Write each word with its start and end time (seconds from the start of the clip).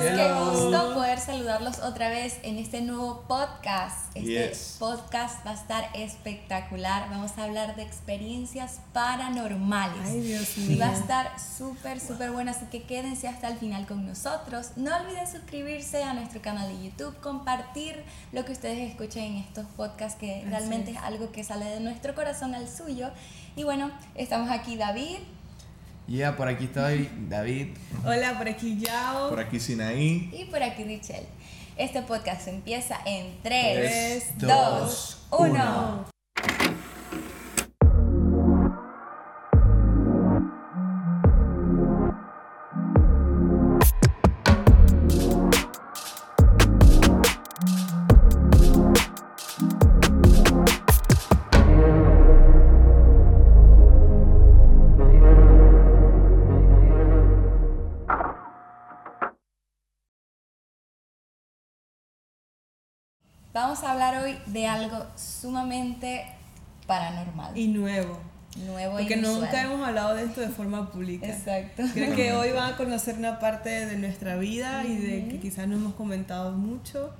qué 0.00 0.32
gusto 0.32 0.94
poder 0.94 1.18
saludarlos 1.18 1.78
otra 1.80 2.08
vez 2.08 2.38
en 2.42 2.58
este 2.58 2.80
nuevo 2.80 3.22
podcast. 3.26 4.08
Este 4.14 4.48
Yes. 4.48 4.76
podcast 4.78 5.44
va 5.46 5.50
a 5.52 5.54
estar 5.54 5.88
espectacular. 5.94 7.08
Vamos 7.10 7.32
a 7.38 7.44
hablar 7.44 7.74
de 7.76 7.82
experiencias 7.82 8.80
paranormales. 8.92 10.06
Ay, 10.06 10.20
Dios 10.20 10.56
Y 10.58 10.60
mío. 10.62 10.78
va 10.80 10.88
a 10.90 10.92
estar 10.92 11.30
súper, 11.40 12.00
súper 12.00 12.30
bueno, 12.30 12.50
así 12.50 12.66
que 12.66 12.82
quédense 12.84 13.28
hasta 13.28 13.48
el 13.48 13.56
final 13.58 13.86
con 13.86 14.06
nosotros. 14.06 14.70
No 14.76 14.94
olviden 14.96 15.26
suscribirse 15.30 16.02
a 16.04 16.14
nuestro 16.14 16.40
canal 16.42 16.68
de 16.68 16.84
YouTube, 16.84 17.18
compartir 17.20 18.02
lo 18.32 18.44
que 18.44 18.52
ustedes 18.52 18.90
escuchen 18.90 19.24
en 19.24 19.36
estos 19.38 19.66
podcasts, 19.76 20.18
que 20.18 20.44
realmente 20.48 20.92
es 20.92 20.98
algo 20.98 21.32
que 21.32 21.42
sale 21.44 21.64
de 21.66 21.80
nuestro 21.80 22.14
corazón 22.14 22.54
al 22.54 22.68
suyo. 22.68 23.10
Y 23.56 23.64
bueno, 23.64 23.90
estamos 24.14 24.50
aquí 24.50 24.76
David. 24.76 25.18
Ya, 26.08 26.34
por 26.36 26.48
aquí 26.48 26.64
estoy, 26.64 27.06
David. 27.28 27.76
Hola, 28.02 28.38
por 28.38 28.48
aquí 28.48 28.78
Yao. 28.80 29.28
Por 29.28 29.40
aquí 29.40 29.60
Sinaí. 29.60 30.30
Y 30.32 30.46
por 30.46 30.62
aquí 30.62 30.82
Richelle. 30.82 31.28
Este 31.76 32.00
podcast 32.00 32.48
empieza 32.48 32.96
en 33.04 33.36
Tres, 33.42 34.24
3, 34.38 34.48
2, 34.48 35.26
1. 35.32 36.17
Vamos 63.60 63.82
a 63.82 63.90
hablar 63.90 64.22
hoy 64.22 64.38
de 64.46 64.68
algo 64.68 65.04
sumamente 65.16 66.24
paranormal, 66.86 67.58
Y 67.58 67.66
nuevo. 67.66 68.16
nuevo 68.54 68.98
Porque 68.98 69.16
y 69.16 69.20
nunca 69.20 69.62
hemos 69.62 69.84
hablado 69.84 70.14
de 70.14 70.26
esto 70.26 70.42
de 70.42 70.48
forma 70.50 70.92
pública. 70.92 71.26
Exacto. 71.26 71.82
Creo 71.92 72.14
que 72.14 72.32
hoy 72.34 72.52
van 72.52 72.74
a 72.74 72.76
conocer 72.76 73.16
una 73.16 73.40
parte 73.40 73.86
de 73.86 73.96
nuestra 73.96 74.36
vida 74.36 74.84
y 74.84 74.96
de 74.98 75.26
que 75.26 75.40
quizás 75.40 75.66
no 75.66 75.74
hemos 75.74 75.94
comentado 75.94 76.52
mucho. 76.52 77.10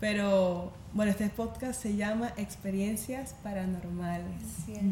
Pero 0.00 0.72
bueno, 0.92 1.12
este 1.12 1.28
podcast 1.28 1.80
se 1.80 1.94
llama 1.94 2.32
Experiencias 2.36 3.36
Paranormales. 3.44 4.42
Así 4.64 4.72
es. 4.72 4.82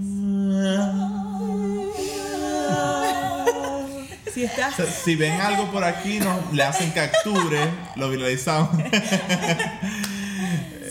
Si 4.33 4.43
estás 4.43 4.73
O 4.73 4.77
sea, 4.83 4.87
si 4.87 5.15
ven 5.15 5.41
algo 5.41 5.71
por 5.71 5.85
aquí, 5.85 6.19
nos 6.19 6.53
le 6.53 6.65
hacen 6.65 6.91
capture, 6.91 7.71
lo 7.95 8.11
viralizamos. 8.11 8.71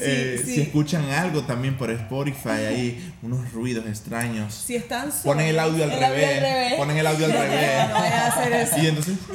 Eh, 0.06 0.42
sí. 0.46 0.56
Si 0.56 0.62
escuchan 0.62 1.10
algo 1.12 1.44
también 1.44 1.78
por 1.78 1.92
Spotify, 1.92 2.50
ahí 2.68 3.14
unos 3.22 3.52
ruidos 3.52 3.86
extraños. 3.88 4.54
si 4.54 4.76
están 4.76 5.04
solos, 5.12 5.22
Ponen 5.24 5.48
el 5.48 5.60
audio 5.60 5.84
al 5.84 5.92
El 5.92 6.04
audio 6.04 6.08
al 6.08 6.14
revés. 6.16 6.42
revés. 6.42 6.74
Ponen 6.76 6.98
el 6.98 7.08
audio 7.08 7.26
al 7.26 7.32
no 7.34 7.40
revés. 7.40 7.92
vayan 7.94 8.14
a 8.14 8.28
hacer 8.28 8.54
eso. 8.54 8.78
Y 8.80 8.88
entonces. 8.88 9.18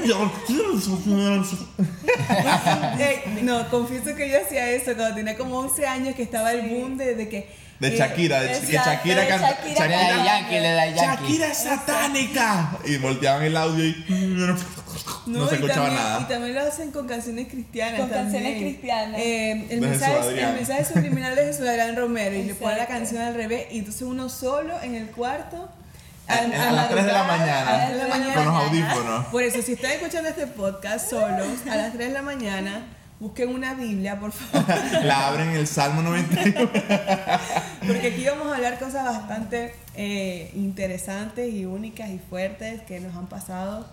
Ey, 2.98 3.41
no, 3.42 3.69
confieso 3.70 4.14
que 4.14 4.30
yo 4.30 4.38
hacía 4.44 4.70
eso 4.70 4.94
cuando 4.94 5.14
tenía 5.16 5.36
como 5.36 5.58
11 5.58 5.86
años 5.86 6.14
que 6.14 6.22
estaba 6.22 6.52
el 6.52 6.69
boom 6.69 6.97
de, 6.97 7.14
de 7.14 7.28
que... 7.28 7.69
De 7.78 7.94
eh, 7.94 7.97
Shakira, 7.97 8.41
de 8.41 8.60
que 8.60 8.72
Shakira 8.72 9.20
de 9.22 9.28
canta. 9.28 9.50
Shakira 9.50 10.25
Yankee, 10.25 10.56
da 10.58 10.86
Yankee. 10.86 11.00
Shakira 11.00 11.47
es 11.53 11.58
satánica. 11.58 12.77
Y 12.84 12.97
volteaban 12.97 13.44
el 13.44 13.56
audio 13.56 13.84
y. 13.84 13.94
No, 15.28 15.46
se 15.48 15.54
y 15.54 15.56
escuchaba 15.56 15.86
también, 15.86 16.02
nada. 16.04 16.20
Y 16.20 16.24
también 16.24 16.54
lo 16.54 16.60
hacen 16.62 16.90
con 16.90 17.06
canciones 17.06 17.48
cristianas. 17.48 18.00
Con 18.00 18.10
también. 18.10 18.32
canciones 18.32 18.60
cristianas. 18.62 19.20
Eh, 19.20 19.66
el, 19.70 19.80
mensaje, 19.80 20.40
el 20.42 20.54
mensaje 20.54 20.84
subliminal 20.84 21.36
de 21.36 21.44
Jesús 21.46 21.66
Adrián 21.66 21.96
Romero 21.96 22.34
y 22.36 22.44
le 22.44 22.54
pone 22.54 22.76
la 22.76 22.82
Exacto. 22.82 23.00
canción 23.00 23.22
al 23.22 23.34
revés 23.34 23.66
y 23.70 23.78
entonces 23.78 24.03
uno 24.03 24.28
solo 24.28 24.75
en 24.82 24.94
el 24.94 25.06
cuarto. 25.10 25.69
A, 26.26 26.34
a 26.34 26.72
las 26.72 26.91
3 26.91 27.06
de 27.06 27.12
la 27.12 27.25
madrugada, 27.25 27.25
a 27.25 27.25
las 27.25 27.38
mañana. 27.38 27.86
tres 27.86 27.97
de 28.03 28.08
la 28.08 28.14
mañana. 28.14 28.34
Con 28.34 28.44
los 28.44 28.54
audífonos. 28.64 29.26
Por 29.28 29.42
eso, 29.42 29.62
si 29.62 29.72
están 29.72 29.92
escuchando 29.92 30.28
este 30.28 30.47
podcast 30.47 31.08
solos 31.08 31.47
a 31.70 31.76
las 31.76 31.92
3 31.94 32.08
de 32.08 32.12
la 32.12 32.20
mañana, 32.20 32.86
busquen 33.19 33.48
una 33.48 33.72
Biblia, 33.72 34.20
por 34.20 34.32
favor. 34.32 34.66
La 35.04 35.28
abren 35.28 35.48
el 35.56 35.66
Salmo 35.66 36.03
91. 36.03 36.70
Porque 37.86 38.08
aquí 38.12 38.24
vamos 38.26 38.53
a 38.53 38.56
hablar 38.56 38.78
cosas 38.78 39.04
bastante 39.04 39.74
eh, 39.94 40.50
interesantes 40.54 41.50
y 41.53 41.64
únicas 41.64 42.10
y 42.10 42.19
fuertes 42.19 42.82
que 42.82 43.00
nos 43.00 43.16
han 43.16 43.28
pasado. 43.28 43.86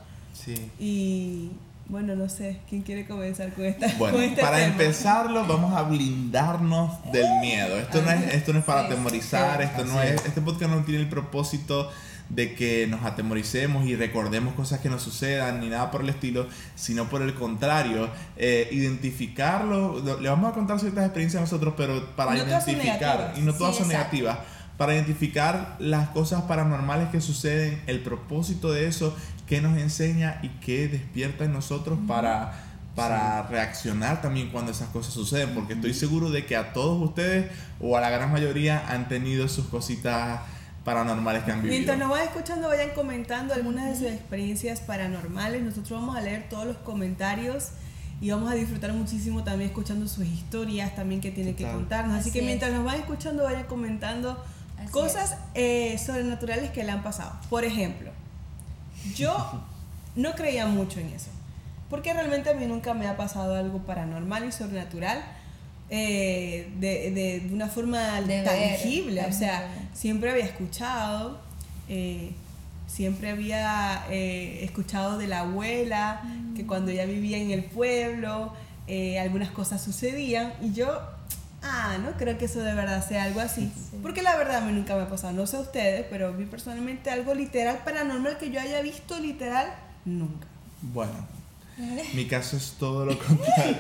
Sí. 0.44 0.72
Y 0.80 1.52
bueno, 1.88 2.16
no 2.16 2.28
sé, 2.30 2.60
¿quién 2.70 2.82
quiere 2.82 3.06
comenzar 3.08 3.54
con 3.54 3.66
esta 3.66 3.88
Bueno, 3.98 4.18
con 4.18 4.24
este 4.26 4.42
para 4.42 4.58
tema? 4.58 4.72
empezarlo 4.72 5.46
vamos 5.48 5.74
a 5.76 5.84
blindarnos 5.84 6.92
del 7.12 7.28
miedo. 7.42 7.78
Esto 7.78 8.02
no 8.02 8.12
es, 8.12 8.34
esto 8.34 8.54
no 8.54 8.60
es 8.60 8.66
para 8.66 8.82
Sí, 8.82 8.88
atemorizar, 8.94 9.58
sí. 9.60 9.64
esto 9.66 9.86
no 9.86 10.02
es, 10.02 10.12
es. 10.12 10.26
este 10.26 10.42
podcast 10.42 10.72
no 10.72 10.84
tiene 10.84 11.02
el 11.02 11.10
propósito 11.10 11.90
de 12.30 12.56
que 12.56 12.88
nos 12.88 13.06
atemoricemos 13.06 13.86
y 13.86 13.96
recordemos 13.96 14.56
cosas 14.56 14.80
que 14.80 14.90
nos 14.90 15.04
sucedan 15.04 15.60
ni 15.60 15.70
nada 15.70 15.92
por 15.92 16.02
el 16.02 16.10
estilo, 16.10 16.48
sino 16.76 17.08
por 17.08 17.22
el 17.22 17.36
contrario, 17.36 18.10
eh, 18.36 18.68
identificarlo. 18.72 20.00
lo- 20.00 20.20
Le 20.20 20.30
vamos 20.30 20.52
a 20.52 20.54
contar 20.56 20.80
ciertas 20.80 21.06
experiencias 21.06 21.40
a 21.40 21.44
nosotros, 21.44 21.76
pero 21.78 22.16
para 22.16 22.32
No 22.34 22.38
identificar, 22.38 23.34
y 23.38 23.42
no 23.42 23.54
todas 23.54 23.76
Sí, 23.76 23.84
son 23.84 23.92
exacto. 23.92 24.16
negativas, 24.16 24.38
para 24.78 24.94
identificar 24.94 25.76
las 25.80 26.10
cosas 26.10 26.44
paranormales 26.44 27.10
que 27.10 27.22
suceden, 27.22 27.82
el 27.88 28.02
propósito 28.02 28.72
de 28.72 28.88
eso, 28.88 29.16
qué 29.48 29.62
nos 29.62 29.78
enseña 29.78 30.40
y 30.44 30.50
qué 30.50 30.88
despierta 30.88 31.46
en 31.46 31.54
nosotros 31.54 31.98
para, 32.08 32.54
para 32.96 33.44
reaccionar 33.44 34.22
también 34.22 34.50
cuando 34.50 34.72
esas 34.72 34.90
cosas 34.90 35.14
suceden, 35.14 35.52
porque 35.54 35.74
estoy 35.74 35.94
seguro 35.94 36.30
de 36.30 36.46
que 36.46 36.56
a 36.56 36.74
todos 36.74 37.02
ustedes 37.02 37.52
o 37.80 37.96
a 37.96 38.02
la 38.02 38.10
gran 38.10 38.32
mayoría 38.32 38.84
han 38.90 39.08
tenido 39.08 39.48
sus 39.48 39.66
cositas 39.68 40.42
paranormales 40.84 41.44
que 41.44 41.52
han 41.52 41.62
vivido. 41.62 41.74
Mientras 41.74 41.98
nos 41.98 42.10
van 42.10 42.24
escuchando, 42.24 42.68
vayan 42.68 42.90
comentando 42.92 43.54
algunas 43.54 43.86
de 43.90 43.96
sus 43.96 44.08
experiencias 44.08 44.82
paranormales. 44.82 45.64
Nosotros 45.64 46.00
vamos 46.00 46.16
a 46.16 46.22
leer 46.22 46.48
todos 46.50 46.66
los 46.66 46.78
comentarios 46.78 47.70
y 48.22 48.30
vamos 48.30 48.52
a 48.52 48.56
disfrutar 48.56 48.94
muchísimo 48.94 49.44
también 49.44 49.72
escuchando 49.72 50.08
sus 50.08 50.26
historias 50.26 50.96
también 50.96 51.22
que 51.22 51.32
tienen 51.32 51.56
que 51.56 51.64
Total. 51.64 51.76
contarnos. 51.80 52.14
Así, 52.18 52.30
Así 52.30 52.32
que 52.32 52.40
es. 52.40 52.46
mientras 52.46 52.72
nos 52.72 52.86
van 52.86 52.96
escuchando, 52.96 53.44
vayan 53.44 53.66
comentando 53.66 54.42
Así 54.86 54.92
cosas 54.94 55.38
eh, 55.54 55.98
sobrenaturales 56.04 56.72
que 56.72 56.84
le 56.84 56.92
han 56.92 57.04
pasado. 57.04 57.34
Por 57.50 57.64
ejemplo, 57.66 58.12
yo 59.16 59.64
no 60.16 60.34
creía 60.34 60.66
mucho 60.68 61.00
en 61.00 61.08
eso. 61.10 61.30
Porque 61.90 62.14
realmente 62.14 62.50
a 62.50 62.54
mí 62.54 62.66
nunca 62.66 62.94
me 62.94 63.08
ha 63.08 63.16
pasado 63.16 63.56
algo 63.56 63.80
paranormal 63.80 64.46
y 64.48 64.52
sobrenatural 64.52 65.24
eh, 65.90 66.72
de, 66.80 67.12
de- 67.12 67.40
de 67.42 67.54
una 67.54 67.68
forma 67.68 68.20
De 68.22 68.28
ver, 68.28 68.46
tangible. 68.46 69.24
O 69.26 69.32
sea, 69.32 69.68
siempre 69.94 70.32
había 70.32 70.46
escuchado, 70.46 71.40
eh, 71.88 72.32
siempre 72.88 73.30
había 73.30 74.04
eh, 74.10 74.64
escuchado 74.64 75.18
de 75.20 75.28
la 75.28 75.42
abuela, 75.42 76.22
que 76.56 76.66
cuando 76.66 76.90
ella 76.92 77.06
vivía 77.06 77.38
en 77.38 77.52
el 77.52 77.64
pueblo, 77.66 78.54
algunas 79.22 79.50
cosas 79.52 79.84
sucedían 79.84 80.54
y 80.62 80.72
yo, 80.74 81.02
ah, 81.66 81.98
no 82.02 82.12
creo 82.18 82.38
que 82.38 82.46
eso 82.46 82.60
de 82.60 82.74
verdad 82.74 83.06
sea 83.06 83.24
algo 83.24 83.42
así. 83.42 83.72
Sí. 83.76 83.98
Porque 84.02 84.22
la 84.22 84.36
verdad 84.38 84.58
a 84.58 84.66
mí 84.66 84.72
nunca 84.72 84.96
me 84.96 85.04
ha 85.04 85.10
pasado, 85.10 85.34
no 85.34 85.48
sé 85.48 85.58
a 85.58 85.62
ustedes, 85.62 86.06
pero 86.10 86.30
a 86.30 86.32
mí 86.32 86.46
personalmente 86.46 87.10
algo 87.10 87.34
literal 87.34 87.80
paranormal 87.84 88.38
que 88.38 88.52
yo 88.52 88.62
haya 88.62 88.82
visto 88.82 89.20
literal, 89.20 89.74
nunca. 90.06 90.48
Bueno, 90.82 91.14
mi 92.14 92.26
caso 92.26 92.58
es 92.58 92.76
todo 92.80 93.06
lo 93.06 93.18
contrario. 93.18 93.78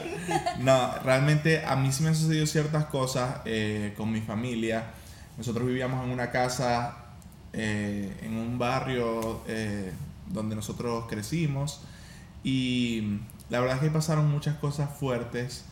No, 0.59 0.97
realmente 1.03 1.63
a 1.63 1.75
mí 1.75 1.91
sí 1.91 2.03
me 2.03 2.09
han 2.09 2.15
sucedido 2.15 2.45
ciertas 2.47 2.85
cosas 2.85 3.41
eh, 3.45 3.93
con 3.95 4.11
mi 4.11 4.21
familia. 4.21 4.85
Nosotros 5.37 5.67
vivíamos 5.67 6.03
en 6.05 6.11
una 6.11 6.31
casa, 6.31 6.97
eh, 7.53 8.17
en 8.21 8.35
un 8.37 8.57
barrio 8.57 9.41
eh, 9.47 9.91
donde 10.27 10.55
nosotros 10.55 11.05
crecimos 11.07 11.81
y 12.43 13.19
la 13.49 13.59
verdad 13.59 13.77
es 13.77 13.83
que 13.83 13.89
pasaron 13.89 14.29
muchas 14.29 14.55
cosas 14.57 14.89
fuertes. 14.97 15.65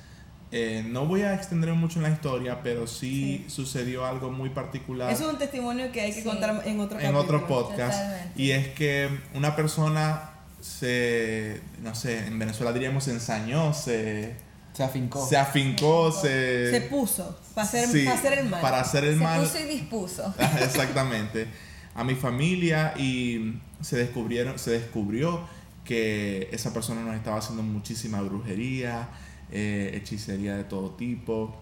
Eh, 0.55 0.83
no 0.87 1.07
voy 1.07 1.21
a 1.23 1.33
extenderme 1.33 1.75
mucho 1.75 1.97
en 1.97 2.03
la 2.03 2.09
historia, 2.11 2.61
pero 2.61 2.85
sí, 2.85 3.43
sucedió 3.47 4.05
algo 4.05 4.29
muy 4.29 4.51
particular 4.51 5.11
Eso 5.11 5.25
es 5.27 5.33
un 5.33 5.39
testimonio 5.39 5.91
que 5.91 6.01
hay 6.01 6.11
que 6.13 6.21
Sí. 6.21 6.27
contar 6.27 6.61
en 6.65 6.79
otro 6.79 6.99
en 6.99 7.15
otro 7.15 7.47
podcast. 7.47 7.97
Totalmente. 7.99 8.39
Y 8.41 8.51
es 8.51 8.67
que 8.67 9.09
una 9.33 9.55
persona 9.55 10.29
se, 10.61 11.59
no 11.81 11.95
sé, 11.95 12.27
en 12.27 12.37
Venezuela 12.37 12.71
diríamos 12.71 13.05
se 13.05 13.11
ensañó, 13.13 13.73
se, 13.73 14.35
Se 14.73 14.83
afincó. 14.83 15.25
se 15.27 15.37
afincó, 15.37 16.11
se... 16.11 16.69
Se 16.71 16.81
puso 16.81 17.35
para 17.55 17.67
hacer, 17.67 17.87
sí, 17.89 18.05
para 18.05 18.17
hacer 18.19 18.39
el 18.39 18.49
mal. 18.49 18.61
Para 18.61 18.79
hacer 18.81 19.03
el 19.05 19.17
Se 19.17 19.23
mal. 19.23 19.39
puso 19.41 19.59
y 19.59 19.63
dispuso. 19.63 20.33
Ajá, 20.37 20.59
Exactamente. 20.63 21.47
A 21.95 22.03
mi 22.03 22.13
familia 22.15 22.93
y 22.95 23.55
se 23.81 23.97
descubrieron, 23.97 24.59
se 24.59 24.69
descubrió 24.71 25.41
que 25.83 26.47
esa 26.51 26.71
persona 26.73 27.01
nos 27.01 27.15
estaba 27.15 27.37
haciendo 27.39 27.61
muchísima 27.63 28.21
brujería, 28.21 29.09
eh, 29.51 29.91
hechicería 29.95 30.55
de 30.55 30.63
todo 30.63 30.91
tipo. 30.91 31.55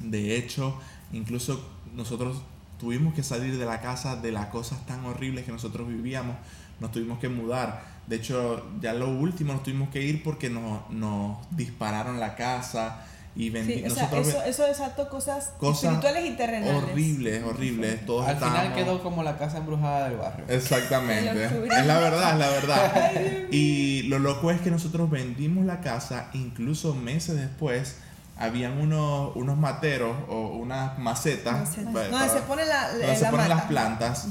De 0.00 0.36
hecho, 0.36 0.78
incluso 1.12 1.64
nosotros 1.94 2.42
tuvimos 2.78 3.14
que 3.14 3.22
salir 3.22 3.56
de 3.58 3.64
la 3.64 3.80
casa 3.80 4.16
de 4.16 4.32
las 4.32 4.46
cosas 4.46 4.84
tan 4.86 5.04
horribles 5.04 5.44
que 5.44 5.52
nosotros 5.52 5.88
vivíamos 5.88 6.36
nos 6.80 6.92
tuvimos 6.92 7.18
que 7.18 7.28
mudar. 7.28 7.84
De 8.06 8.16
hecho, 8.16 8.66
ya 8.80 8.92
lo 8.92 9.08
último 9.08 9.52
nos 9.52 9.62
tuvimos 9.62 9.88
que 9.90 10.02
ir 10.02 10.22
porque 10.22 10.50
nos, 10.50 10.90
nos 10.90 11.38
dispararon 11.56 12.20
la 12.20 12.34
casa 12.34 13.06
y 13.36 13.50
Sí, 13.50 13.84
o 13.84 13.90
sea, 13.90 14.04
nosotros 14.04 14.28
eso, 14.28 14.42
eso 14.44 14.64
desató 14.64 15.08
cosas, 15.08 15.52
Cosas 15.58 15.84
espirituales 15.94 16.30
y 16.30 16.36
terrenales. 16.36 16.74
horribles, 16.84 17.42
horribles. 17.42 18.06
Todos 18.06 18.28
Al 18.28 18.36
final 18.36 18.74
quedó 18.74 19.02
como 19.02 19.22
la 19.24 19.36
casa 19.38 19.58
embrujada 19.58 20.08
del 20.08 20.18
barrio. 20.18 20.44
Exactamente. 20.48 21.44
Es 21.46 21.86
la 21.86 21.98
verdad, 21.98 22.32
es 22.32 22.38
la 22.38 22.48
verdad. 22.50 23.12
Y 23.50 24.02
lo 24.04 24.18
loco 24.20 24.50
es 24.52 24.60
que 24.60 24.70
nosotros 24.70 25.10
vendimos 25.10 25.64
la 25.64 25.80
casa, 25.80 26.30
incluso 26.32 26.94
meses 26.94 27.36
después, 27.36 27.96
habían 28.36 28.78
unos, 28.78 29.34
unos 29.34 29.56
materos 29.56 30.16
o 30.28 30.48
unas 30.56 30.98
macetas. 30.98 31.60
Macetas. 31.60 32.10
Donde 32.10 32.28
se 32.28 32.40
pone 32.42 32.64
la, 32.66 32.88
donde 32.90 33.06
la 33.06 33.14
se 33.16 33.24
ponen 33.26 33.40
mata. 33.40 33.54
las 33.54 33.64
plantas. 33.64 34.28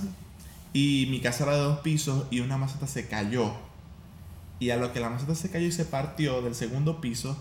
Y 0.71 1.07
mi 1.11 1.19
casa 1.19 1.43
era 1.43 1.53
de 1.53 1.59
dos 1.59 1.79
pisos 1.79 2.25
y 2.31 2.39
una 2.39 2.57
maceta 2.57 2.87
se 2.87 3.07
cayó. 3.07 3.51
Y 4.59 4.69
a 4.69 4.77
lo 4.77 4.93
que 4.93 4.99
la 5.01 5.09
maceta 5.09 5.35
se 5.35 5.49
cayó 5.51 5.67
y 5.67 5.71
se 5.73 5.83
partió 5.85 6.41
del 6.41 6.55
segundo 6.55 7.01
piso, 7.01 7.37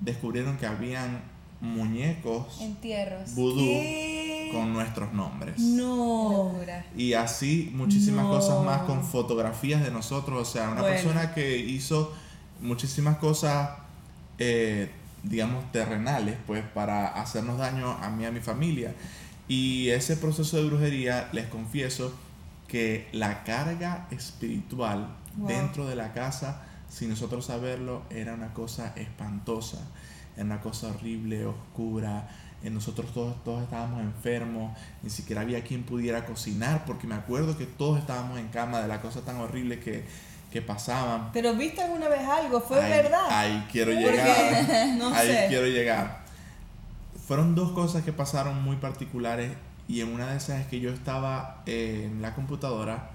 descubrieron 0.00 0.56
que 0.58 0.66
habían 0.66 1.22
muñecos 1.60 2.60
Entierros. 2.60 3.34
vudú 3.34 3.58
¿Qué? 3.58 4.50
con 4.52 4.72
nuestros 4.72 5.12
nombres. 5.12 5.58
No. 5.58 6.52
Y 6.96 7.14
así 7.14 7.70
muchísimas 7.74 8.24
No. 8.26 8.30
cosas 8.32 8.64
más 8.64 8.82
con 8.82 9.02
fotografías 9.04 9.82
de 9.82 9.90
nosotros. 9.90 10.48
O 10.48 10.50
sea, 10.50 10.70
una 10.70 10.82
Bueno. 10.82 10.96
persona 10.96 11.34
que 11.34 11.56
hizo 11.58 12.12
muchísimas 12.60 13.16
cosas, 13.18 13.70
eh, 14.38 14.90
digamos, 15.22 15.70
terrenales, 15.72 16.36
pues, 16.46 16.62
para 16.74 17.08
hacernos 17.08 17.58
daño 17.58 17.90
a 18.02 18.10
mí 18.10 18.22
y 18.22 18.26
a 18.26 18.30
mi 18.32 18.40
familia. 18.40 18.94
Y 19.48 19.88
ese 19.90 20.16
proceso 20.16 20.56
de 20.58 20.64
brujería, 20.66 21.28
les 21.32 21.46
confieso 21.46 22.12
que 22.68 23.08
la 23.12 23.44
carga 23.44 24.06
espiritual 24.10 25.08
Wow. 25.36 25.48
dentro 25.48 25.86
de 25.86 25.96
la 25.96 26.12
casa, 26.12 26.62
sin 26.88 27.10
nosotros 27.10 27.46
saberlo, 27.46 28.02
era 28.10 28.34
una 28.34 28.52
cosa 28.54 28.92
espantosa, 28.96 29.78
era 30.36 30.44
una 30.44 30.60
cosa 30.60 30.88
horrible, 30.88 31.46
oscura. 31.46 32.28
Nosotros 32.62 33.12
todos, 33.12 33.44
todos 33.44 33.62
estábamos 33.62 34.00
enfermos, 34.00 34.76
ni 35.02 35.10
siquiera 35.10 35.42
había 35.42 35.62
quien 35.62 35.84
pudiera 35.84 36.24
cocinar, 36.26 36.84
porque 36.84 37.06
me 37.06 37.14
acuerdo 37.14 37.56
que 37.56 37.64
todos 37.66 37.98
estábamos 37.98 38.38
en 38.40 38.48
cama 38.48 38.80
de 38.80 38.88
la 38.88 39.00
cosa 39.00 39.20
tan 39.20 39.36
horrible 39.36 39.78
que, 39.78 40.04
que 40.50 40.62
pasaban. 40.62 41.30
Pero 41.32 41.54
viste 41.54 41.82
alguna 41.82 42.08
vez 42.08 42.22
algo, 42.22 42.60
fue 42.60 42.82
Ahí- 42.82 42.90
verdad. 42.90 43.26
Ahí 43.30 43.66
quiero 43.70 43.92
llegar. 43.92 44.88
no 44.98 45.14
ahí 45.14 45.28
sé. 45.28 45.44
quiero 45.48 45.66
llegar. 45.66 46.24
Fueron 47.26 47.54
dos 47.54 47.70
cosas 47.72 48.02
que 48.04 48.12
pasaron 48.12 48.60
muy 48.64 48.76
particulares 48.76 49.52
y 49.86 50.00
en 50.00 50.12
una 50.12 50.28
de 50.32 50.38
esas 50.38 50.60
es 50.60 50.66
que 50.66 50.80
yo 50.80 50.90
estaba 50.90 51.62
eh, 51.66 52.08
en 52.10 52.20
la 52.20 52.34
computadora 52.34 53.10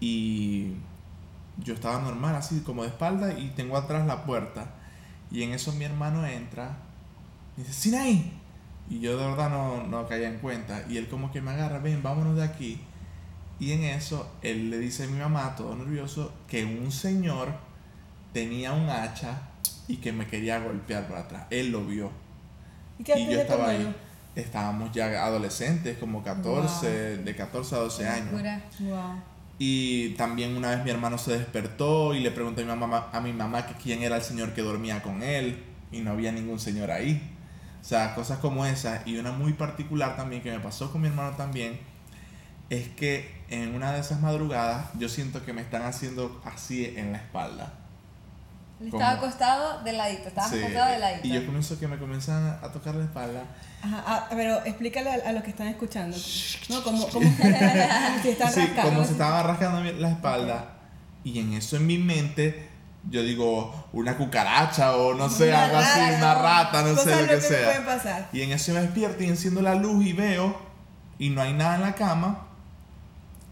y 0.00 0.74
yo 1.58 1.74
estaba 1.74 2.00
normal, 2.00 2.36
así 2.36 2.60
como 2.60 2.82
de 2.82 2.88
espalda 2.88 3.38
y 3.38 3.50
tengo 3.50 3.76
atrás 3.76 4.06
la 4.06 4.24
puerta. 4.24 4.74
Y 5.30 5.42
en 5.42 5.52
eso 5.52 5.72
mi 5.72 5.84
hermano 5.84 6.26
entra 6.26 6.76
y 7.56 7.62
dice, 7.62 7.72
Sinaí. 7.72 8.32
Y 8.90 9.00
yo 9.00 9.18
de 9.18 9.26
verdad 9.26 9.50
no, 9.50 9.86
no 9.86 10.08
caía 10.08 10.28
en 10.28 10.38
cuenta. 10.38 10.84
Y 10.88 10.96
él 10.96 11.08
como 11.08 11.30
que 11.30 11.42
me 11.42 11.50
agarra, 11.50 11.78
ven, 11.78 12.02
vámonos 12.02 12.36
de 12.36 12.44
aquí. 12.44 12.80
Y 13.60 13.72
en 13.72 13.84
eso 13.84 14.30
él 14.40 14.70
le 14.70 14.78
dice 14.78 15.04
a 15.04 15.06
mi 15.08 15.18
mamá, 15.18 15.54
todo 15.56 15.74
nervioso, 15.74 16.32
que 16.46 16.64
un 16.64 16.90
señor 16.90 17.52
tenía 18.32 18.72
un 18.72 18.88
hacha 18.88 19.42
y 19.88 19.96
que 19.96 20.12
me 20.12 20.26
quería 20.26 20.60
golpear 20.60 21.06
por 21.08 21.18
atrás. 21.18 21.46
Él 21.50 21.70
lo 21.70 21.84
vio. 21.84 22.10
¿Y 22.98 23.04
qué 23.04 23.18
Y 23.18 23.30
yo 23.30 23.40
estaba 23.40 23.70
ahí. 23.70 23.94
Estábamos 24.34 24.92
ya 24.92 25.24
adolescentes, 25.24 25.98
como 25.98 26.22
14, 26.22 27.18
de 27.18 27.34
14 27.34 27.74
a 27.74 27.78
12 27.78 28.08
años. 28.08 28.30
Wow. 28.80 29.22
Y 29.58 30.10
también 30.10 30.56
una 30.56 30.70
vez 30.70 30.84
mi 30.84 30.90
hermano 30.90 31.18
se 31.18 31.36
despertó 31.36 32.14
y 32.14 32.20
le 32.20 32.30
pregunté 32.30 32.62
a 32.62 32.64
mi 32.64 32.70
mamá, 32.70 33.08
a 33.12 33.20
mi 33.20 33.32
mamá 33.32 33.66
que 33.66 33.74
quién 33.74 34.02
era 34.02 34.16
el 34.16 34.22
señor 34.22 34.54
que 34.54 34.62
dormía 34.62 35.02
con 35.02 35.22
él 35.22 35.64
y 35.90 36.00
no 36.00 36.12
había 36.12 36.30
ningún 36.30 36.60
señor 36.60 36.90
ahí. 36.90 37.20
O 37.80 37.84
sea, 37.84 38.14
cosas 38.14 38.38
como 38.38 38.66
esas. 38.66 39.06
Y 39.06 39.16
una 39.16 39.32
muy 39.32 39.54
particular 39.54 40.16
también 40.16 40.42
que 40.42 40.50
me 40.50 40.60
pasó 40.60 40.92
con 40.92 41.00
mi 41.00 41.08
hermano 41.08 41.36
también 41.36 41.80
es 42.70 42.88
que 42.88 43.42
en 43.48 43.74
una 43.74 43.92
de 43.92 44.00
esas 44.00 44.20
madrugadas 44.20 44.90
yo 44.98 45.08
siento 45.08 45.44
que 45.44 45.52
me 45.52 45.62
están 45.62 45.82
haciendo 45.82 46.40
así 46.44 46.84
en 46.96 47.12
la 47.12 47.18
espalda. 47.18 47.72
Estaba 48.84 49.10
acostado 49.10 49.82
de 49.82 49.92
ladito, 49.92 50.28
estaba 50.28 50.48
Sí, 50.48 50.58
acostado 50.60 50.92
de 50.92 50.98
ladito. 51.00 51.26
Y 51.26 51.32
yo 51.32 51.44
comienzo 51.46 51.78
que 51.80 51.88
me 51.88 51.98
comienzan 51.98 52.58
a 52.62 52.72
tocar 52.72 52.94
la 52.94 53.04
espalda. 53.04 53.42
Ajá, 53.82 54.04
ah, 54.06 54.26
pero 54.30 54.64
explícale 54.64 55.10
a, 55.10 55.28
a 55.28 55.32
los 55.32 55.42
que 55.42 55.50
están 55.50 55.66
escuchando. 55.68 56.16
¿No? 56.68 56.82
Como, 56.84 57.08
como, 57.08 57.28
si 58.22 58.28
están 58.28 58.52
Sí, 58.52 58.60
rascando. 58.60 58.82
como 58.90 59.04
se 59.04 59.12
estaba 59.12 59.42
rascando 59.42 59.82
la 59.92 60.10
espalda. 60.10 60.74
Y 61.24 61.40
en 61.40 61.52
eso 61.54 61.76
en 61.76 61.86
mi 61.86 61.98
mente, 61.98 62.68
yo 63.10 63.22
digo, 63.22 63.88
una 63.92 64.16
cucaracha 64.16 64.96
o 64.96 65.14
no 65.14 65.28
sé, 65.28 65.48
Una 65.48 65.64
algo 65.64 65.76
así, 65.78 66.00
rata, 66.00 66.16
una 66.18 66.34
rata, 66.34 66.82
no 66.82 66.96
sé 66.96 67.10
lo 67.10 67.18
que 67.22 67.26
pueden 67.26 67.40
sea. 67.42 67.84
pasar. 67.84 68.28
Y 68.32 68.42
en 68.42 68.52
eso 68.52 68.72
me 68.72 68.80
despierto 68.80 69.22
y 69.24 69.26
enciendo 69.26 69.60
la 69.60 69.74
luz 69.74 70.04
y 70.06 70.12
veo, 70.12 70.56
y 71.18 71.30
no 71.30 71.42
hay 71.42 71.52
nada 71.52 71.74
en 71.74 71.80
la 71.82 71.94
cama. 71.94 72.46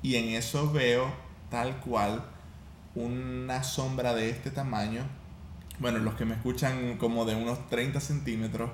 Y 0.03 0.15
en 0.17 0.29
eso 0.37 0.71
veo, 0.71 1.13
tal 1.51 1.79
cual, 1.81 2.25
una 2.97 3.63
sombra 3.63 4.15
de 4.15 4.31
este 4.31 4.51
tamaño. 4.51 5.03
Bueno, 5.79 5.99
los 5.99 6.15
que 6.15 6.25
me 6.25 6.35
escuchan 6.35 6.97
como 6.97 7.27
de 7.27 7.37
unos 7.37 7.69
30 7.69 8.01
centímetros, 8.01 8.71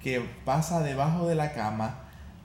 que 0.00 0.20
pasa 0.44 0.80
debajo 0.80 1.26
de 1.26 1.34
la 1.34 1.52
cama 1.52 2.04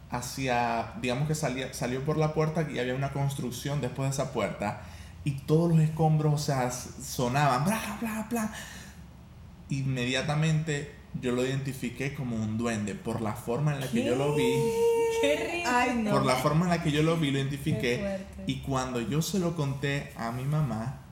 hacia, 0.10 0.94
digamos 1.02 1.28
que 1.28 1.36
salía, 1.36 1.74
salió 1.74 2.04
por 2.04 2.18
la 2.18 2.34
puerta 2.34 2.68
y 2.70 2.80
había 2.80 2.96
una 2.96 3.12
construcción 3.12 3.82
después 3.82 4.10
de 4.10 4.14
esa 4.24 4.32
puerta 4.32 4.82
y 5.26 5.32
todos 5.32 5.72
los 5.72 5.80
escombros, 5.80 6.34
o 6.34 6.38
sea, 6.38 6.72
sonaban, 6.72 7.66
bla, 7.66 7.98
bla, 8.00 8.28
bla. 8.30 8.54
Inmediatamente 9.70 10.95
yo 11.22 11.32
lo 11.32 11.46
identifiqué 11.46 12.14
como 12.14 12.36
un 12.36 12.58
duende 12.58 12.96
por 12.96 13.22
la 13.22 13.34
forma 13.34 13.74
en 13.74 13.82
la 13.82 13.88
que 13.88 14.04
yo 14.04 14.16
lo 14.16 14.36
vi. 14.36 14.54
Qué 15.22 15.52
rico. 15.52 15.70
Ay, 15.72 16.02
no. 16.04 16.12
Por 16.12 16.26
la 16.26 16.36
forma 16.36 16.66
en 16.66 16.70
la 16.72 16.84
que 16.84 16.92
yo 16.92 17.04
lo 17.04 17.18
vi, 17.18 17.32
lo 17.32 17.40
Qué 17.40 17.40
identifiqué. 17.40 18.20
Y 18.48 18.58
cuando 18.58 19.02
yo 19.02 19.22
se 19.22 19.40
lo 19.40 19.56
conté 19.56 20.12
a 20.18 20.32
mi 20.32 20.44
mamá, 20.44 21.05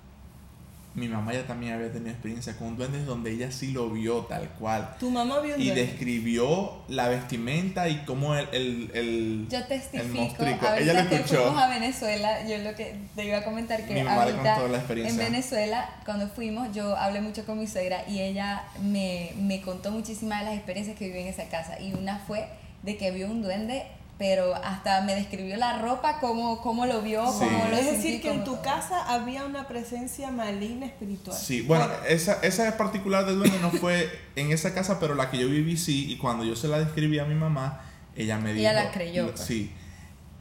mi 0.96 1.08
mamá 1.08 1.34
ya 1.34 1.46
también 1.48 1.74
había 1.74 1.92
tenido 1.92 2.12
experiencia 2.12 2.56
con 2.56 2.78
duendes 2.78 3.06
donde 3.08 3.32
ella 3.32 3.52
sí 3.52 3.72
lo 3.72 3.90
vio 3.90 4.20
tal 4.30 4.48
cual. 4.60 4.96
Tu 5.00 5.10
mamá 5.10 5.40
vio 5.40 5.56
un 5.56 5.62
Y 5.62 5.66
duende. 5.66 5.86
describió 5.88 6.84
la 6.88 7.08
vestimenta 7.10 7.90
y 7.90 8.04
cómo 8.06 8.36
el... 8.36 8.48
el, 8.52 8.92
el 8.94 9.48
Yo 9.50 9.58
el 9.58 9.68
testifico, 9.68 10.14
monstruico. 10.14 10.68
ahorita 10.68 10.92
Ella 10.92 11.04
lo 11.04 11.10
que 11.10 11.16
escuchó. 11.16 11.44
fuimos 11.46 11.62
a 11.64 11.70
Venezuela, 11.70 12.48
yo 12.48 12.58
lo 12.60 12.76
que 12.76 12.96
te 13.16 13.26
iba 13.26 13.38
a 13.40 13.44
comentar 13.44 13.86
que 13.88 13.94
Mi 13.96 14.04
mamá 14.04 14.24
ahorita 14.24 14.54
contó 14.56 14.68
la 14.70 14.78
experiencia. 14.78 15.26
en 15.26 15.32
Venezuela, 15.32 15.90
cuando 16.06 16.28
fuimos, 16.30 16.74
yo 16.76 16.96
hablé 16.96 17.22
mucho 17.22 17.44
con 17.46 17.60
mi 17.60 17.66
suegra 17.68 18.08
y 18.08 18.20
ella 18.20 18.64
me, 18.82 19.32
me 19.40 19.62
contó 19.62 19.90
muchísimas 19.92 20.40
de 20.42 20.46
las 20.46 20.56
experiencias 20.56 20.96
que 20.98 21.06
vivió 21.08 21.22
en 21.22 21.28
esa 21.28 21.46
casa. 21.46 21.80
Y 21.82 21.94
una 21.94 22.20
fue 22.20 22.48
de 22.84 22.98
que 22.98 23.10
vio 23.12 23.28
un 23.28 23.42
duende, 23.42 23.84
pero 24.18 24.54
hasta 24.56 25.02
me 25.02 25.16
describió 25.16 25.58
la 25.58 25.80
ropa, 25.80 26.20
cómo, 26.20 26.62
cómo 26.62 26.86
lo 26.86 27.02
vio, 27.02 27.26
Sí. 27.32 27.40
cómo 27.46 27.66
lo 27.70 27.76
Es 27.76 27.86
sentí, 27.86 27.96
decir, 28.04 28.22
que 28.22 28.32
en 28.32 28.44
tu 28.44 28.52
todo. 28.54 28.62
casa 28.62 29.12
había 29.14 29.44
una 29.46 29.68
presencia 29.68 30.32
maligna 30.32 30.86
espiritual. 30.86 31.36
Sí, 31.38 31.62
bueno, 31.62 31.88
esa, 32.08 32.34
esa 32.44 32.68
en 32.68 32.78
particular 32.78 33.26
del 33.26 33.38
duende 33.40 33.60
no 33.60 33.72
fue 33.72 34.10
en 34.36 34.52
esa 34.52 34.74
casa, 34.74 35.00
pero 35.00 35.16
la 35.16 35.30
que 35.32 35.38
yo 35.40 35.48
viví 35.50 35.76
sí, 35.78 36.12
y 36.12 36.18
cuando 36.18 36.44
yo 36.46 36.56
se 36.56 36.68
la 36.68 36.80
describí 36.80 37.18
a 37.20 37.26
mi 37.26 37.36
mamá, 37.36 37.82
ella 38.16 38.38
me 38.38 38.54
dijo... 38.54 38.60
Ella 38.70 38.74
la 38.84 38.92
creyó, 38.92 39.28
pues. 39.28 39.42
Sí. 39.42 39.72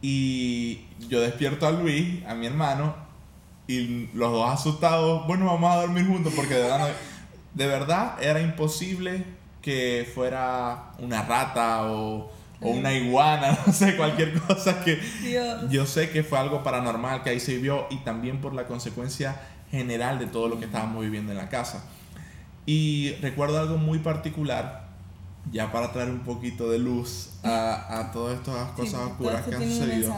Y 0.01 0.85
yo 1.09 1.21
despierto 1.21 1.67
a 1.67 1.71
Luis, 1.71 2.25
a 2.27 2.35
mi 2.35 2.47
hermano, 2.47 2.95
y 3.69 4.09
los 4.15 4.33
dos 4.33 4.51
asustados, 4.51 5.27
bueno, 5.27 5.47
vamos 5.47 5.73
a 5.73 5.77
dormir 5.83 6.07
juntos 6.07 6.33
porque 6.35 6.55
de 6.55 6.63
verdad, 6.63 6.79
no- 6.81 6.95
de 7.55 7.67
verdad 7.67 8.23
era 8.23 8.41
imposible 8.41 9.25
que 9.63 10.11
fuera 10.15 10.91
una 10.99 11.23
rata 11.23 11.85
o, 11.93 12.31
o 12.63 12.71
una 12.71 12.93
iguana, 12.93 13.59
no 13.67 13.73
sé, 13.73 13.97
cualquier 13.97 14.39
cosa 14.41 14.83
que... 14.85 14.97
Dios. 15.23 15.71
Yo 15.71 15.87
sé 15.87 16.11
que 16.11 16.23
fue 16.23 16.39
algo 16.39 16.63
paranormal 16.63 17.23
que 17.23 17.31
ahí 17.31 17.41
se 17.41 17.59
vio 17.59 17.87
y 17.91 17.97
también 17.99 18.41
por 18.41 18.55
la 18.55 18.67
consecuencia 18.67 19.41
general 19.71 20.19
de 20.19 20.27
todo 20.27 20.49
lo 20.49 20.59
que 20.59 20.67
estábamos 20.67 21.03
viviendo 21.03 21.33
en 21.33 21.39
la 21.39 21.49
casa. 21.49 21.85
Y 22.67 23.15
recuerdo 23.21 23.59
algo 23.59 23.79
muy 23.79 23.99
particular, 23.99 24.89
ya 25.51 25.73
para 25.73 25.93
traer 25.93 26.11
un 26.11 26.21
poquito 26.21 26.71
de 26.71 26.79
luz 26.79 27.31
a, 27.43 28.01
a 28.01 28.13
todas 28.13 28.39
estas 28.39 28.71
cosas 28.73 29.01
oscuras 29.01 29.45
que 29.47 29.55
han 29.55 29.63
sucedido. 29.63 30.15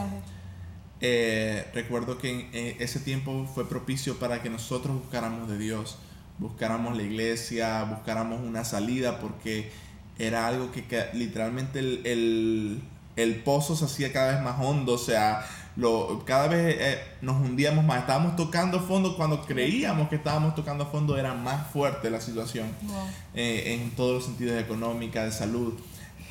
Eh, 1.01 1.67
recuerdo 1.73 2.17
que 2.17 2.31
en 2.31 2.49
eh, 2.53 2.77
ese 2.79 2.99
tiempo 2.99 3.45
fue 3.53 3.67
propicio 3.67 4.17
para 4.17 4.41
que 4.41 4.49
nosotros 4.49 4.97
buscáramos 4.97 5.49
de 5.49 5.57
Dios, 5.57 5.97
buscáramos 6.37 6.95
la 6.95 7.03
iglesia, 7.03 7.83
buscáramos 7.83 8.41
una 8.41 8.63
salida, 8.63 9.19
porque 9.19 9.71
era 10.17 10.47
algo 10.47 10.71
que, 10.71 10.85
literalmente 11.13 11.79
el, 11.79 12.01
el- 12.05 12.81
el 13.15 13.35
pozo 13.43 13.75
se 13.77 13.85
hacía 13.85 14.11
cada 14.11 14.33
vez 14.33 14.41
más 14.43 14.55
hondo, 14.59 14.93
o 14.93 14.97
sea, 14.97 15.45
lo, 15.77 16.23
cada 16.25 16.47
vez 16.49 16.75
eh, 16.79 16.99
nos 17.21 17.37
hundíamos 17.41 17.83
más, 17.85 17.99
estábamos 17.99 18.35
tocando 18.35 18.81
fondo, 18.81 19.15
cuando 19.15 19.41
creíamos 19.45 20.09
que 20.09 20.15
estábamos 20.17 20.53
tocando 20.55 20.85
fondo 20.87 21.17
era 21.17 21.33
más 21.33 21.67
fuerte 21.71 22.09
la 22.09 22.19
situación 22.19 22.67
Wow. 22.83 23.07
eh, 23.33 23.73
en 23.81 23.91
todos 23.91 24.15
los 24.15 24.25
sentidos 24.25 24.61
económica, 24.61 25.23
de 25.23 25.31
salud. 25.31 25.73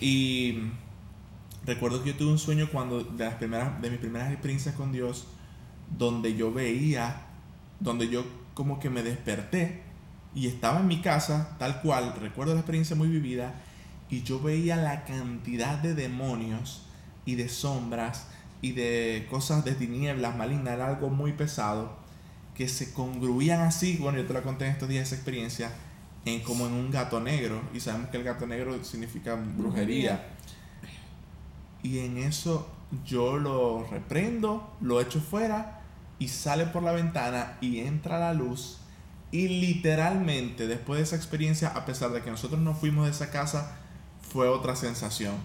Y 0.00 0.58
recuerdo 1.66 2.02
que 2.02 2.10
yo 2.12 2.16
tuve 2.16 2.32
un 2.32 2.38
sueño 2.38 2.68
cuando 2.70 3.02
de 3.02 3.24
las 3.24 3.34
primeras 3.36 3.80
de 3.80 3.90
mis 3.90 3.98
primeras 3.98 4.30
experiencias 4.30 4.74
con 4.74 4.92
Dios, 4.92 5.26
donde 5.96 6.34
yo 6.36 6.52
veía, 6.52 7.22
donde 7.80 8.08
yo 8.08 8.24
como 8.54 8.78
que 8.78 8.90
me 8.90 9.02
desperté 9.02 9.82
y 10.34 10.48
estaba 10.48 10.80
en 10.80 10.88
mi 10.88 11.00
casa, 11.00 11.56
tal 11.58 11.80
cual, 11.80 12.14
recuerdo 12.20 12.52
la 12.54 12.60
experiencia 12.60 12.94
muy 12.96 13.08
vivida, 13.08 13.54
y 14.10 14.22
yo 14.22 14.40
veía 14.40 14.76
la 14.76 15.04
cantidad 15.04 15.78
de 15.78 15.94
demonios 15.94 16.82
y 17.24 17.34
de 17.36 17.48
sombras 17.48 18.26
y 18.60 18.72
de 18.72 19.26
cosas 19.30 19.64
de 19.64 19.72
tinieblas 19.72 20.36
malignas, 20.36 20.74
era 20.74 20.88
algo 20.88 21.10
muy 21.10 21.32
pesado, 21.32 21.96
que 22.54 22.68
se 22.68 22.92
congruían 22.92 23.60
así, 23.60 23.96
bueno, 23.96 24.18
yo 24.18 24.26
te 24.26 24.32
lo 24.32 24.42
conté 24.42 24.66
en 24.66 24.72
estos 24.72 24.88
días 24.88 25.08
esa 25.08 25.16
experiencia, 25.16 25.70
en, 26.24 26.40
como 26.40 26.66
en 26.66 26.72
un 26.72 26.90
gato 26.90 27.20
negro, 27.20 27.60
y 27.74 27.80
sabemos 27.80 28.08
que 28.10 28.16
el 28.16 28.24
gato 28.24 28.46
negro 28.46 28.82
significa 28.82 29.34
brujería. 29.34 30.28
Y 31.82 31.98
en 31.98 32.16
eso 32.16 32.66
yo 33.04 33.36
lo 33.36 33.86
reprendo, 33.90 34.74
lo 34.80 35.00
echo 35.00 35.20
fuera 35.20 35.82
y 36.18 36.28
sale 36.28 36.64
por 36.66 36.82
la 36.82 36.92
ventana 36.92 37.58
y 37.60 37.80
entra 37.80 38.18
la 38.18 38.32
luz. 38.32 38.78
Y 39.30 39.48
literalmente 39.48 40.66
después 40.66 40.98
de 40.98 41.04
esa 41.04 41.16
experiencia, 41.16 41.68
a 41.68 41.84
pesar 41.84 42.12
de 42.12 42.22
que 42.22 42.30
nosotros 42.30 42.60
no 42.60 42.74
fuimos 42.74 43.04
de 43.04 43.10
esa 43.10 43.30
casa, 43.30 43.76
fue 44.34 44.48
otra 44.48 44.74
sensación. 44.74 45.36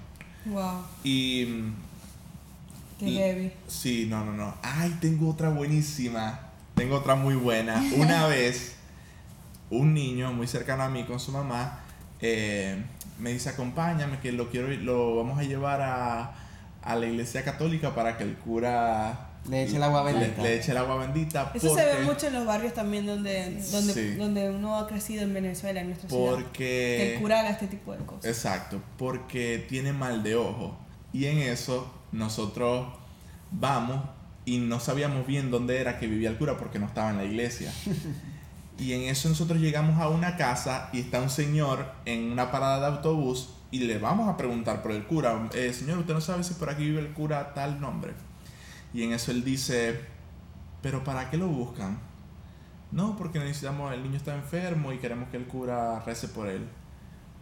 Wow. 0.46 0.81
Y... 1.03 1.46
Qué 2.98 3.05
y- 3.08 3.17
heavy. 3.17 3.51
Sí, 3.67 4.08
no, 4.10 4.25
no, 4.25 4.34
no. 4.34 4.55
Ay, 4.63 4.98
tengo 5.00 5.29
otra 5.29 5.50
buenísima. 5.50 6.39
Tengo 6.74 6.96
otra 6.96 7.13
muy 7.13 7.36
buena. 7.36 7.84
Una 7.98 8.25
vez, 8.25 8.77
un 9.69 9.93
niño 9.93 10.34
muy 10.34 10.48
cercano 10.48 10.81
a 10.81 10.89
mí 10.89 11.03
con 11.03 11.19
su 11.19 11.31
mamá 11.31 11.81
eh, 12.19 12.84
me 13.19 13.31
dice, 13.31 13.50
acompáñame, 13.50 14.19
que 14.22 14.31
lo 14.31 14.50
quiero, 14.50 14.69
lo 14.69 15.15
vamos 15.17 15.38
a 15.38 15.43
llevar 15.43 15.81
a, 15.81 16.34
a 16.81 16.96
la 16.96 17.05
iglesia 17.05 17.43
católica 17.46 17.93
para 17.93 18.17
que 18.17 18.24
el 18.24 18.36
cura 18.38 19.29
Le 19.50 19.63
eche 19.63 19.77
el 19.77 19.84
agua 19.84 20.03
le- 20.03 20.13
bendita. 20.13 20.41
Le, 20.44 20.56
eche 20.58 20.72
el 20.72 20.77
agua 20.77 20.98
bendita. 20.98 21.51
Eso 21.56 21.74
se 21.75 21.84
ve 21.86 21.91
porque- 21.94 22.06
mucho 22.06 22.27
en 22.27 22.34
los 22.34 22.46
barrios 22.46 22.74
también 22.74 23.06
donde, 23.06 23.60
donde, 23.72 23.94
Sí. 23.94 24.15
donde 24.15 24.50
uno 24.51 24.77
ha 24.77 24.88
crecido 24.88 25.24
en 25.24 25.34
Venezuela, 25.34 25.82
en 25.82 25.88
nuestra 25.88 26.08
ciudad. 26.10 26.36
Que 26.38 26.44
Porque... 26.44 27.13
el 27.15 27.22
cura 27.22 27.39
haga 27.39 27.50
este 27.50 27.68
tipo 27.68 27.94
de 27.94 28.06
cosas. 28.06 28.25
Exacto, 28.25 28.79
porque 28.98 29.65
tiene 29.68 29.91
mal 29.94 30.22
de 30.24 30.36
ojo. 30.36 30.77
Y 31.13 31.25
en 31.25 31.39
eso 31.39 31.91
nosotros 32.12 32.88
vamos 33.51 34.01
y 34.46 34.58
no 34.60 34.79
sabíamos 34.79 35.25
bien 35.25 35.50
dónde 35.51 35.79
era 35.79 35.98
que 36.00 36.08
vivía 36.08 36.29
el 36.29 36.38
cura 36.38 36.58
porque 36.58 36.77
no 36.79 36.86
estaba 36.86 37.10
en 37.10 37.18
la 37.18 37.24
iglesia. 37.25 37.72
y 38.77 38.94
en 38.94 39.01
eso 39.10 39.29
nosotros 39.29 39.60
llegamos 39.60 40.00
a 40.00 40.10
una 40.10 40.38
casa 40.38 40.89
y 40.94 41.00
está 41.00 41.22
un 41.22 41.29
señor 41.29 41.91
en 42.06 42.32
una 42.32 42.51
parada 42.51 42.79
de 42.79 42.96
autobús 42.98 43.50
y 43.72 43.79
le 43.79 43.98
vamos 43.98 44.29
a 44.29 44.38
preguntar 44.38 44.82
por 44.82 44.91
el 44.91 45.06
cura. 45.06 45.50
Eh, 45.53 45.74
señor, 45.74 45.98
¿usted 46.00 46.13
no 46.13 46.22
sabe 46.22 46.44
si 46.44 46.53
por 46.53 46.70
aquí 46.70 46.84
vive 46.86 47.00
el 47.00 47.10
cura 47.13 47.53
tal 47.53 47.79
nombre? 47.82 48.13
Y 48.93 49.03
en 49.03 49.13
eso 49.13 49.31
él 49.31 49.43
dice, 49.43 50.00
¿pero 50.81 51.03
para 51.03 51.29
qué 51.29 51.38
lo 51.38 51.48
buscan? 51.48 52.00
No, 52.91 53.15
porque 53.15 53.39
necesitamos, 53.39 53.93
el 53.93 54.03
niño 54.03 54.17
está 54.17 54.36
enfermo 54.36 54.91
y 54.91 54.98
queremos 54.98 55.29
que 55.29 55.38
el 55.38 55.46
cura 55.46 56.00
rece 56.05 56.27
por 56.27 56.48
él. 56.48 56.67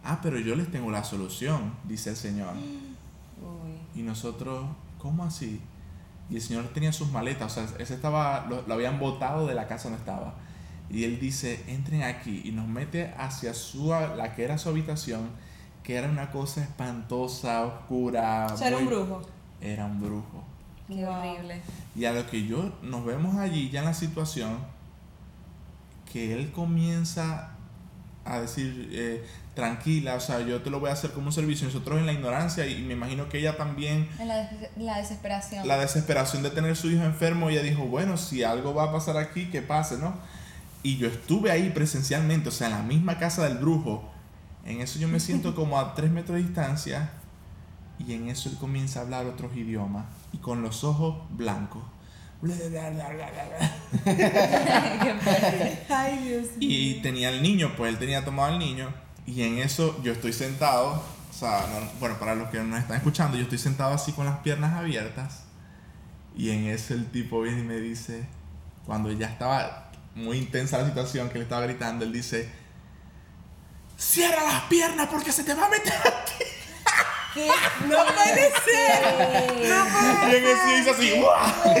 Ah, 0.04 0.20
pero 0.22 0.38
yo 0.38 0.54
les 0.54 0.70
tengo 0.70 0.90
la 0.90 1.04
solución, 1.04 1.74
dice 1.84 2.10
el 2.10 2.16
Señor. 2.16 2.54
Uy. 2.54 4.00
Y 4.00 4.02
nosotros, 4.02 4.66
¿cómo 4.98 5.24
así? 5.24 5.60
Y 6.30 6.36
el 6.36 6.42
Señor 6.42 6.68
tenía 6.68 6.92
sus 6.92 7.10
maletas, 7.10 7.56
o 7.56 7.66
sea, 7.66 7.78
ese 7.78 7.94
estaba, 7.94 8.46
lo, 8.48 8.62
lo 8.66 8.74
habían 8.74 8.98
botado 8.98 9.46
de 9.46 9.54
la 9.54 9.66
casa 9.66 9.84
donde 9.84 10.00
estaba. 10.00 10.34
Y 10.90 11.04
él 11.04 11.18
dice, 11.18 11.64
entren 11.66 12.02
aquí 12.02 12.42
y 12.44 12.52
nos 12.52 12.66
mete 12.66 13.14
hacia 13.16 13.52
su, 13.54 13.88
la 13.88 14.34
que 14.34 14.44
era 14.44 14.58
su 14.58 14.68
habitación, 14.68 15.30
que 15.82 15.96
era 15.96 16.08
una 16.08 16.30
cosa 16.30 16.62
espantosa, 16.62 17.64
oscura. 17.64 18.46
O 18.52 18.56
sea, 18.56 18.68
era 18.68 18.78
un 18.78 18.86
brujo. 18.86 19.22
Era 19.60 19.84
un 19.86 20.00
brujo. 20.00 20.44
Qué 20.88 21.04
Wow. 21.04 21.14
horrible. 21.14 21.60
Y 21.94 22.04
a 22.06 22.12
lo 22.12 22.26
que 22.28 22.46
yo 22.46 22.72
nos 22.82 23.04
vemos 23.04 23.36
allí 23.36 23.70
ya 23.70 23.80
en 23.80 23.84
la 23.86 23.94
situación, 23.94 24.58
que 26.12 26.32
él 26.34 26.50
comienza 26.52 27.50
a 28.24 28.40
decir, 28.40 28.88
eh, 28.92 29.26
tranquila, 29.54 30.14
o 30.14 30.20
sea, 30.20 30.40
yo 30.40 30.62
te 30.62 30.70
lo 30.70 30.80
voy 30.80 30.90
a 30.90 30.92
hacer 30.92 31.10
como 31.12 31.26
un 31.26 31.32
servicio. 31.32 31.66
Nosotros 31.66 31.98
en 31.98 32.06
la 32.06 32.12
ignorancia, 32.12 32.66
y 32.66 32.82
me 32.82 32.92
imagino 32.94 33.28
que 33.28 33.38
ella 33.38 33.56
también, 33.56 34.08
En 34.18 34.28
la, 34.28 34.36
des- 34.48 34.70
la 34.76 34.98
desesperación. 34.98 35.66
la 35.66 35.78
desesperación 35.78 36.42
de 36.42 36.50
tener 36.50 36.76
su 36.76 36.90
hijo 36.90 37.04
enfermo, 37.04 37.48
ella 37.50 37.62
dijo, 37.62 37.84
bueno, 37.86 38.16
si 38.16 38.42
algo 38.42 38.74
va 38.74 38.84
a 38.84 38.92
pasar 38.92 39.16
aquí, 39.16 39.46
que 39.50 39.62
pase, 39.62 39.98
¿no? 39.98 40.14
Y 40.82 40.96
yo 40.98 41.08
estuve 41.08 41.50
ahí 41.50 41.70
presencialmente, 41.70 42.50
o 42.50 42.52
sea, 42.52 42.68
en 42.68 42.74
la 42.74 42.82
misma 42.82 43.18
casa 43.18 43.44
del 43.48 43.58
brujo. 43.58 44.08
En 44.64 44.80
eso 44.80 44.98
yo 44.98 45.08
me 45.08 45.20
siento 45.20 45.54
como 45.56 45.78
a 45.78 45.94
tres 45.94 46.10
metros 46.10 46.36
de 46.36 46.42
distancia 46.44 47.10
y 47.98 48.12
en 48.14 48.28
eso 48.28 48.48
él 48.48 48.56
comienza 48.58 49.00
a 49.00 49.02
hablar 49.02 49.26
otros 49.26 49.56
idiomas 49.56 50.04
y 50.32 50.38
con 50.38 50.62
los 50.62 50.84
ojos 50.84 51.16
blancos. 51.30 51.82
Y 56.60 57.00
tenía 57.02 57.30
el 57.30 57.42
niño, 57.42 57.72
pues 57.76 57.92
él 57.92 57.98
tenía 57.98 58.24
tomado 58.24 58.52
al 58.52 58.58
niño. 58.58 58.92
Y 59.26 59.42
en 59.42 59.58
eso 59.58 60.00
yo 60.02 60.12
estoy 60.12 60.32
sentado, 60.32 60.92
o 61.30 61.32
sea, 61.32 61.66
no- 61.72 61.90
bueno, 62.00 62.16
para 62.18 62.34
los 62.34 62.48
que 62.50 62.58
nos 62.62 62.78
están 62.78 62.96
escuchando, 62.98 63.36
yo 63.36 63.42
estoy 63.42 63.58
sentado 63.58 63.92
así 63.94 64.12
con 64.12 64.24
las 64.26 64.38
piernas 64.38 64.72
abiertas. 64.74 65.42
Y 66.36 66.50
en 66.50 66.66
eso 66.68 66.94
el 66.94 67.06
tipo 67.10 67.40
viene 67.42 67.60
y 67.60 67.64
me 67.64 67.76
dice, 67.80 68.24
cuando 68.86 69.10
ya 69.10 69.26
estaba 69.26 69.90
muy 70.14 70.38
intensa 70.38 70.78
la 70.78 70.86
situación 70.86 71.28
que 71.30 71.38
le 71.38 71.42
estaba 71.44 71.62
gritando, 71.66 72.04
él 72.04 72.12
dice, 72.12 72.48
cierra 73.96 74.44
las 74.44 74.62
piernas 74.64 75.08
porque 75.10 75.32
se 75.32 75.42
te 75.44 75.54
va 75.54 75.66
a 75.66 75.70
meter 75.70 75.92
aquí. 75.94 76.44
¿Qué? 77.34 77.48
No 77.86 77.96
puede 78.14 78.50
ser. 78.64 79.62
Y 80.30 80.34
en 80.36 80.44
eso 80.44 80.80
hizo 80.80 80.90
así, 80.92 81.10
¡guau! 81.20 81.74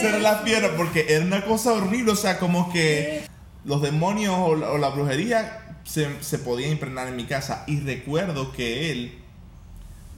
Cerré 0.00 0.20
las 0.20 0.42
piernas 0.42 0.72
porque 0.76 1.06
era 1.08 1.24
una 1.24 1.44
cosa 1.44 1.72
horrible, 1.72 2.12
o 2.12 2.16
sea, 2.16 2.38
como 2.38 2.72
que 2.72 3.24
los 3.64 3.82
demonios 3.82 4.34
o 4.38 4.56
la, 4.56 4.70
o 4.70 4.78
la 4.78 4.88
brujería 4.90 5.76
se, 5.84 6.22
se 6.22 6.38
podían 6.38 6.72
impregnar 6.72 7.08
en 7.08 7.16
mi 7.16 7.24
casa. 7.24 7.64
Y 7.66 7.80
recuerdo 7.80 8.52
que 8.52 8.90
él 8.92 9.18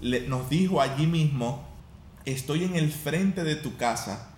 le- 0.01 0.23
nos 0.29 0.49
dijo 0.49 0.81
allí 0.81 1.07
mismo, 1.07 1.65
estoy 2.25 2.65
en 2.65 2.77
el 2.77 2.91
frente 2.93 3.45
de 3.45 3.57
tu 3.57 3.77
casa 3.77 4.29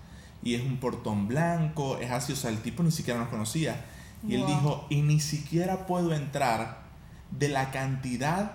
y 0.42 0.54
es 0.54 0.62
un 0.62 0.78
portón 0.78 1.28
blanco, 1.28 1.98
es 2.00 2.10
así, 2.10 2.32
o 2.32 2.36
sea, 2.36 2.50
el 2.50 2.58
tipo 2.60 2.82
ni 2.82 2.90
siquiera 2.90 3.18
nos 3.20 3.28
conocía. 3.28 3.84
Y 4.26 4.34
él 4.36 4.44
dijo, 4.46 4.86
y 4.88 5.02
ni 5.02 5.20
siquiera 5.20 5.86
puedo 5.86 6.14
entrar 6.14 6.78
de 7.30 7.48
la 7.48 7.70
cantidad 7.70 8.52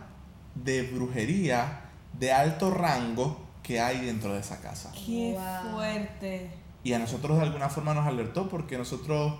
de 0.63 0.83
brujería 0.83 1.81
de 2.17 2.31
alto 2.31 2.71
rango 2.71 3.39
que 3.63 3.79
hay 3.79 4.05
dentro 4.05 4.33
de 4.33 4.39
esa 4.39 4.59
casa. 4.61 4.91
Qué 5.05 5.35
Wow. 5.37 5.73
fuerte. 5.73 6.49
Y 6.83 6.93
a 6.93 6.99
nosotros 6.99 7.37
de 7.37 7.43
alguna 7.43 7.69
forma 7.69 7.93
nos 7.93 8.07
alertó 8.07 8.49
porque 8.49 8.77
nosotros, 8.77 9.33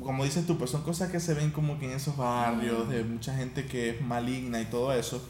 como 0.00 0.24
dices 0.24 0.46
tú, 0.46 0.56
pues 0.56 0.70
son 0.70 0.82
cosas 0.82 1.10
que 1.10 1.20
se 1.20 1.34
ven 1.34 1.50
como 1.50 1.78
que 1.78 1.86
en 1.86 1.92
esos 1.92 2.16
barrios, 2.16 2.88
de 2.88 3.04
mucha 3.04 3.36
gente 3.36 3.66
que 3.66 3.90
es 3.90 4.00
maligna 4.02 4.60
y 4.60 4.64
todo 4.66 4.92
eso. 4.92 5.22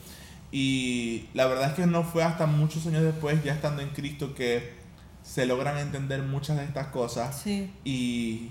Y 0.52 1.28
la 1.34 1.46
verdad 1.46 1.70
es 1.70 1.75
que 1.75 1.87
no 1.87 2.04
fue 2.04 2.23
hasta 2.23 2.46
muchos 2.46 2.87
años 2.87 3.02
después, 3.02 3.42
ya 3.42 3.52
estando 3.54 3.82
en 3.82 3.88
Cristo, 3.90 4.34
que 4.34 4.75
se 5.23 5.46
logran 5.46 5.78
entender 5.78 6.23
muchas 6.23 6.56
de 6.58 6.64
estas 6.64 6.88
cosas. 6.88 7.40
Sí. 7.42 7.73
Y, 7.84 8.50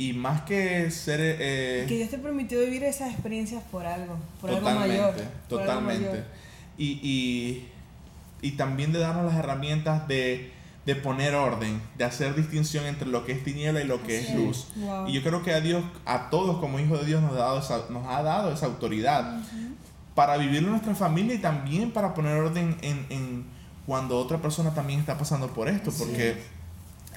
y 0.00 0.12
más 0.14 0.42
que 0.42 0.90
ser... 0.90 1.20
eh, 1.20 1.84
Que 1.88 1.96
Dios 1.96 2.10
te 2.10 2.18
permitió 2.18 2.58
vivir 2.60 2.82
esas 2.84 3.12
experiencias 3.12 3.62
por 3.70 3.84
algo, 3.86 4.16
por 4.40 4.50
algo 4.50 4.70
mayor. 4.70 5.12
por 5.14 5.20
algo 5.20 5.30
totalmente. 5.48 6.08
mayor. 6.08 6.24
Y, 6.78 6.86
y, 7.02 7.68
y 8.42 8.52
también 8.52 8.92
de 8.92 8.98
darnos 9.00 9.26
las 9.26 9.36
herramientas 9.36 10.08
de, 10.08 10.52
de 10.86 10.94
poner 10.96 11.34
orden, 11.34 11.80
de 11.98 12.04
hacer 12.04 12.34
distinción 12.34 12.86
entre 12.86 13.06
lo 13.08 13.26
que 13.26 13.32
es 13.32 13.44
tiniebla 13.44 13.82
y 13.82 13.86
lo 13.86 14.02
que 14.02 14.18
es 14.18 14.24
Así 14.24 14.32
es. 14.32 14.38
luz. 14.38 14.66
Wow. 14.76 15.08
Y 15.08 15.12
yo 15.12 15.22
creo 15.22 15.42
que 15.42 15.52
a 15.52 15.60
Dios, 15.60 15.84
a 16.06 16.30
todos 16.30 16.58
como 16.58 16.78
hijos 16.80 17.00
de 17.00 17.06
Dios, 17.06 17.20
nos 17.22 17.32
ha 17.32 17.36
dado 17.36 17.58
esa, 17.60 17.84
nos 17.90 18.06
ha 18.06 18.22
dado 18.22 18.52
esa 18.52 18.66
autoridad 18.66 19.40
para 20.14 20.36
vivir 20.38 20.58
en 20.58 20.70
nuestra 20.70 20.94
familia 20.94 21.34
y 21.34 21.38
también 21.38 21.90
para 21.92 22.14
poner 22.14 22.36
orden 22.36 22.76
en, 22.80 23.06
en 23.10 23.44
cuando 23.86 24.18
otra 24.18 24.38
persona 24.38 24.72
también 24.72 25.00
está 25.00 25.18
pasando 25.18 25.48
por 25.52 25.68
esto, 25.68 25.90
Así 25.90 25.98
porque 26.04 26.36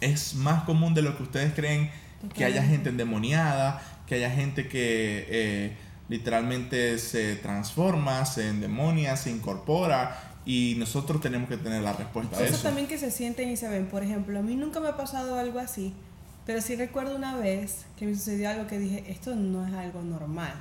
es 0.01 0.35
más 0.35 0.63
común 0.63 0.93
de 0.93 1.01
lo 1.01 1.15
que 1.15 1.23
ustedes 1.23 1.53
creen 1.53 1.89
que 2.33 2.45
haya 2.45 2.63
gente 2.63 2.89
endemoniada, 2.89 3.81
que 4.07 4.15
haya 4.15 4.29
gente 4.29 4.67
que 4.67 5.25
eh, 5.29 5.77
literalmente 6.09 6.97
se 6.99 7.35
transforma, 7.35 8.25
se 8.25 8.49
endemonia, 8.49 9.15
se 9.17 9.31
incorpora 9.31 10.19
y 10.45 10.75
nosotros 10.77 11.21
tenemos 11.21 11.47
que 11.49 11.57
tener 11.57 11.81
la 11.81 11.93
respuesta 11.93 12.37
a 12.37 12.43
eso. 12.43 12.61
también 12.61 12.87
que 12.87 12.97
se 12.97 13.11
sienten 13.11 13.49
y 13.49 13.57
se 13.57 13.67
ven. 13.69 13.87
Por 13.87 14.03
ejemplo, 14.03 14.39
a 14.39 14.41
mí 14.41 14.55
nunca 14.55 14.79
me 14.79 14.89
ha 14.89 14.97
pasado 14.97 15.39
algo 15.39 15.59
así, 15.59 15.93
pero 16.45 16.61
sí 16.61 16.75
recuerdo 16.75 17.15
una 17.15 17.37
vez 17.37 17.85
que 17.97 18.05
me 18.05 18.13
sucedió 18.13 18.49
algo 18.49 18.67
que 18.67 18.77
dije, 18.79 19.05
esto 19.07 19.35
no 19.35 19.65
es 19.65 19.73
algo 19.73 20.01
normal. 20.01 20.53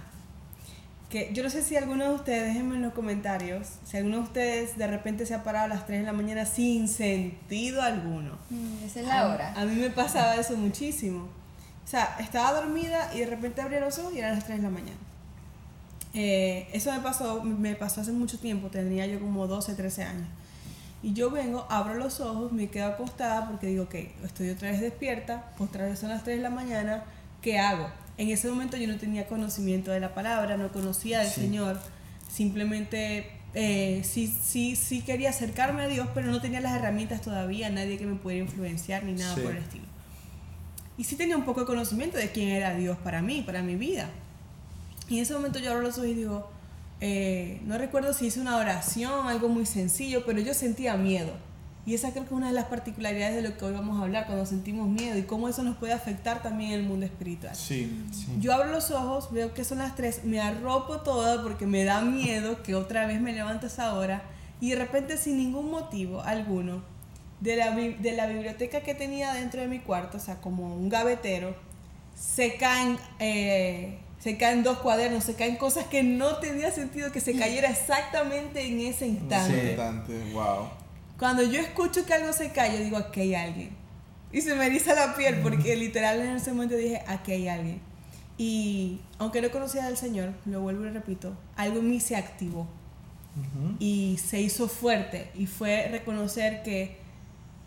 Que 1.11 1.31
yo 1.35 1.43
no 1.43 1.51
sé 1.51 1.63
si 1.63 1.77
alguno 1.77 2.05
de 2.05 2.15
ustedes, 2.15 2.45
déjenme 2.45 2.77
en 2.77 2.83
los 2.83 2.95
comentarios, 2.95 3.67
si 3.85 3.99
alguno 3.99 4.19
de 4.19 4.23
ustedes 4.23 4.79
de 4.79 4.87
repente 4.87 5.27
se 5.27 5.35
ha 5.35 5.45
parado 5.45 5.67
a 5.67 5.69
las 5.69 5.85
3 5.87 6.01
de 6.01 6.07
la 6.07 6.15
mañana 6.15 6.47
sin 6.47 6.89
sentido 6.89 7.83
alguno. 7.83 8.39
Mm, 8.49 8.85
Esa 8.87 9.01
es 9.01 9.07
la 9.07 9.29
hora. 9.29 9.53
A 9.55 9.65
mí 9.67 9.75
me 9.75 9.91
pasaba 9.91 10.37
eso 10.37 10.57
muchísimo. 10.57 11.29
O 11.85 11.89
sea, 11.89 12.17
estaba 12.21 12.53
dormida 12.53 13.11
y 13.15 13.21
de 13.21 13.27
repente 13.27 13.61
abría 13.61 13.81
los 13.81 13.99
ojos 13.99 14.15
y 14.15 14.19
eran 14.19 14.35
las 14.35 14.45
3 14.47 14.59
de 14.59 14.63
la 14.65 14.71
mañana. 14.71 14.97
Eh, 16.15 16.69
eso 16.73 16.93
me 16.93 17.01
pasó, 17.01 17.43
me 17.43 17.75
pasó 17.75 18.03
hace 18.03 18.13
mucho 18.13 18.39
tiempo, 18.39 18.69
tendría 18.69 19.07
yo 19.07 19.19
como 19.21 19.47
12, 19.47 19.75
13 19.75 20.05
años. 20.05 20.27
Y 21.03 21.15
yo 21.15 21.31
vengo, 21.31 21.67
abro 21.69 21.95
los 21.95 22.21
ojos, 22.21 22.53
me 22.53 22.69
quedo 22.69 22.87
acostada 22.87 23.49
porque 23.49 23.67
digo, 23.67 23.85
ok, 23.85 23.95
estoy 24.25 24.51
otra 24.51 24.71
vez 24.71 24.81
despierta, 24.81 25.51
otra 25.59 25.87
vez 25.87 25.99
son 25.99 26.11
las 26.11 26.23
3 26.23 26.37
de 26.37 26.43
la 26.43 26.51
mañana, 26.51 27.03
¿qué 27.41 27.59
hago? 27.59 27.89
En 28.19 28.29
ese 28.29 28.49
momento 28.49 28.77
yo 28.77 28.87
no 28.87 28.97
tenía 28.99 29.27
conocimiento 29.27 29.91
de 29.91 29.99
la 30.01 30.15
palabra, 30.15 30.57
no 30.57 30.71
conocía 30.71 31.21
del 31.21 31.29
Sí. 31.29 31.41
Señor, 31.41 31.81
simplemente 32.31 33.31
eh, 33.55 34.03
sí, 34.05 34.29
sí, 34.43 34.77
sí 34.77 35.03
quería 35.03 35.31
acercarme 35.31 35.83
a 35.83 35.89
Dios, 35.89 36.07
pero 36.15 36.29
no 36.31 36.41
tenía 36.41 36.61
las 36.61 36.75
herramientas 36.75 37.21
todavía, 37.21 37.69
nadie 37.71 37.99
que 37.99 38.07
me 38.07 38.15
pudiera 38.17 38.45
influenciar 38.45 39.03
ni 39.05 39.13
nada 39.15 39.35
Sí. 39.35 39.41
por 39.41 39.53
el 39.53 39.59
estilo. 39.63 39.85
Y 40.99 41.05
sí 41.05 41.17
tenía 41.17 41.37
un 41.37 41.45
poco 41.45 41.61
de 41.61 41.67
conocimiento 41.67 42.19
de 42.19 42.31
quién 42.33 42.49
era 42.49 42.75
Dios 42.75 42.99
para 42.99 43.23
mí, 43.23 43.43
para 43.43 43.63
mi 43.63 43.77
vida. 43.77 44.11
Y 45.09 45.17
en 45.17 45.23
ese 45.23 45.35
momento 45.35 45.59
yo 45.59 45.71
abro 45.71 45.83
los 45.83 45.99
ojos 45.99 46.09
y 46.09 46.15
digo, 46.15 46.49
eh, 47.01 47.61
no 47.67 47.79
recuerdo 47.79 48.13
si 48.13 48.27
hice 48.27 48.41
una 48.41 48.57
oración, 48.57 49.27
algo 49.27 49.49
muy 49.49 49.67
sencillo, 49.67 50.25
pero 50.25 50.41
yo 50.41 50.55
sentía 50.55 50.97
miedo. 50.97 51.33
Y 51.85 51.95
esa 51.95 52.13
creo 52.13 52.23
que 52.23 52.29
es 52.29 52.37
una 52.37 52.47
de 52.47 52.53
las 52.53 52.67
particularidades 52.67 53.35
de 53.35 53.43
lo 53.43 53.57
que 53.57 53.65
hoy 53.65 53.73
vamos 53.73 53.99
a 53.99 54.05
hablar, 54.05 54.27
cuando 54.27 54.47
sentimos 54.47 54.89
miedo 54.89 55.19
y 55.19 55.23
cómo 55.23 55.49
eso 55.49 55.65
nos 55.65 55.77
puede 55.77 55.93
afectar 55.93 56.41
también 56.41 56.73
en 56.73 56.81
el 56.81 56.87
mundo 56.87 57.05
espiritual. 57.05 57.57
Sí. 57.57 58.05
Sí. 58.13 58.27
Yo 58.39 58.55
abro 58.55 58.71
los 58.71 58.93
ojos, 58.93 59.33
veo 59.33 59.53
que 59.53 59.65
son 59.65 59.79
las 59.79 59.97
3, 59.97 60.25
me 60.25 60.41
arropo 60.41 60.99
toda 61.01 61.43
porque 61.43 61.67
me 61.67 61.83
da 61.83 62.01
miedo 62.03 62.63
que 62.63 62.77
otra 62.77 63.07
vez 63.07 63.21
me 63.21 63.33
levanto 63.33 63.67
a 63.67 63.69
esa 63.69 63.95
hora 63.95 64.23
y 64.61 64.71
de 64.71 64.77
repente 64.77 65.17
sin 65.17 65.39
ningún 65.39 65.73
motivo 65.73 66.23
alguno 66.23 66.85
de 67.43 67.57
la, 67.57 67.73
de 67.75 68.13
la 68.13 68.27
biblioteca 68.27 68.83
que 68.83 68.95
tenía 68.95 69.35
dentro 69.35 69.61
de 69.61 69.67
mi 69.67 69.81
cuarto, 69.81 70.19
o 70.19 70.21
sea, 70.21 70.41
como 70.41 70.77
un 70.77 70.89
gavetero, 70.89 71.57
se 72.15 72.55
caen, 72.55 72.97
eh, 73.19 73.99
se 74.21 74.37
caen 74.37 74.63
dos 74.63 74.79
cuadernos, 74.79 75.25
se 75.25 75.35
caen 75.35 75.57
cosas 75.57 75.87
que 75.87 76.05
no 76.05 76.37
tenía 76.37 76.71
sentido 76.71 77.11
que 77.11 77.21
se 77.21 77.37
cayera 77.37 77.69
exactamente 77.69 78.65
en 78.65 78.79
ese 78.81 79.09
instante. 79.09 79.75
Bastante, 79.77 80.33
wow. 80.33 80.69
Cuando 81.19 81.43
yo 81.43 81.61
escucho 81.61 82.07
que 82.07 82.15
algo 82.15 82.33
se 82.33 82.53
cae, 82.53 82.79
yo 82.79 82.85
digo, 82.85 82.97
aquí 82.97 83.23
hay 83.23 83.35
alguien. 83.35 83.71
Y 84.31 84.41
se 84.41 84.55
me 84.55 84.67
eriza 84.67 84.95
la 84.95 85.17
piel 85.17 85.41
porque 85.43 85.75
literal 85.75 86.21
en 86.21 86.37
ese 86.37 86.53
momento 86.53 86.77
dije, 86.77 87.03
aquí 87.09 87.33
hay 87.33 87.49
alguien. 87.49 87.81
Y 88.39 89.01
aunque 89.19 89.43
no 89.43 89.51
conocía 89.51 89.87
al 89.87 89.97
Señor, 89.97 90.33
lo 90.47 90.61
vuelvo 90.61 90.87
y 90.87 90.91
repito, 90.91 91.37
algo 91.57 91.81
en 91.81 91.91
mí 91.91 91.99
se 91.99 92.15
activó 92.15 92.69
y 93.79 94.19
se 94.23 94.41
hizo 94.41 94.69
fuerte 94.69 95.31
y 95.35 95.47
fue 95.47 95.89
reconocer 95.89 96.63
que 96.63 97.02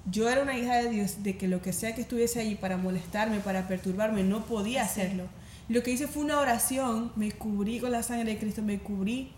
yo 0.09 0.29
era 0.29 0.41
una 0.43 0.57
hija 0.57 0.75
de 0.75 0.89
Dios, 0.89 1.23
de 1.23 1.37
que 1.37 1.47
lo 1.47 1.61
que 1.61 1.73
sea 1.73 1.95
que 1.95 2.01
estuviese 2.01 2.39
allí 2.39 2.55
para 2.55 2.77
molestarme, 2.77 3.39
para 3.39 3.67
perturbarme, 3.67 4.23
no 4.23 4.45
podía 4.45 4.83
hacerlo. 4.83 5.23
Lo 5.67 5.81
que 5.81 5.91
hice 5.91 6.07
fue 6.07 6.23
una 6.23 6.39
oración, 6.39 7.11
me 7.15 7.31
cubrí 7.31 7.79
con 7.79 7.91
la 7.91 8.03
sangre 8.03 8.33
de 8.33 8.37
Cristo, 8.37 8.61
me 8.61 8.77
cubrí 8.79 9.31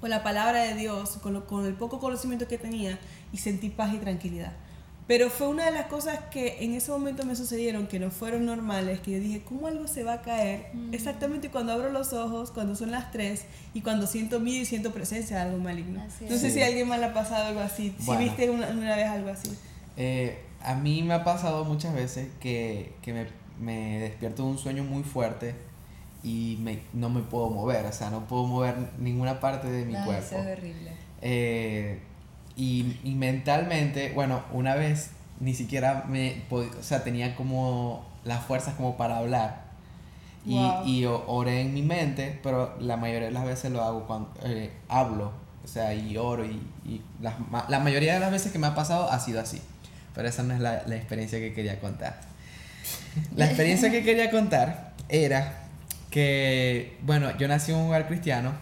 con 0.00 0.10
la 0.10 0.22
palabra 0.22 0.62
de 0.62 0.74
Dios, 0.74 1.18
con, 1.20 1.32
lo- 1.32 1.46
con 1.46 1.66
el 1.66 1.74
poco 1.74 1.98
conocimiento 1.98 2.46
que 2.46 2.58
tenía 2.58 2.98
y 3.32 3.38
sentí 3.38 3.68
paz 3.68 3.92
y 3.92 3.98
tranquilidad. 3.98 4.52
Pero 5.08 5.30
fue 5.30 5.48
una 5.48 5.64
de 5.64 5.70
las 5.72 5.86
cosas 5.86 6.18
que 6.30 6.58
en 6.62 6.74
ese 6.74 6.90
momento 6.92 7.24
me 7.24 7.34
sucedieron 7.34 7.86
que 7.88 7.98
no 7.98 8.10
fueron 8.10 8.44
normales, 8.44 9.00
que 9.00 9.12
yo 9.12 9.18
dije, 9.20 9.40
¿cómo 9.42 9.66
algo 9.66 9.88
se 9.88 10.04
va 10.04 10.12
a 10.12 10.22
caer? 10.22 10.66
Exactamente 10.92 11.48
cuando 11.50 11.72
abro 11.72 11.90
los 11.90 12.12
ojos, 12.12 12.50
cuando 12.50 12.76
son 12.76 12.90
las 12.90 13.10
3 13.10 13.42
y 13.72 13.80
cuando 13.80 14.06
siento 14.06 14.38
miedo 14.38 14.62
y 14.62 14.66
siento 14.66 14.92
presencia 14.92 15.36
de 15.38 15.42
algo 15.44 15.58
maligno. 15.58 16.04
No 16.28 16.36
sé 16.38 16.50
si 16.50 16.60
a 16.62 16.66
alguien 16.66 16.86
más 16.86 17.00
le 17.00 17.06
ha 17.06 17.14
pasado 17.14 17.46
algo 17.46 17.60
así, 17.60 17.92
Bueno. 18.04 18.20
si 18.20 18.28
viste 18.28 18.50
una, 18.50 18.68
una 18.68 18.94
vez 18.96 19.06
algo 19.08 19.30
así. 19.30 19.48
Eh, 19.98 20.38
a 20.62 20.74
mí 20.74 21.02
me 21.02 21.12
ha 21.14 21.24
pasado 21.24 21.64
muchas 21.64 21.92
veces 21.94 22.28
que, 22.40 22.94
que 23.02 23.12
me, 23.12 23.26
me 23.60 23.98
despierto 23.98 24.44
de 24.44 24.50
un 24.50 24.58
sueño 24.58 24.84
muy 24.84 25.02
fuerte 25.02 25.54
y 26.22 26.56
me, 26.62 26.80
no 26.94 27.10
me 27.10 27.20
puedo 27.22 27.50
mover, 27.50 27.84
o 27.86 27.92
sea, 27.92 28.08
no 28.10 28.20
puedo 28.26 28.46
mover 28.46 28.74
ninguna 28.98 29.40
parte 29.40 29.68
de 29.70 29.84
mi 29.84 29.94
No, 29.94 30.04
cuerpo. 30.04 30.24
eso 30.24 30.38
es 30.48 30.58
horrible. 30.58 30.92
Eh, 31.20 32.00
y, 32.56 32.96
y 33.04 33.14
mentalmente, 33.14 34.12
bueno, 34.14 34.42
una 34.52 34.74
vez 34.74 35.10
ni 35.40 35.54
siquiera 35.54 36.04
me, 36.08 36.42
o 36.50 36.64
sea, 36.80 37.04
tenía 37.04 37.36
como 37.36 38.04
las 38.24 38.44
fuerzas 38.44 38.74
como 38.74 38.96
para 38.96 39.18
hablar. 39.18 39.66
Y, 40.46 40.54
Wow. 40.56 40.86
y 40.86 41.04
o- 41.04 41.24
oré 41.28 41.60
en 41.60 41.74
mi 41.74 41.82
mente, 41.82 42.38
pero 42.42 42.74
la 42.80 42.96
mayoría 42.96 43.26
de 43.28 43.34
las 43.34 43.44
veces 43.44 43.70
lo 43.70 43.82
hago 43.82 44.06
cuando 44.06 44.30
eh, 44.44 44.70
hablo, 44.88 45.32
o 45.64 45.68
sea, 45.68 45.92
y 45.94 46.16
oro. 46.16 46.44
Y, 46.44 46.60
y 46.86 47.02
ma- 47.50 47.66
la 47.68 47.80
mayoría 47.80 48.14
de 48.14 48.20
las 48.20 48.30
veces 48.30 48.50
que 48.52 48.58
me 48.58 48.66
ha 48.66 48.74
pasado 48.74 49.10
ha 49.10 49.18
sido 49.20 49.40
así. 49.40 49.60
Pero 50.18 50.30
esa 50.30 50.42
no 50.42 50.52
es 50.52 50.58
la, 50.58 50.78
experiencia 50.96 51.38
que 51.38 51.52
quería 51.52 51.78
contar. 51.78 52.18
La 53.36 53.46
experiencia 53.46 53.88
que 53.88 54.02
quería 54.02 54.32
contar 54.32 54.94
era 55.08 55.60
que, 56.10 56.98
bueno, 57.02 57.38
yo 57.38 57.46
nací 57.46 57.70
en 57.70 57.78
un 57.78 57.86
hogar 57.86 58.08
cristiano, 58.08 58.52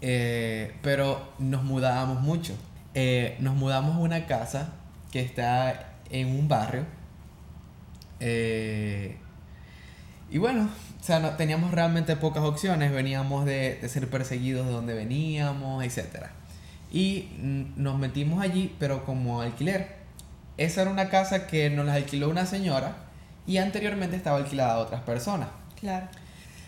eh, 0.00 0.72
pero 0.80 1.32
nos 1.40 1.64
mudábamos 1.64 2.20
mucho. 2.20 2.54
Eh, 2.94 3.36
nos 3.40 3.56
mudamos 3.56 3.96
a 3.96 3.98
una 3.98 4.26
casa 4.26 4.74
que 5.10 5.18
está 5.18 5.94
en 6.08 6.28
un 6.28 6.46
barrio. 6.46 6.86
eh, 8.20 9.16
y 10.30 10.38
bueno, 10.38 10.70
o 11.00 11.02
sea, 11.02 11.18
no, 11.18 11.30
teníamos 11.30 11.72
realmente 11.72 12.14
pocas 12.14 12.44
opciones. 12.44 12.92
Veníamos 12.92 13.44
de, 13.44 13.74
de 13.74 13.88
ser 13.88 14.08
perseguidos 14.08 14.66
de 14.68 14.72
donde 14.72 14.94
veníamos, 14.94 15.82
etc. 15.82 16.26
Y 16.92 17.30
mm, 17.40 17.82
nos 17.82 17.98
metimos 17.98 18.40
allí, 18.40 18.72
pero 18.78 19.04
como 19.04 19.40
alquiler. 19.40 19.99
Esa 20.60 20.82
era 20.82 20.90
una 20.90 21.08
casa 21.08 21.46
que 21.46 21.70
nos 21.70 21.86
la 21.86 21.94
alquiló 21.94 22.28
una 22.28 22.44
señora 22.44 22.96
y 23.46 23.56
anteriormente 23.56 24.14
estaba 24.16 24.36
alquilada 24.36 24.74
a 24.74 24.78
otras 24.78 25.00
personas. 25.00 25.48
Claro. 25.80 26.06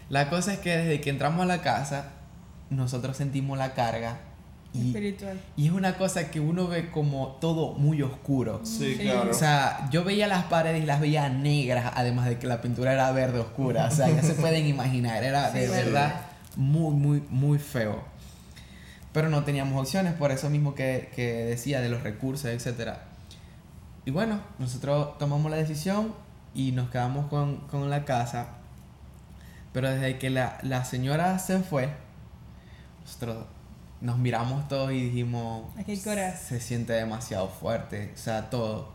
La 0.09 0.31
cosa 0.31 0.55
es 0.55 0.59
que 0.61 0.77
desde 0.77 1.01
que 1.03 1.11
entramos 1.11 1.43
a 1.43 1.47
la 1.47 1.61
casa, 1.61 2.07
nosotros 2.71 3.17
sentimos 3.19 3.59
la 3.59 3.75
carga 3.75 4.17
y, 4.73 4.87
Espiritual. 4.89 5.39
y 5.59 5.67
es 5.67 5.73
una 5.73 5.97
cosa 5.99 6.31
que 6.31 6.41
uno 6.41 6.67
ve 6.69 6.91
como 6.91 7.37
todo 7.41 7.75
muy 7.75 8.01
oscuro. 8.01 8.61
Sí, 8.65 8.95
Sí. 8.97 9.03
claro. 9.03 9.31
O 9.31 9.35
sea, 9.35 9.87
yo 9.91 10.05
veía 10.05 10.27
las 10.27 10.45
paredes 10.45 10.83
y 10.83 10.87
las 10.87 10.99
veía 10.99 11.29
negras, 11.29 11.93
además 11.95 12.27
de 12.31 12.39
que 12.39 12.47
la 12.47 12.63
pintura 12.63 12.95
era 12.95 13.13
verde 13.13 13.41
oscura. 13.41 13.87
O 13.87 13.91
sea, 13.91 14.09
ya 14.09 14.23
se 14.23 14.33
pueden 14.33 14.67
imaginar, 14.67 15.23
era 15.23 15.51
de 15.51 15.67
Sí. 15.67 15.71
verdad 15.71 16.15
muy, 16.57 16.95
muy, 16.95 17.23
muy 17.29 17.59
feo. 17.59 18.03
Pero 19.13 19.29
no 19.29 19.45
teníamos 19.45 19.79
opciones, 19.79 20.15
por 20.15 20.31
eso 20.33 20.49
mismo 20.49 20.75
que, 20.75 21.11
que 21.15 21.45
decía 21.45 21.83
de 21.83 21.91
los 21.91 22.03
recursos, 22.03 22.47
etc. 22.47 22.95
Y 24.05 24.11
bueno, 24.11 24.41
nosotros 24.59 25.17
tomamos 25.19 25.51
la 25.51 25.57
decisión 25.59 26.15
y 26.55 26.73
nos 26.73 26.91
quedamos 26.91 27.27
con, 27.27 27.59
con 27.69 27.89
la 27.89 28.05
casa. 28.05 28.49
Pero 29.73 29.91
desde 29.91 30.19
que 30.19 30.31
la, 30.31 30.59
la 30.63 30.85
señora 30.85 31.39
se 31.39 31.61
fue, 31.61 31.89
nosotros 33.03 33.47
nos 34.01 34.19
miramos 34.19 34.67
todos 34.69 34.93
y 34.93 35.05
dijimos, 35.05 35.65
Aquí 35.79 35.97
se 35.97 36.61
siente 36.61 36.93
demasiado 36.93 37.49
fuerte, 37.49 38.11
o 38.15 38.19
sea, 38.19 38.51
todo. 38.51 38.93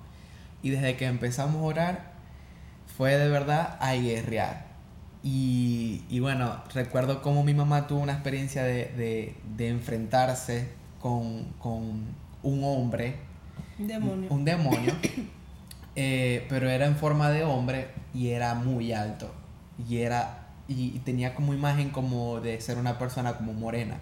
Y 0.62 0.72
desde 0.72 0.98
que 0.98 1.06
empezamos 1.06 1.56
a 1.62 1.66
orar, 1.66 2.12
fue 2.98 3.18
de 3.18 3.30
verdad 3.30 3.78
a 3.80 3.94
guerrear. 3.94 4.68
Y, 5.24 6.04
y 6.10 6.20
bueno, 6.20 6.62
recuerdo 6.74 7.22
cómo 7.22 7.44
mi 7.44 7.54
mamá 7.54 7.88
tuvo 7.88 8.00
una 8.00 8.14
experiencia 8.14 8.64
de, 8.64 8.86
de, 8.98 9.36
de 9.56 9.70
enfrentarse 9.70 10.70
con, 11.00 11.46
con 11.60 12.06
un 12.44 12.64
hombre, 12.64 13.16
demonio. 13.78 14.30
un 14.32 14.46
demonio, 14.46 14.94
eh, 15.96 16.46
pero 16.50 16.70
era 16.70 16.86
en 16.86 16.96
forma 16.96 17.30
de 17.30 17.44
hombre 17.44 17.90
y 18.14 18.30
era 18.30 18.56
muy 18.56 18.94
alto. 18.94 19.32
Y, 19.88 19.98
era, 19.98 20.48
y 20.68 20.98
tenía 21.00 21.36
como 21.36 21.54
imagen 21.54 21.90
como 21.92 22.40
de 22.40 22.60
ser 22.62 22.78
una 22.78 22.98
persona 22.98 23.38
como 23.38 23.54
morena. 23.54 24.00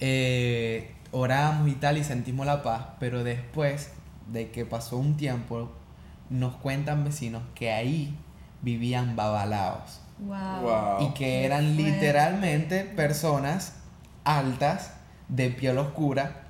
Eh, 0.00 0.94
oramos 1.12 1.68
y 1.68 1.74
tal 1.74 1.98
y 1.98 2.04
sentimos 2.04 2.46
la 2.46 2.62
paz, 2.62 2.86
pero 2.98 3.22
después 3.22 3.90
de 4.32 4.50
que 4.50 4.64
pasó 4.64 4.96
un 4.96 5.16
tiempo, 5.16 5.70
nos 6.30 6.54
cuentan 6.56 7.04
vecinos 7.04 7.42
que 7.54 7.72
ahí 7.72 8.16
vivían 8.62 9.16
babalaos 9.16 10.00
Wow. 10.20 10.60
Wow. 10.62 11.08
y 11.08 11.14
que 11.14 11.44
eran 11.44 11.76
literalmente 11.76 12.84
personas 12.84 13.74
altas, 14.24 14.92
de 15.28 15.48
piel 15.50 15.78
oscura, 15.78 16.42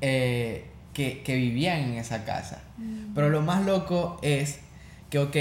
eh, 0.00 0.70
que, 0.92 1.22
que 1.22 1.36
vivían 1.36 1.80
en 1.80 1.94
esa 1.94 2.24
casa. 2.24 2.60
Pero 3.14 3.30
lo 3.30 3.42
más 3.42 3.64
loco 3.64 4.18
es 4.22 4.58
que, 5.10 5.18
ok, 5.18 5.36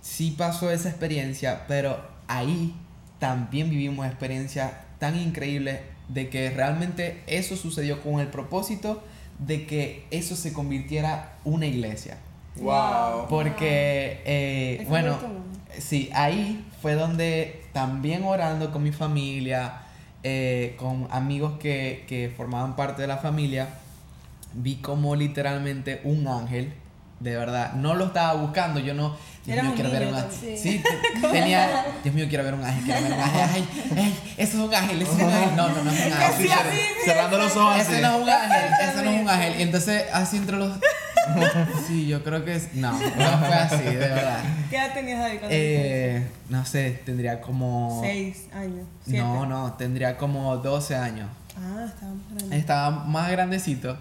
sí 0.00 0.34
pasó 0.36 0.70
esa 0.70 0.88
experiencia, 0.88 1.64
pero 1.66 1.98
ahí 2.28 2.74
también 3.18 3.70
vivimos 3.70 4.06
experiencias 4.06 4.72
tan 4.98 5.16
increíbles 5.18 5.80
de 6.08 6.28
que 6.28 6.50
realmente 6.50 7.22
eso 7.26 7.56
sucedió 7.56 8.02
con 8.02 8.20
el 8.20 8.28
propósito 8.28 9.02
de 9.38 9.66
que 9.66 10.06
eso 10.10 10.36
se 10.36 10.52
convirtiera 10.52 11.32
una 11.44 11.66
iglesia. 11.66 12.18
Wow. 12.56 13.26
Porque, 13.28 14.20
eh, 14.24 14.86
bueno, 14.88 15.18
sí, 15.78 16.10
ahí 16.14 16.64
fue 16.80 16.94
donde 16.94 17.64
también 17.72 18.24
orando 18.24 18.70
con 18.70 18.82
mi 18.82 18.92
familia, 18.92 19.82
eh, 20.22 20.76
con 20.78 21.08
amigos 21.10 21.58
que, 21.58 22.04
que 22.06 22.32
formaban 22.36 22.76
parte 22.76 23.02
de 23.02 23.08
la 23.08 23.16
familia, 23.16 23.68
vi 24.54 24.76
como 24.76 25.14
literalmente 25.16 26.00
un 26.04 26.26
ángel 26.28 26.72
de 27.20 27.36
verdad, 27.36 27.72
no 27.74 27.94
lo 27.94 28.06
estaba 28.06 28.34
buscando, 28.34 28.80
yo 28.80 28.92
no, 28.92 29.16
Dios 29.46 29.62
mío, 29.62 29.72
quiero 29.74 29.90
ver 29.90 30.08
un 30.08 30.14
ángel. 30.14 30.58
Sí, 30.58 30.82
te- 31.22 31.28
tenía, 31.28 31.86
Dios 32.02 32.14
mío, 32.14 32.26
quiero 32.28 32.44
ver 32.44 32.52
un 32.54 32.64
ángel, 32.64 32.84
quiero 32.84 33.02
ver 33.02 33.12
un 33.12 33.20
ángel. 33.20 33.40
Ay, 33.54 33.68
ay, 33.96 34.18
eso 34.36 34.58
es 34.58 34.68
un 34.68 34.74
ángel, 34.74 35.00
eso 35.02 35.12
es 35.12 35.22
un 35.22 35.32
ángel. 35.32 35.56
No, 35.56 35.68
no, 35.68 35.84
no 35.84 35.90
es 35.90 36.06
un 36.06 36.12
ángel. 36.12 36.48
Cerrando 37.04 37.38
los 37.38 37.56
ojos 37.56 37.76
así. 37.80 37.92
Ese 37.92 38.02
no 38.02 38.16
es 38.16 38.22
un 38.22 38.28
ángel, 38.28 38.70
ese 38.82 39.02
no 39.04 39.10
es 39.10 39.20
un 39.22 39.28
ángel. 39.28 39.60
Y 39.60 39.62
entonces, 39.62 40.04
así 40.12 40.36
entre 40.36 40.56
los. 40.58 40.72
Sí, 41.86 42.06
yo 42.06 42.22
creo 42.22 42.44
que 42.44 42.56
es. 42.56 42.74
No, 42.74 42.92
no 42.92 42.98
fue 42.98 43.54
así, 43.54 43.82
de 43.84 43.96
verdad. 43.96 44.40
¿Qué 44.68 44.76
edad 44.76 44.92
tenías 44.92 45.24
ahí 45.24 45.38
cuando 45.38 45.48
Eh, 45.56 46.26
no 46.50 46.66
sé, 46.66 47.00
tendría 47.06 47.40
como. 47.40 48.00
Seis 48.02 48.48
años. 48.52 48.86
Siete. 49.04 49.18
No, 49.24 49.46
no, 49.46 49.72
tendría 49.74 50.18
como 50.18 50.56
12 50.58 50.94
años. 50.96 51.28
Ah, 51.56 51.84
estábamos 51.86 52.22
grandes. 52.34 52.58
Estaba 52.58 52.90
más 52.90 53.30
grandecito. 53.30 53.96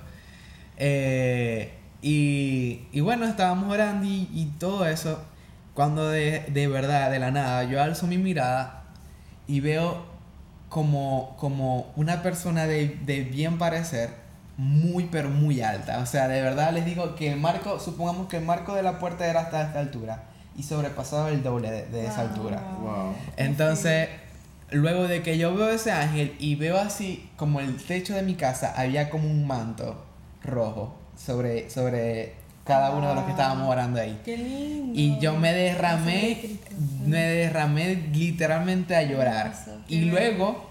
Eh, 0.77 1.73
y, 2.01 2.81
y 2.91 2.99
bueno, 3.01 3.25
estábamos 3.25 3.71
orando 3.71 4.05
y, 4.05 4.29
y 4.33 4.53
todo 4.59 4.85
eso. 4.85 5.21
Cuando 5.73 6.09
de, 6.09 6.41
de 6.49 6.67
verdad, 6.67 7.09
de 7.09 7.19
la 7.19 7.31
nada, 7.31 7.63
yo 7.63 7.81
alzo 7.81 8.05
mi 8.05 8.17
mirada 8.17 8.83
y 9.47 9.59
veo 9.59 10.05
como, 10.69 11.35
como 11.39 11.91
una 11.95 12.21
persona 12.21 12.67
de, 12.67 12.97
de 13.05 13.21
bien 13.23 13.57
parecer, 13.57 14.11
muy 14.57 15.05
pero 15.05 15.29
muy 15.29 15.61
alta. 15.61 15.99
O 15.99 16.05
sea, 16.05 16.27
de 16.27 16.41
verdad 16.41 16.73
les 16.73 16.85
digo 16.85 17.15
que 17.15 17.31
el 17.31 17.39
marco, 17.39 17.79
supongamos 17.79 18.27
que 18.27 18.37
el 18.37 18.45
marco 18.45 18.75
de 18.75 18.83
la 18.83 18.99
puerta 18.99 19.25
era 19.25 19.41
hasta 19.41 19.63
esta 19.63 19.79
altura 19.79 20.25
y 20.55 20.61
sobrepasaba 20.61 21.29
el 21.29 21.41
doble 21.41 21.71
de, 21.71 21.87
de 21.87 22.05
esa 22.05 22.21
altura. 22.21 22.61
Wow. 22.79 23.15
Entonces, 23.37 24.09
luego 24.69 25.07
de 25.07 25.23
que 25.23 25.39
yo 25.39 25.55
veo 25.55 25.69
ese 25.69 25.91
ángel 25.91 26.35
y 26.37 26.53
veo 26.55 26.77
así 26.77 27.29
como 27.35 27.61
el 27.61 27.77
techo 27.83 28.13
de 28.13 28.21
mi 28.21 28.35
casa, 28.35 28.73
había 28.75 29.09
como 29.09 29.27
un 29.27 29.47
manto 29.47 30.05
rojo 30.43 30.95
sobre, 31.17 31.69
sobre 31.69 32.33
cada 32.65 32.91
uno 32.91 33.09
de 33.09 33.15
los 33.15 33.23
que 33.25 33.31
estábamos 33.31 33.69
orando 33.69 33.99
ahí. 33.99 34.19
Qué 34.23 34.37
lindo. 34.37 34.93
Y 34.99 35.19
yo 35.19 35.35
me 35.37 35.53
derramé, 35.53 36.57
me 37.05 37.17
derramé 37.19 37.95
literalmente 38.13 38.95
a 38.95 39.03
llorar. 39.03 39.53
Y 39.87 40.01
luego 40.05 40.69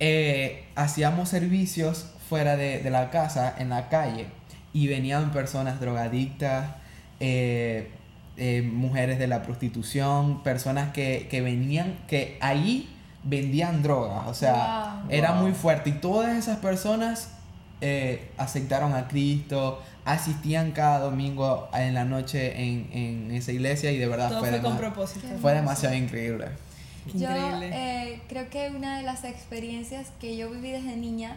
eh, 0.00 0.64
hacíamos 0.74 1.28
servicios 1.28 2.06
fuera 2.28 2.56
de, 2.56 2.80
de 2.80 2.90
la 2.90 3.10
casa, 3.10 3.54
en 3.58 3.68
la 3.70 3.88
calle, 3.88 4.26
y 4.72 4.88
venían 4.88 5.32
personas 5.32 5.80
drogadictas, 5.80 6.70
eh, 7.20 7.90
eh, 8.36 8.62
mujeres 8.62 9.18
de 9.18 9.26
la 9.26 9.42
prostitución, 9.42 10.42
personas 10.42 10.92
que, 10.92 11.28
que 11.30 11.40
venían, 11.42 11.98
que 12.08 12.38
ahí 12.40 12.88
vendían 13.24 13.82
drogas, 13.82 14.26
o 14.26 14.34
sea, 14.34 15.00
Wow. 15.02 15.10
era 15.10 15.32
Wow. 15.32 15.42
muy 15.42 15.52
fuerte. 15.52 15.90
Y 15.90 15.92
todas 15.92 16.36
esas 16.36 16.58
personas 16.58 17.30
eh, 17.82 18.30
aceptaron 18.38 18.94
a 18.94 19.08
Cristo, 19.08 19.82
asistían 20.04 20.72
cada 20.72 21.00
domingo 21.00 21.68
en 21.74 21.92
la 21.94 22.04
noche 22.04 22.62
en, 22.62 22.88
en 22.92 23.30
esa 23.32 23.52
iglesia 23.52 23.90
y 23.92 23.98
de 23.98 24.06
verdad 24.08 24.30
Todo 24.30 24.40
fue, 24.40 24.50
fue 24.50 24.62
con 24.62 24.76
propósito. 24.78 25.26
Fue 25.40 25.52
demasiado 25.52 25.94
increíble. 25.94 26.46
Yo 27.14 27.28
Increíble. 27.28 27.70
eh, 27.74 28.20
creo 28.28 28.48
que 28.48 28.70
una 28.70 28.96
de 28.98 29.02
las 29.02 29.24
experiencias 29.24 30.12
que 30.20 30.36
yo 30.36 30.48
viví 30.50 30.70
desde 30.70 30.96
niña, 30.96 31.36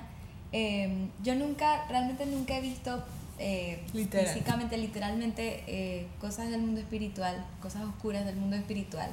eh, 0.51 1.07
yo 1.23 1.33
nunca, 1.35 1.85
realmente 1.89 2.25
nunca 2.27 2.55
he 2.57 2.61
visto 2.61 3.03
eh, 3.39 3.81
Literal. 3.93 4.27
físicamente, 4.27 4.77
literalmente, 4.77 5.63
eh, 5.67 6.07
cosas 6.21 6.51
del 6.51 6.61
mundo 6.61 6.79
espiritual, 6.81 7.43
cosas 7.61 7.81
oscuras 7.83 8.25
del 8.25 8.35
mundo 8.37 8.55
espiritual, 8.55 9.09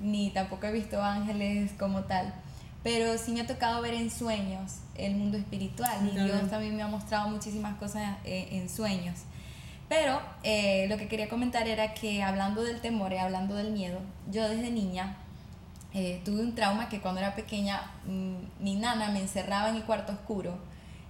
ni 0.00 0.30
tampoco 0.30 0.66
he 0.66 0.72
visto 0.72 1.02
ángeles 1.02 1.72
como 1.78 2.04
tal, 2.04 2.32
pero 2.86 3.18
sí 3.18 3.32
me 3.32 3.40
ha 3.40 3.46
tocado 3.48 3.82
ver 3.82 3.94
en 3.94 4.12
sueños 4.12 4.74
el 4.94 5.16
mundo 5.16 5.36
espiritual 5.36 6.08
y. 6.08 6.16
Dios 6.16 6.48
también 6.48 6.76
me 6.76 6.84
ha 6.84 6.86
mostrado 6.86 7.28
muchísimas 7.28 7.76
cosas 7.78 8.16
eh, 8.24 8.46
en 8.52 8.68
sueños. 8.68 9.18
Pero 9.88 10.20
eh, 10.44 10.86
lo 10.88 10.96
que 10.96 11.08
quería 11.08 11.28
comentar 11.28 11.66
era 11.66 11.94
que 11.94 12.22
hablando 12.22 12.62
del 12.62 12.80
temor 12.80 13.12
y 13.12 13.16
hablando 13.16 13.56
del 13.56 13.72
miedo, 13.72 13.98
yo 14.30 14.48
desde 14.48 14.70
niña 14.70 15.16
eh, 15.94 16.22
tuve 16.24 16.40
un 16.40 16.54
trauma 16.54 16.88
que 16.88 17.00
cuando 17.00 17.20
era 17.20 17.34
pequeña 17.34 17.90
mm, 18.06 18.62
mi 18.62 18.76
nana 18.76 19.10
me 19.10 19.20
encerraba 19.20 19.68
en 19.70 19.74
el 19.74 19.82
cuarto 19.82 20.12
oscuro 20.12 20.56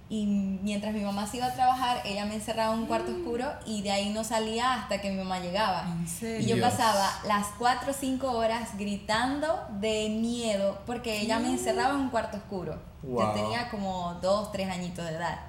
y 0.09 0.25
mientras 0.25 0.93
mi 0.93 1.01
mamá 1.01 1.27
se 1.27 1.37
iba 1.37 1.47
a 1.47 1.53
trabajar, 1.53 2.01
ella 2.05 2.25
me 2.25 2.35
encerraba 2.35 2.73
en 2.73 2.81
un 2.81 2.85
cuarto 2.85 3.11
oscuro 3.11 3.45
y 3.65 3.81
de 3.81 3.91
ahí 3.91 4.09
no 4.09 4.23
salía 4.23 4.73
hasta 4.73 5.01
que 5.01 5.11
mi 5.11 5.17
mamá 5.17 5.39
llegaba. 5.39 5.85
¿En 5.99 6.07
serio? 6.07 6.39
Y 6.39 6.49
yo 6.49 6.61
pasaba 6.61 7.09
las 7.25 7.47
4 7.57 7.91
o 7.91 7.93
5 7.93 8.31
horas 8.31 8.77
gritando 8.77 9.67
de 9.79 10.09
miedo 10.09 10.79
porque 10.85 11.19
ella 11.19 11.39
me 11.39 11.49
encerraba 11.49 11.93
en 11.93 12.01
un 12.01 12.09
cuarto 12.09 12.37
oscuro. 12.37 12.79
Yo 13.03 13.31
tenía 13.31 13.69
como 13.69 14.17
2, 14.21 14.51
3 14.51 14.69
añitos 14.69 15.05
de 15.05 15.11
edad. 15.11 15.39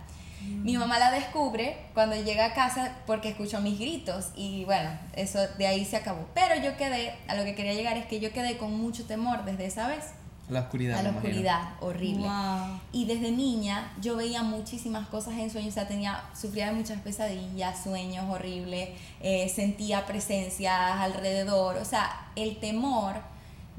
Mi 0.40 0.76
mamá 0.76 0.98
la 0.98 1.10
descubre 1.10 1.76
cuando 1.94 2.16
llega 2.16 2.46
a 2.46 2.54
casa 2.54 2.96
porque 3.06 3.30
escuchó 3.30 3.60
mis 3.60 3.78
gritos 3.78 4.26
y 4.36 4.64
bueno, 4.64 4.90
eso 5.14 5.40
de 5.58 5.66
ahí 5.66 5.84
se 5.84 5.96
acabó. 5.96 6.26
Pero 6.34 6.54
yo 6.62 6.76
quedé, 6.76 7.14
a 7.26 7.34
lo 7.34 7.44
que 7.44 7.54
quería 7.54 7.74
llegar 7.74 7.96
es 7.96 8.06
que 8.06 8.20
yo 8.20 8.32
quedé 8.32 8.56
con 8.56 8.76
mucho 8.80 9.04
temor 9.04 9.44
desde 9.44 9.66
esa 9.66 9.88
vez 9.88 10.04
La 10.48 10.60
oscuridad. 10.60 10.98
a 10.98 11.02
la 11.02 11.10
imagino. 11.10 11.28
oscuridad, 11.28 11.72
horrible. 11.80 12.26
Wow. 12.26 12.80
Y 12.92 13.04
desde 13.04 13.30
niña 13.30 13.92
yo 14.00 14.16
veía 14.16 14.42
muchísimas 14.42 15.08
cosas 15.08 15.34
en 15.34 15.50
sueños, 15.50 15.72
o 15.72 15.74
sea, 15.74 15.88
tenía, 15.88 16.22
sufría 16.34 16.66
de 16.66 16.72
muchas 16.72 17.00
pesadillas, 17.00 17.82
sueños 17.82 18.24
horribles, 18.30 18.90
eh, 19.20 19.48
sentía 19.48 20.06
presencias 20.06 20.74
alrededor, 20.98 21.76
o 21.76 21.84
sea, 21.84 22.30
el 22.36 22.56
temor 22.58 23.16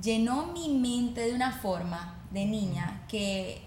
llenó 0.02 0.48
mi 0.48 0.70
mente 0.70 1.22
de 1.22 1.34
una 1.34 1.52
forma 1.52 2.16
de 2.32 2.46
niña 2.46 3.02
que, 3.08 3.62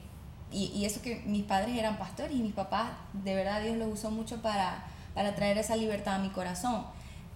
y, 0.51 0.67
y 0.67 0.85
eso 0.85 1.03
que 1.03 1.23
mis 1.27 1.43
padres 1.45 1.77
eran 1.77 1.99
pastores 1.99 2.33
y 2.35 2.43
mis 2.43 2.55
papás, 2.55 2.91
de 3.12 3.35
verdad 3.35 3.62
Dios 3.62 3.77
los 3.77 3.93
usó 3.93 4.11
mucho 4.11 4.41
para, 4.41 4.85
para 5.15 5.35
traer 5.35 5.59
esa 5.59 5.77
libertad 5.77 6.15
a 6.15 6.19
mi 6.19 6.29
corazón. 6.31 6.85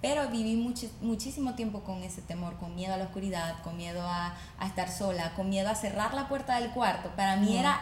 Pero 0.07 0.29
viví 0.29 0.55
muchísimo 1.01 1.57
tiempo 1.57 1.81
con 1.81 2.05
ese 2.05 2.23
temor, 2.23 2.57
con 2.59 2.77
miedo 2.77 2.95
a 2.95 2.97
la 2.97 3.07
oscuridad, 3.07 3.57
con 3.65 3.77
miedo 3.77 4.07
a, 4.07 4.37
a 4.57 4.67
estar 4.69 4.89
sola, 4.89 5.33
con 5.35 5.49
miedo 5.49 5.69
a 5.69 5.75
cerrar 5.75 6.15
la 6.15 6.29
puerta 6.29 6.61
del 6.61 6.71
cuarto. 6.71 7.11
Para 7.17 7.35
mí 7.35 7.59
era 7.59 7.81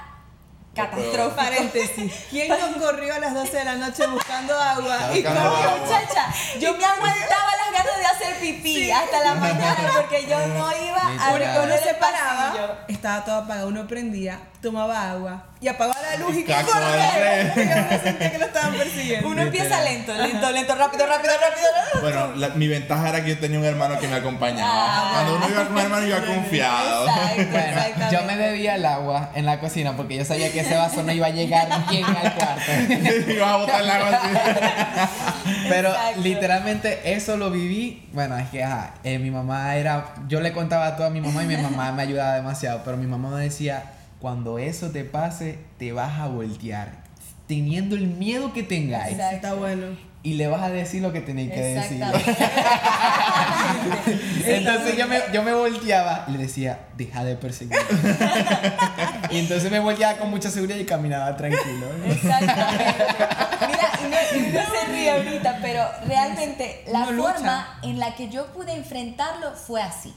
catastrófico. 0.75 1.37
Paréntesis. 1.37 2.27
¿Quién 2.31 2.49
no 2.49 2.81
corrió 2.81 3.15
a 3.15 3.19
las 3.19 3.35
12 3.35 3.59
de 3.59 3.65
la 3.65 3.75
noche 3.77 4.07
buscando 4.07 4.59
agua? 4.59 5.15
Y 5.15 5.23
agua. 5.25 5.77
Muchacha, 5.79 6.33
yo 6.59 6.75
me 6.79 6.85
aguantaba 6.85 7.51
las 7.63 7.85
ganas 7.85 7.99
de 7.99 8.05
hacer 8.07 8.41
pipí 8.41 8.91
hasta 8.91 9.21
la 9.21 9.35
mañana 9.35 9.91
porque 9.95 10.27
yo 10.27 10.39
no 10.47 10.71
iba 10.83 11.03
a 11.21 11.33
Literal. 11.33 11.67
Uno 11.67 11.75
se 11.77 11.95
paraba, 11.95 12.85
estaba 12.89 13.25
todo 13.25 13.37
apagado, 13.37 13.69
uno 13.69 13.87
prendía, 13.87 14.41
tomaba 14.63 15.11
agua 15.11 15.45
y 15.61 15.69
apagaba 15.69 16.01
la 16.19 16.25
luz 16.27 16.37
y 16.37 16.45
Caco, 16.45 16.71
corría. 16.71 17.09
hombre. 17.09 17.53
Yo 17.57 17.83
me 17.91 17.99
sentía 18.03 18.33
que 18.33 18.39
lo 18.39 18.45
estaban 18.47 18.75
persiguiendo. 18.75 19.29
Uno 19.29 19.43
empieza 19.43 19.81
lento, 19.83 20.15
lento, 20.15 20.51
lento, 20.51 20.75
rápido, 20.75 21.07
rápido, 21.07 21.33
rápido. 21.35 22.01
Bueno, 22.03 22.35
la- 22.37 22.49
mi 22.51 22.69
ventaja 22.69 23.09
era 23.09 23.25
que 23.25 23.31
yo 23.31 23.39
tenía 23.39 23.59
un 23.59 23.65
hermano 23.65 23.99
que 23.99 24.09
me 24.09 24.17
acompañaba. 24.17 24.71
Ah. 24.75 25.11
Cuando 25.15 25.37
uno 25.37 25.49
iba 25.49 25.65
con 25.65 25.73
un 25.77 25.79
hermano, 25.83 26.07
iba 26.07 26.21
confiado. 26.25 27.07
Exacto, 27.09 27.35
Bueno, 27.51 27.67
exactamente. 27.69 28.17
yo 28.17 28.23
me 28.25 28.37
bebía 28.37 28.75
el 28.77 28.85
agua 28.87 29.31
en 29.35 29.47
la 29.47 29.61
cocina 29.61 29.97
porque 29.97 30.17
yo 30.17 30.25
sabía 30.25 30.51
que 30.53 30.61
ese 30.61 30.77
vaso 30.77 31.03
no 31.03 31.13
iba 31.13 31.27
a 31.27 31.31
llegar 31.31 31.69
bien 31.91 32.05
al 32.05 32.35
cuarto. 32.35 32.63
Ibas 33.33 33.49
a 33.49 33.57
botar 33.57 33.81
el 33.83 33.91
agua 33.91 34.09
así. 34.23 35.49
Pero 35.69 35.89
Exacto. 35.91 36.21
literalmente 36.23 37.13
eso 37.15 37.37
lo 37.37 37.51
viví. 37.51 38.09
Bueno, 38.13 38.37
es 38.39 38.49
que 38.49 38.63
ajá, 38.63 38.95
eh, 39.05 39.19
mi 39.19 39.31
mamá 39.31 39.77
era. 39.77 40.07
Yo 40.29 40.41
le 40.41 40.53
contaba 40.53 40.97
todo 40.97 41.07
a 41.07 41.11
mi 41.11 41.21
mamá 41.21 41.43
y 41.43 41.47
mi 41.47 41.57
mamá 41.57 41.93
me 41.93 42.03
ayudaba 42.03 42.35
demasiado. 42.35 42.83
Pero 42.85 42.97
mi 42.97 43.07
mamá 43.07 43.31
me 43.31 43.43
decía: 43.43 43.83
cuando 44.25 44.59
eso 44.59 44.91
te 44.91 45.05
pase, 45.05 45.59
te 45.79 45.93
vas 45.93 46.19
a 46.19 46.27
voltear. 46.29 47.05
Teniendo 47.47 47.95
el 47.95 48.07
miedo 48.07 48.55
que 48.55 48.63
tengáis. 48.63 49.13
Exacto. 49.13 49.37
Está 49.37 49.53
bueno. 49.53 49.89
Y 50.23 50.33
le 50.33 50.47
vas 50.47 50.63
a 50.63 50.71
decir 50.71 51.03
lo 51.03 51.13
que 51.13 51.21
tenéis 51.21 51.53
que 51.53 51.61
decir. 51.61 52.03
Entonces 54.47 54.97
yo 54.97 55.07
me, 55.09 55.21
yo 55.31 55.43
me 55.43 55.53
volteaba 55.53 56.25
y 56.27 56.31
le 56.33 56.39
decía, 56.39 56.87
deja 56.97 57.23
de 57.23 57.37
perseguir. 57.37 57.77
y 59.31 59.41
entonces 59.41 59.71
me 59.71 59.81
volteaba 59.81 60.17
con 60.17 60.31
mucha 60.31 60.51
seguridad 60.51 60.79
y 60.79 60.87
caminaba 60.87 61.37
tranquilo. 61.37 61.87
Exactamente. 62.07 63.05
Mira, 63.67 63.91
y 64.01 64.05
no, 64.09 64.17
y 64.39 64.49
uno 64.49 64.61
se 64.61 64.87
ríe 64.91 65.11
ahorita, 65.11 65.59
pero 65.61 65.85
realmente 66.07 66.83
la 66.91 67.11
lucha. 67.11 67.35
forma 67.35 67.79
en 67.83 67.99
la 67.99 68.15
que 68.15 68.31
yo 68.31 68.47
pude 68.55 68.73
enfrentarlo 68.73 69.55
fue 69.55 69.83
así. 69.83 70.15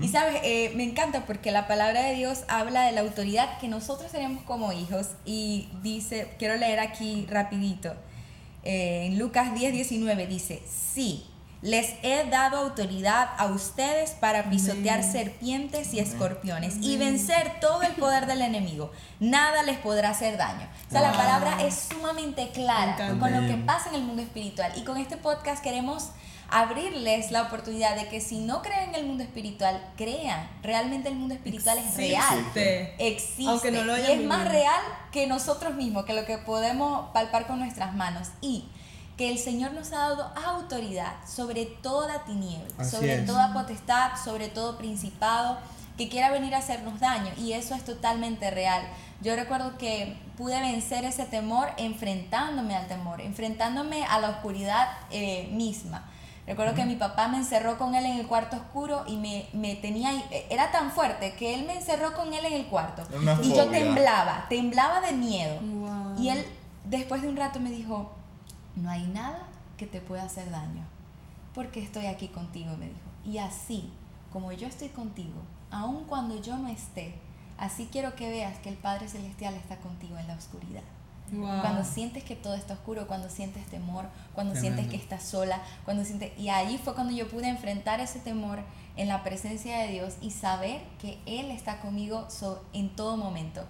Y 0.00 0.08
sabes, 0.08 0.40
Eh, 0.44 0.72
me 0.76 0.84
encanta 0.84 1.26
porque 1.26 1.50
la 1.50 1.66
palabra 1.66 2.02
de 2.02 2.14
Dios 2.14 2.44
habla 2.48 2.82
de 2.82 2.92
la 2.92 3.00
autoridad 3.00 3.58
que 3.58 3.68
nosotros 3.68 4.12
tenemos 4.12 4.42
como 4.44 4.72
hijos 4.72 5.08
y 5.24 5.68
dice, 5.82 6.28
quiero 6.38 6.56
leer 6.56 6.80
aquí 6.80 7.26
rapidito, 7.30 7.94
Eh, 8.62 9.06
en 9.06 9.18
Lucas 9.18 9.54
10, 9.54 9.72
19 9.74 10.26
dice, 10.26 10.62
sí, 10.66 11.26
les 11.60 11.94
he 12.02 12.24
dado 12.30 12.58
autoridad 12.58 13.30
a 13.38 13.46
ustedes 13.46 14.10
para 14.12 14.50
pisotear 14.50 15.02
serpientes 15.02 15.94
y 15.94 15.98
escorpiones 15.98 16.76
y 16.80 16.96
vencer 16.98 17.58
todo 17.60 17.82
el 17.82 17.92
poder 17.92 18.26
del 18.26 18.42
enemigo. 18.42 18.90
Nada 19.18 19.62
les 19.62 19.78
podrá 19.78 20.10
hacer 20.10 20.36
daño. 20.36 20.68
O 20.88 20.90
sea, 20.90 21.00
la 21.00 21.12
palabra 21.12 21.62
es 21.62 21.88
sumamente 21.90 22.44
Me 22.44 22.52
clara 22.52 23.16
con 23.18 23.32
lo 23.32 23.46
que 23.48 23.56
pasa 23.64 23.88
en 23.88 23.94
el 23.96 24.02
mundo 24.02 24.20
espiritual. 24.20 24.72
Y 24.76 24.84
con 24.84 24.98
este 24.98 25.16
podcast 25.16 25.62
queremos 25.62 26.10
abrirles 26.50 27.30
la 27.30 27.42
oportunidad 27.42 27.96
de 27.96 28.08
que 28.08 28.20
si 28.20 28.38
no 28.38 28.62
creen 28.62 28.90
en 28.90 28.94
el 28.94 29.06
mundo 29.06 29.22
espiritual, 29.24 29.82
crean. 29.96 30.48
Realmente 30.62 31.08
el 31.08 31.16
mundo 31.16 31.34
espiritual 31.34 31.78
es 31.78 31.96
real. 31.96 32.44
Existe. 32.98 33.46
Aunque 33.46 33.70
no 33.70 33.84
lo 33.84 33.96
y 33.98 34.02
es 34.02 34.22
más 34.22 34.48
real 34.48 34.80
que 35.12 35.26
nosotros 35.26 35.74
mismos, 35.74 36.04
que 36.04 36.12
lo 36.12 36.24
que 36.24 36.38
podemos 36.38 37.10
palpar 37.12 37.46
con 37.46 37.58
nuestras 37.58 37.94
manos. 37.94 38.28
Y 38.40 38.68
que 39.16 39.30
el 39.30 39.38
Señor 39.38 39.72
nos 39.72 39.92
ha 39.92 39.98
dado 39.98 40.32
autoridad 40.44 41.14
sobre 41.26 41.66
toda 41.66 42.24
tiniebla, 42.24 42.66
Así 42.78 42.90
sobre 42.96 43.14
es. 43.20 43.26
toda 43.26 43.52
potestad, 43.52 44.12
sobre 44.22 44.48
todo 44.48 44.76
principado 44.76 45.58
que 45.96 46.08
quiera 46.08 46.30
venir 46.30 46.54
a 46.54 46.58
hacernos 46.58 46.98
daño 46.98 47.30
y 47.38 47.52
eso 47.52 47.74
es 47.74 47.84
totalmente 47.84 48.50
real. 48.50 48.82
Yo 49.20 49.36
recuerdo 49.36 49.78
que 49.78 50.16
pude 50.36 50.60
vencer 50.60 51.04
ese 51.04 51.24
temor 51.24 51.68
enfrentándome 51.76 52.74
al 52.74 52.88
temor, 52.88 53.20
enfrentándome 53.20 54.04
a 54.04 54.18
la 54.18 54.30
oscuridad 54.30 54.88
eh, 55.10 55.48
misma. 55.52 56.10
Recuerdo 56.46 56.74
que 56.74 56.84
mi 56.84 56.96
papá 56.96 57.28
me 57.28 57.38
encerró 57.38 57.78
con 57.78 57.94
él 57.94 58.04
en 58.04 58.18
el 58.18 58.26
cuarto 58.26 58.56
oscuro 58.56 59.04
y 59.06 59.16
me, 59.16 59.46
me 59.54 59.76
tenía 59.76 60.10
ahí- 60.10 60.24
era 60.50 60.70
tan 60.70 60.90
fuerte 60.90 61.34
que 61.34 61.54
él 61.54 61.64
me 61.66 61.74
encerró 61.74 62.12
con 62.14 62.32
él 62.34 62.44
en 62.44 62.52
el 62.52 62.66
cuarto 62.66 63.02
una 63.16 63.38
y 63.42 63.54
yo 63.54 63.66
temblaba, 63.70 64.46
temblaba 64.50 65.00
de 65.00 65.12
miedo. 65.14 65.58
Wow. 65.62 66.18
Y 66.22 66.28
él 66.28 66.44
después 66.84 67.22
de 67.22 67.28
un 67.28 67.36
rato 67.36 67.60
me 67.60 67.70
dijo, 67.70 68.12
no 68.76 68.90
hay 68.90 69.06
nada 69.06 69.38
que 69.78 69.86
te 69.86 70.00
pueda 70.02 70.24
hacer 70.24 70.50
daño, 70.50 70.82
porque 71.54 71.82
estoy 71.82 72.06
aquí 72.06 72.28
contigo, 72.28 72.76
me 72.78 72.86
dijo. 72.86 72.98
Y 73.24 73.38
así, 73.38 73.90
como 74.32 74.52
yo 74.52 74.66
estoy 74.68 74.88
contigo, 74.90 75.40
aun 75.70 76.04
cuando 76.04 76.40
yo 76.42 76.58
no 76.58 76.68
esté, 76.68 77.14
así 77.56 77.88
quiero 77.90 78.14
que 78.16 78.28
veas 78.28 78.58
que 78.58 78.68
el 78.68 78.76
Padre 78.76 79.08
Celestial 79.08 79.54
está 79.54 79.78
contigo 79.78 80.18
en 80.18 80.28
la 80.28 80.34
oscuridad. 80.34 80.82
Wow. 81.32 81.60
Cuando 81.62 81.84
sientes 81.84 82.22
que 82.22 82.36
todo 82.36 82.54
está 82.54 82.74
oscuro, 82.74 83.06
cuando 83.06 83.28
sientes 83.30 83.64
temor, 83.66 84.06
cuando 84.34 84.52
Tremendo. 84.52 84.76
sientes 84.82 84.94
que 84.98 85.02
estás 85.02 85.22
sola, 85.24 85.60
cuando 85.84 86.04
sientes... 86.04 86.32
Y 86.38 86.48
ahí 86.48 86.78
fue 86.82 86.94
cuando 86.94 87.12
yo 87.14 87.28
pude 87.28 87.48
enfrentar 87.48 88.00
ese 88.00 88.18
temor 88.20 88.60
en 88.96 89.08
la 89.08 89.24
presencia 89.24 89.78
de 89.78 89.88
Dios 89.88 90.14
y 90.20 90.30
saber 90.30 90.80
que 91.00 91.18
Él 91.26 91.50
está 91.50 91.80
conmigo 91.80 92.26
so- 92.30 92.62
en 92.72 92.90
todo 92.94 93.16
momento. 93.16 93.64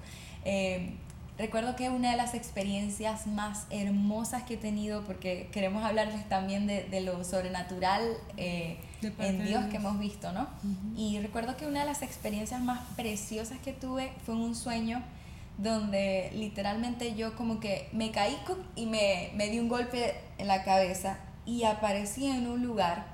Eh, 0.44 0.96
recuerdo 1.38 1.74
que 1.76 1.88
una 1.90 2.10
de 2.10 2.16
las 2.16 2.34
experiencias 2.34 3.26
más 3.26 3.66
hermosas 3.70 4.42
que 4.42 4.54
he 4.54 4.58
tenido, 4.58 5.02
porque 5.04 5.48
queremos 5.52 5.82
hablarles 5.84 6.28
también 6.28 6.66
de, 6.66 6.84
de 6.84 7.00
lo 7.00 7.24
sobrenatural 7.24 8.02
eh, 8.36 8.78
en 9.18 9.44
Dios 9.44 9.64
que 9.66 9.76
hemos 9.76 9.98
visto, 9.98 10.32
¿no? 10.32 10.48
Y 10.96 11.18
recuerdo 11.20 11.56
que 11.56 11.66
una 11.66 11.80
de 11.80 11.86
las 11.86 12.02
experiencias 12.02 12.60
más 12.60 12.80
preciosas 12.96 13.58
que 13.58 13.72
tuve 13.72 14.12
fue 14.26 14.34
en 14.34 14.40
un 14.42 14.54
sueño 14.54 15.02
donde 15.58 16.30
literalmente 16.34 17.14
yo 17.14 17.36
como 17.36 17.60
que 17.60 17.88
me 17.92 18.10
caí 18.10 18.36
y 18.74 18.86
me, 18.86 19.30
me 19.34 19.48
di 19.48 19.58
un 19.58 19.68
golpe 19.68 20.14
en 20.38 20.48
la 20.48 20.64
cabeza 20.64 21.18
y 21.46 21.64
aparecí 21.64 22.26
en 22.26 22.46
un 22.46 22.62
lugar, 22.62 23.06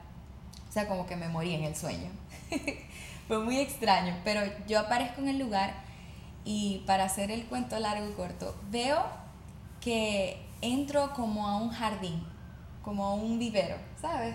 o 0.68 0.72
sea, 0.72 0.88
como 0.88 1.06
que 1.06 1.16
me 1.16 1.28
morí 1.28 1.54
en 1.54 1.64
el 1.64 1.76
sueño. 1.76 2.10
fue 3.30 3.38
muy 3.38 3.58
extraño, 3.58 4.16
pero 4.24 4.40
yo 4.66 4.80
aparezco 4.80 5.20
en 5.20 5.28
el 5.28 5.38
lugar 5.38 5.72
y 6.44 6.82
para 6.84 7.04
hacer 7.04 7.30
el 7.30 7.44
cuento 7.44 7.78
largo 7.78 8.08
y 8.08 8.12
corto, 8.12 8.56
veo 8.70 9.04
que 9.80 10.42
entro 10.62 11.12
como 11.14 11.46
a 11.46 11.56
un 11.56 11.70
jardín, 11.70 12.24
como 12.82 13.04
a 13.06 13.14
un 13.14 13.38
vivero, 13.38 13.76
¿sabes? 14.00 14.34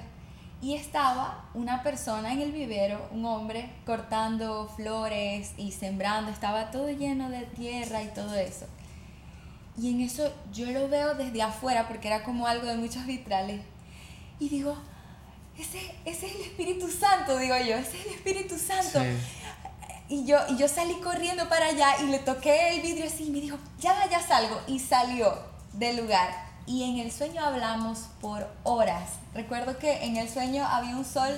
Y 0.66 0.74
estaba 0.74 1.46
una 1.54 1.84
persona 1.84 2.34
en 2.34 2.42
el 2.42 2.52
vivero, 2.52 3.08
un 3.12 3.24
hombre, 3.26 3.70
cortando 3.86 4.68
flores 4.76 5.52
y 5.58 5.72
sembrando, 5.72 6.32
estaba 6.32 6.72
todo 6.72 6.90
lleno 6.90 7.30
de 7.30 7.42
tierra 7.42 8.02
y 8.02 8.08
todo 8.08 8.34
eso. 8.34 8.66
Y 9.78 9.92
en 9.92 10.02
eso 10.02 10.34
yo 10.52 10.66
lo 10.72 10.90
veo 10.90 11.14
desde 11.14 11.44
afuera, 11.44 11.88
porque 11.88 12.08
era 12.08 12.24
como 12.24 12.48
algo 12.48 12.66
de 12.66 12.78
muchos 12.78 13.06
vitrales, 13.06 13.62
y 14.40 14.50
digo, 14.50 14.76
ese, 15.56 15.78
ese 16.04 16.26
es 16.26 16.34
el 16.34 16.42
Espíritu 16.42 16.90
Santo, 16.90 17.38
digo 17.38 17.56
yo, 17.58 17.76
ese 17.76 18.00
es 18.00 18.06
el 18.08 18.14
Espíritu 18.14 18.58
Santo. 18.58 19.02
Sí. 19.02 20.16
Y 20.16 20.26
yo, 20.26 20.40
y 20.50 20.58
yo 20.58 20.68
salí 20.68 20.96
corriendo 20.96 21.48
para 21.48 21.68
allá 21.68 22.02
y 22.02 22.08
le 22.08 22.18
toqué 22.18 22.76
el 22.76 22.82
vidrio 22.82 23.06
así 23.06 23.26
y 23.26 23.30
me 23.30 23.40
dijo, 23.40 23.60
ya, 23.80 24.10
ya 24.10 24.20
salgo. 24.20 24.60
Y 24.66 24.80
salió 24.80 25.38
del 25.74 25.98
lugar. 25.98 26.45
Y 26.68 26.84
en 26.84 26.98
el 26.98 27.12
sueño 27.12 27.44
hablamos 27.44 28.08
por 28.22 28.48
horas. 28.64 29.10
Recuerdo 29.34 29.78
que 29.78 30.04
en 30.06 30.18
el 30.18 30.30
sueño 30.30 30.66
había 30.66 30.96
un 30.96 31.06
sol 31.06 31.32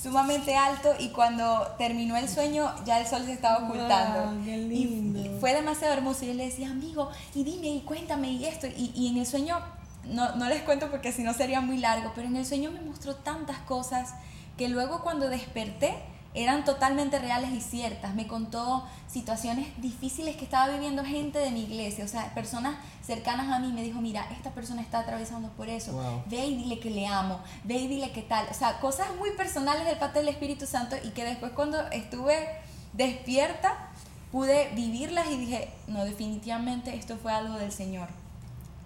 sumamente 0.00 0.54
alto 0.54 0.94
y 0.98 1.08
cuando 1.08 1.66
terminó 1.78 2.16
el 2.16 2.28
sueño 2.28 2.72
ya 2.84 3.00
el 3.00 3.06
sol 3.06 3.24
se 3.24 3.32
estaba 3.32 3.64
ocultando. 3.64 4.32
Wow, 4.32 4.44
qué 4.44 4.56
lindo. 4.56 5.18
Y, 5.18 5.40
fue 5.40 5.54
demasiado 5.54 5.94
hermoso. 5.94 6.24
Y 6.24 6.28
yo 6.28 6.34
le 6.34 6.46
decía, 6.46 6.70
amigo, 6.70 7.10
y 7.34 7.44
dime, 7.44 7.68
y 7.68 7.80
cuéntame, 7.80 8.30
y 8.32 8.44
esto. 8.44 8.66
Y, 8.66 8.92
y 8.94 9.08
en 9.08 9.18
el 9.18 9.26
sueño, 9.26 9.58
no, 10.04 10.36
no 10.36 10.48
les 10.48 10.62
cuento 10.62 10.90
porque 10.90 11.12
si 11.12 11.22
no 11.22 11.34
sería 11.34 11.60
muy 11.60 11.78
largo, 11.78 12.12
pero 12.14 12.28
en 12.28 12.36
el 12.36 12.46
sueño 12.46 12.70
me 12.70 12.80
mostró 12.80 13.16
tantas 13.16 13.58
cosas 13.58 14.14
que 14.56 14.68
luego 14.68 15.02
cuando 15.02 15.28
desperté 15.28 15.94
eran 16.34 16.64
totalmente 16.64 17.18
reales 17.18 17.50
y 17.50 17.60
ciertas. 17.60 18.14
Me 18.14 18.26
contó 18.26 18.84
situaciones 19.06 19.68
difíciles 19.80 20.36
que 20.36 20.44
estaba 20.44 20.72
viviendo 20.72 21.04
gente 21.04 21.38
de 21.38 21.50
mi 21.50 21.62
iglesia, 21.62 22.04
o 22.04 22.08
sea, 22.08 22.34
personas 22.34 22.76
cercanas 23.02 23.50
a 23.50 23.58
mí. 23.58 23.72
Me 23.72 23.82
dijo, 23.82 24.00
mira, 24.00 24.26
esta 24.32 24.50
persona 24.50 24.82
está 24.82 25.00
atravesando 25.00 25.48
por 25.50 25.68
eso. 25.68 25.92
Wow. 25.92 26.22
Ve 26.26 26.46
y 26.46 26.56
dile 26.56 26.78
que 26.78 26.90
le 26.90 27.06
amo, 27.06 27.40
ve 27.64 27.74
y 27.74 27.88
dile 27.88 28.12
que 28.12 28.22
tal. 28.22 28.46
O 28.50 28.54
sea, 28.54 28.80
cosas 28.80 29.08
muy 29.18 29.30
personales 29.32 29.84
del 29.86 29.98
parte 29.98 30.18
del 30.18 30.28
Espíritu 30.28 30.66
Santo 30.66 30.96
y 31.02 31.10
que 31.10 31.24
después 31.24 31.52
cuando 31.52 31.80
estuve 31.90 32.48
despierta 32.92 33.88
pude 34.30 34.70
vivirlas 34.74 35.30
y 35.30 35.38
dije, 35.38 35.70
no, 35.86 36.04
definitivamente 36.04 36.94
esto 36.94 37.16
fue 37.16 37.32
algo 37.32 37.54
del 37.56 37.72
Señor. 37.72 38.08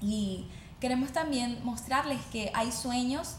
Y 0.00 0.46
queremos 0.80 1.12
también 1.12 1.60
mostrarles 1.64 2.20
que 2.32 2.50
hay 2.54 2.72
sueños 2.72 3.36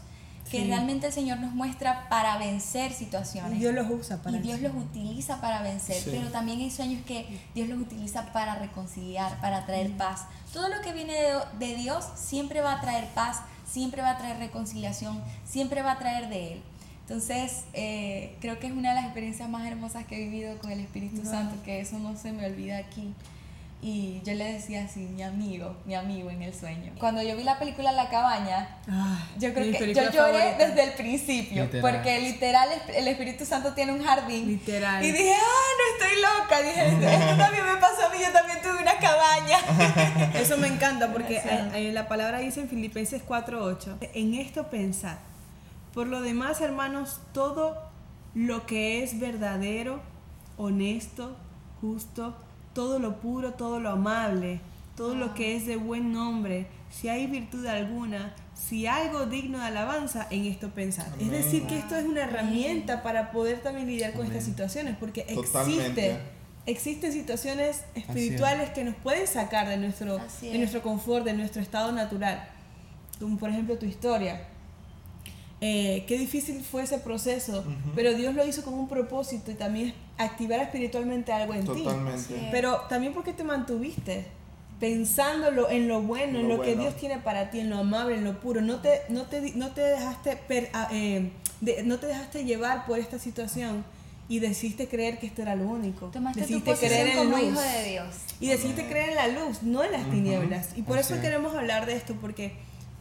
que 0.50 0.60
Sí. 0.60 0.66
realmente 0.66 1.06
el 1.06 1.12
Señor 1.12 1.38
nos 1.40 1.52
muestra 1.52 2.08
para 2.08 2.36
vencer 2.38 2.90
Y 2.90 2.94
situaciones. 2.94 3.58
Dios 3.58 3.74
los 3.74 3.90
usa 3.90 4.22
para 4.22 4.36
y 4.36 4.40
Dios 4.40 4.58
eso. 4.60 4.68
los 4.68 4.76
utiliza 4.84 5.40
para 5.40 5.62
vencer, 5.62 5.96
Sí. 5.96 6.10
pero 6.12 6.30
también 6.30 6.60
hay 6.60 6.70
sueños 6.70 7.02
que 7.06 7.26
Dios 7.54 7.68
los 7.68 7.78
utiliza 7.80 8.32
para 8.32 8.54
reconciliar, 8.56 9.40
para 9.40 9.64
traer 9.66 9.90
Mm. 9.90 9.96
paz. 9.96 10.26
Todo 10.52 10.68
lo 10.68 10.80
que 10.82 10.92
viene 10.92 11.14
de, 11.14 11.34
de 11.58 11.76
Dios 11.76 12.04
siempre 12.16 12.60
va 12.60 12.74
a 12.74 12.80
traer 12.80 13.08
paz, 13.14 13.40
siempre 13.66 14.02
va 14.02 14.10
a 14.10 14.18
traer 14.18 14.38
reconciliación, 14.38 15.22
siempre 15.46 15.82
va 15.82 15.92
a 15.92 15.98
traer 15.98 16.28
de 16.28 16.52
Él. 16.54 16.62
Entonces, 17.00 17.64
eh, 17.74 18.36
creo 18.40 18.58
que 18.58 18.66
es 18.66 18.72
una 18.72 18.90
de 18.90 18.94
las 18.96 19.04
experiencias 19.04 19.48
más 19.48 19.66
hermosas 19.66 20.04
que 20.06 20.16
he 20.16 20.28
vivido 20.28 20.56
con 20.58 20.70
el 20.70 20.80
Espíritu 20.80 21.16
Wow. 21.22 21.30
Santo, 21.30 21.62
que 21.64 21.80
eso 21.80 21.98
no 21.98 22.16
se 22.16 22.32
me 22.32 22.46
olvida 22.46 22.78
aquí. 22.78 23.12
Y 23.86 24.22
yo 24.24 24.32
le 24.32 24.54
decía 24.54 24.84
así, 24.84 25.00
mi 25.00 25.22
amigo, 25.22 25.76
mi 25.84 25.94
amigo 25.94 26.30
en 26.30 26.40
el 26.40 26.54
sueño. 26.54 26.92
Cuando 26.98 27.22
yo 27.22 27.36
vi 27.36 27.42
la 27.44 27.58
película 27.58 27.92
La 27.92 28.08
Cabaña, 28.08 28.78
Ah, 28.88 29.18
yo 29.36 29.52
creo 29.52 29.70
que 29.78 29.92
yo 29.92 30.02
lloré 30.10 30.12
favorita. 30.38 30.56
desde 30.68 30.84
el 30.84 30.92
principio, 30.94 31.64
Literal. 31.64 31.92
porque 31.92 32.18
literal 32.22 32.68
el- 32.94 33.08
Espíritu 33.08 33.44
Santo 33.44 33.74
tiene 33.74 33.92
un 33.92 34.02
jardín. 34.02 34.46
Literal. 34.48 35.04
Y 35.04 35.12
dije, 35.12 35.34
ah, 35.34 35.68
no 35.78 36.06
estoy 36.06 36.22
loca. 36.22 36.62
Dije, 36.62 36.86
esto 36.88 37.36
también 37.42 37.64
me 37.66 37.76
pasó 37.76 38.06
a 38.06 38.08
mí, 38.08 38.16
yo 38.24 38.32
también 38.32 38.58
tuve 38.62 38.80
una 38.80 38.98
cabaña. 38.98 40.30
Eso 40.40 40.56
me 40.56 40.68
encanta 40.68 41.12
porque 41.12 41.36
eh, 41.44 41.70
eh, 41.74 41.92
la 41.92 42.08
palabra 42.08 42.38
dice 42.38 42.60
en 42.62 42.70
Filipenses 42.70 43.22
4:8, 43.22 43.98
en 44.14 44.32
esto 44.34 44.70
pensad. 44.70 45.18
Por 45.92 46.06
lo 46.06 46.22
demás, 46.22 46.62
hermanos, 46.62 47.20
todo 47.34 47.90
lo 48.34 48.64
que 48.64 49.02
es 49.04 49.20
verdadero, 49.20 50.00
honesto, 50.56 51.36
justo, 51.82 52.34
todo 52.74 52.98
lo 52.98 53.20
puro, 53.20 53.54
todo 53.54 53.80
lo 53.80 53.90
amable, 53.90 54.60
todo 54.96 55.14
lo 55.14 55.34
que 55.34 55.56
es 55.56 55.66
de 55.66 55.76
buen 55.76 56.12
nombre, 56.12 56.66
si 56.90 57.08
hay 57.08 57.26
virtud 57.26 57.66
alguna, 57.66 58.34
si 58.54 58.86
algo 58.86 59.26
digno 59.26 59.58
de 59.58 59.64
alabanza, 59.64 60.26
en 60.30 60.44
esto 60.44 60.70
pensad. 60.70 61.06
Es 61.20 61.30
decir, 61.30 61.64
que 61.64 61.78
esto 61.78 61.96
es 61.96 62.04
una 62.04 62.22
herramienta 62.22 63.02
para 63.02 63.32
poder 63.32 63.60
también 63.62 63.86
lidiar 63.86 64.12
con 64.12 64.26
estas 64.26 64.44
situaciones, 64.44 64.96
porque 64.98 65.22
Totalmente. 65.22 66.10
existe 66.10 66.34
existen 66.66 67.12
situaciones 67.12 67.82
espirituales 67.94 68.70
que 68.70 68.84
nos 68.84 68.94
pueden 68.96 69.26
sacar 69.26 69.68
de 69.68 69.76
nuestro, 69.76 70.18
de 70.18 70.52
es. 70.52 70.58
nuestro 70.58 70.82
confort, 70.82 71.24
de 71.24 71.34
nuestro 71.34 71.60
estado 71.60 71.92
natural. 71.92 72.48
Como 73.20 73.38
por 73.38 73.50
ejemplo 73.50 73.76
tu 73.76 73.86
historia. 73.86 74.48
Eh, 75.60 76.04
qué 76.06 76.18
difícil 76.18 76.62
fue 76.62 76.82
ese 76.82 76.98
proceso, 76.98 77.60
Ujú. 77.60 77.92
pero 77.94 78.12
Dios 78.14 78.34
lo 78.34 78.46
hizo 78.46 78.62
con 78.64 78.74
un 78.74 78.88
propósito 78.88 79.50
y 79.50 79.54
también 79.54 79.94
activar 80.18 80.60
espiritualmente 80.60 81.32
algo 81.32 81.54
en 81.54 81.60
ti. 81.66 81.82
Totalmente. 81.84 82.20
Sí. 82.22 82.48
Pero 82.50 82.80
también 82.88 83.14
porque 83.14 83.32
te 83.32 83.44
mantuviste 83.44 84.26
pensándolo 84.80 85.70
en 85.70 85.88
lo 85.88 86.02
bueno, 86.02 86.38
en 86.40 86.48
Lo 86.48 86.56
lo, 86.56 86.62
que 86.62 86.70
bueno. 86.74 86.82
Dios 86.82 86.96
tiene 86.96 87.18
para 87.18 87.50
ti, 87.50 87.60
en 87.60 87.70
lo 87.70 87.78
amable, 87.78 88.16
en 88.16 88.24
lo 88.24 88.40
puro. 88.40 88.60
No 88.60 88.80
te, 88.80 89.02
no 89.08 89.22
te, 89.22 89.52
no 89.54 89.70
te 89.70 89.80
dejaste 89.80 90.36
per- 90.36 90.68
ah, 90.74 90.88
eh, 90.92 91.30
de- 91.60 91.82
no 91.84 91.98
te 91.98 92.06
dejaste 92.08 92.44
llevar 92.44 92.84
por 92.84 92.98
esta 92.98 93.18
situación 93.18 93.84
y 94.28 94.40
decidiste 94.40 94.88
creer 94.88 95.18
que 95.18 95.26
esto 95.26 95.42
era 95.42 95.54
lo 95.54 95.64
único. 95.68 96.06
Tomaste 96.08 96.40
tu 96.42 96.46
decidiste 96.46 96.70
posición 96.72 97.06
en 97.08 97.16
como 97.16 97.38
luz. 97.38 97.48
hijo 97.48 97.60
de 97.60 97.90
Dios. 97.90 98.06
Y 98.40 98.48
decidiste 98.48 98.86
creer 98.86 99.10
en 99.10 99.14
la 99.14 99.28
luz, 99.28 99.62
no 99.62 99.84
en 99.84 99.92
las 99.92 100.02
Ujú. 100.02 100.10
tinieblas. 100.10 100.68
Y 100.76 100.82
por 100.82 100.98
Así 100.98 101.06
eso 101.06 101.14
es. 101.16 101.20
queremos 101.22 101.54
hablar 101.54 101.86
de 101.86 101.94
esto, 101.94 102.14
porque, 102.20 102.52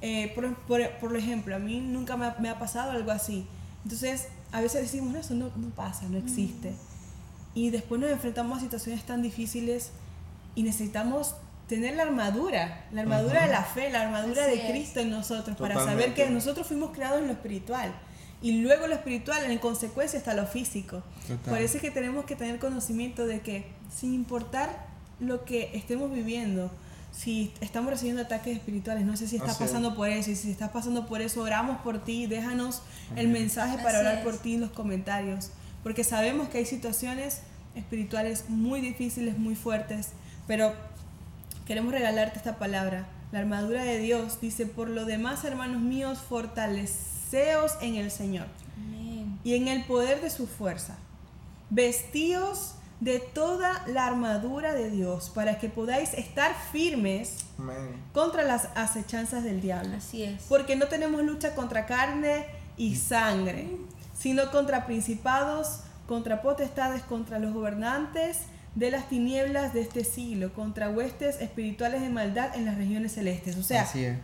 eh, 0.06 0.34
por, 0.36 0.54
por, 0.68 0.82
por 1.00 1.16
ejemplo, 1.16 1.56
a 1.56 1.60
mí 1.60 1.80
nunca 1.80 2.18
me 2.18 2.26
ha, 2.26 2.36
me 2.38 2.50
ha 2.50 2.60
pasado 2.60 2.92
algo 2.92 3.10
así. 3.10 3.48
Entonces, 3.84 4.28
a 4.52 4.60
veces 4.60 4.82
decimos, 4.82 5.14
no, 5.14 5.20
eso 5.20 5.34
no, 5.34 5.50
no 5.56 5.70
pasa, 5.70 6.08
no 6.10 6.18
existe. 6.18 6.74
Y 7.56 7.70
después 7.70 8.02
nos 8.02 8.12
enfrentamos 8.12 8.58
a 8.58 8.62
situaciones 8.62 9.06
tan 9.06 9.22
difíciles 9.22 9.92
y 10.56 10.64
necesitamos 10.64 11.36
tener 11.70 11.96
la 11.96 12.04
armadura, 12.04 12.86
la 12.92 13.02
armadura 13.02 13.40
Ujú. 13.40 13.46
de 13.48 13.52
la 13.54 13.64
fe, 13.64 13.90
la 13.92 14.02
armadura 14.02 14.46
Así 14.46 14.58
de 14.58 14.64
es. 14.66 14.72
Cristo 14.72 15.00
en 15.00 15.10
nosotros, 15.10 15.56
para 15.56 15.76
saber 15.76 15.94
Totalmente. 15.94 16.24
que 16.26 16.30
nosotros 16.30 16.68
fuimos 16.68 16.92
creados 16.92 17.22
en 17.22 17.28
lo 17.28 17.34
espiritual. 17.34 17.94
Y 18.42 18.60
luego 18.62 18.88
lo 18.88 18.96
espiritual, 18.96 19.50
en 19.50 19.58
consecuencia, 19.58 20.20
está 20.20 20.34
lo 20.34 20.46
físico. 20.46 21.02
Total. 21.22 21.54
Por 21.54 21.62
eso 21.62 21.78
es 21.78 21.82
que 21.82 21.92
tenemos 21.92 22.26
que 22.26 22.36
tener 22.36 22.60
conocimiento 22.60 23.26
de 23.26 23.40
que, 23.40 23.68
sin 23.90 24.14
importar 24.14 24.86
lo 25.22 25.46
que 25.46 25.72
estemos 25.74 26.12
viviendo, 26.12 26.70
si 27.16 27.54
estamos 27.62 27.92
recibiendo 27.92 28.24
ataques 28.24 28.58
espirituales, 28.58 29.06
no 29.06 29.16
sé 29.16 29.28
si 29.28 29.36
estás 29.36 29.52
Así 29.52 29.64
es. 29.64 29.70
pasando 29.70 29.96
por 29.96 30.10
eso, 30.10 30.32
y 30.32 30.36
si 30.36 30.52
estás 30.52 30.72
pasando 30.72 31.06
por 31.06 31.22
eso, 31.22 31.42
oramos 31.42 31.78
por 31.82 32.04
ti, 32.04 32.26
déjanos 32.26 32.82
el 33.16 33.28
mensaje 33.28 33.78
para 33.78 34.00
Así 34.00 34.08
orar 34.08 34.18
es. 34.18 34.24
por 34.24 34.38
ti 34.38 34.56
en 34.56 34.62
los 34.62 34.72
comentarios, 34.72 35.52
porque 35.84 36.04
sabemos 36.04 36.50
que 36.50 36.58
hay 36.58 36.66
situaciones 36.66 37.42
espirituales 37.76 38.46
muy 38.50 38.82
difíciles, 38.82 39.38
muy 39.38 39.56
fuertes, 39.56 40.10
pero 40.48 40.74
queremos 41.66 41.94
regalarte 41.94 42.38
esta 42.38 42.58
palabra. 42.58 43.08
La 43.32 43.40
armadura 43.40 43.84
de 43.84 44.00
Dios 44.00 44.40
dice, 44.42 44.66
por 44.66 44.90
lo 44.90 45.06
demás, 45.06 45.44
hermanos 45.44 45.82
míos, 45.82 46.20
fortaleceos 46.28 47.74
en 47.82 47.96
el 47.96 48.12
Señor 48.12 48.48
Amén. 48.78 49.40
y 49.44 49.56
en 49.56 49.68
el 49.68 49.84
poder 49.86 50.22
de 50.22 50.30
su 50.30 50.46
fuerza. 50.48 50.98
Vestíos 51.70 52.76
de 53.04 53.20
toda 53.20 53.84
la 53.88 54.06
armadura 54.08 54.74
de 54.74 54.90
Dios 54.90 55.30
para 55.30 55.60
que 55.60 55.68
podáis 55.68 56.14
estar 56.14 56.56
firmes 56.72 57.46
Amén. 57.60 58.02
contra 58.14 58.44
las 58.44 58.70
acechanzas 58.76 59.44
del 59.44 59.60
diablo. 59.60 59.98
Así 59.98 60.24
es. 60.24 60.42
Porque 60.48 60.78
no 60.78 60.88
tenemos 60.88 61.22
lucha 61.22 61.54
contra 61.54 61.86
carne 61.86 62.46
y 62.78 62.96
sangre, 62.96 63.68
sino 64.18 64.50
contra 64.52 64.86
principados, 64.86 65.82
contra 66.08 66.42
potestades, 66.42 67.02
contra 67.04 67.40
los 67.40 67.54
gobernantes 67.54 68.44
de 68.76 68.90
las 68.90 69.10
tinieblas 69.10 69.74
de 69.74 69.82
este 69.82 70.06
siglo, 70.06 70.54
contra 70.54 70.90
huestes 70.90 71.42
espirituales 71.42 72.02
de 72.02 72.10
maldad 72.10 72.56
en 72.56 72.64
las 72.66 72.78
regiones 72.78 73.12
celestes. 73.14 73.58
O 73.58 73.64
sea, 73.64 73.82
Así 73.82 74.06
es. 74.06 74.18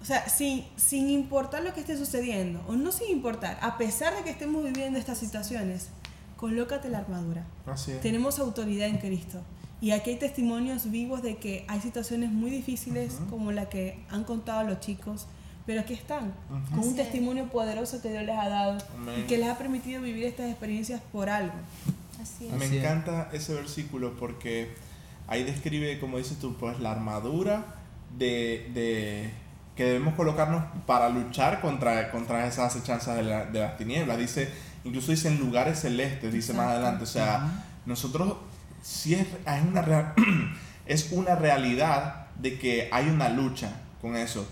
o 0.00 0.04
sea, 0.04 0.28
sin, 0.28 0.64
sin 0.76 1.10
importar 1.10 1.64
lo 1.64 1.74
que 1.74 1.80
esté 1.80 1.96
sucediendo, 1.98 2.62
o 2.68 2.76
no 2.76 2.92
sin 2.92 3.10
importar, 3.10 3.58
a 3.60 3.76
pesar 3.78 4.14
de 4.16 4.22
que 4.22 4.30
estemos 4.30 4.62
viviendo 4.62 4.96
estas 4.98 5.18
situaciones, 5.18 5.88
colócate 6.36 6.88
la 6.88 6.98
armadura. 6.98 7.44
Así 7.66 7.92
es. 7.92 8.00
Tenemos 8.00 8.38
autoridad 8.38 8.88
en 8.88 8.98
Cristo. 8.98 9.40
Y 9.80 9.90
aquí 9.90 10.10
hay 10.10 10.16
testimonios 10.16 10.90
vivos 10.90 11.22
de 11.22 11.36
que 11.36 11.64
hay 11.68 11.80
situaciones 11.80 12.30
muy 12.30 12.50
difíciles 12.50 13.18
como 13.30 13.52
la 13.52 13.68
que 13.68 13.98
han 14.10 14.24
contado 14.24 14.64
los 14.64 14.80
chicos, 14.80 15.26
pero 15.66 15.80
aquí 15.82 15.92
están, 15.94 16.32
con 16.48 16.78
Así 16.78 16.88
un 16.88 16.88
es. 16.90 16.96
testimonio 16.96 17.46
poderoso 17.50 18.00
que 18.00 18.10
Dios 18.10 18.24
les 18.24 18.38
ha 18.38 18.48
dado 18.48 18.78
Amén. 18.96 19.20
y 19.20 19.22
que 19.24 19.36
les 19.36 19.48
ha 19.48 19.58
permitido 19.58 20.00
vivir 20.00 20.24
estas 20.24 20.48
experiencias 20.50 21.00
por 21.12 21.28
algo. 21.28 21.52
Así 22.22 22.46
es. 22.46 22.52
Me 22.54 22.64
Así 22.64 22.76
es. 22.78 22.82
encanta 22.84 23.28
ese 23.32 23.52
versículo 23.52 24.14
porque 24.18 24.74
ahí 25.26 25.44
describe, 25.44 25.98
como 26.00 26.16
dices 26.18 26.38
tú, 26.38 26.54
pues 26.56 26.80
la 26.80 26.92
armadura 26.92 27.66
de, 28.16 28.70
de- 28.72 29.30
que 29.76 29.84
debemos 29.84 30.14
colocarnos 30.14 30.64
para 30.86 31.10
luchar 31.10 31.60
contra, 31.60 32.10
contra 32.10 32.46
esas 32.46 32.74
acechanzas 32.74 33.16
de, 33.16 33.24
la- 33.24 33.44
de 33.44 33.58
las 33.60 33.76
tinieblas. 33.76 34.16
Dice, 34.16 34.48
incluso 34.86 35.10
dice 35.10 35.28
en 35.28 35.38
lugares 35.38 35.80
celestes, 35.80 36.32
dice 36.32 36.52
más 36.54 36.68
adelante. 36.68 37.04
O 37.04 37.06
sea, 37.06 37.64
nosotros 37.86 38.34
sí 38.82 39.14
es, 39.14 39.26
es 39.26 39.62
una 39.68 39.82
real- 39.82 40.14
es 40.86 41.08
una 41.12 41.34
realidad 41.34 42.26
de 42.36 42.58
que 42.58 42.88
hay 42.92 43.08
una 43.08 43.28
lucha 43.28 43.72
con 44.00 44.16
eso. 44.16 44.46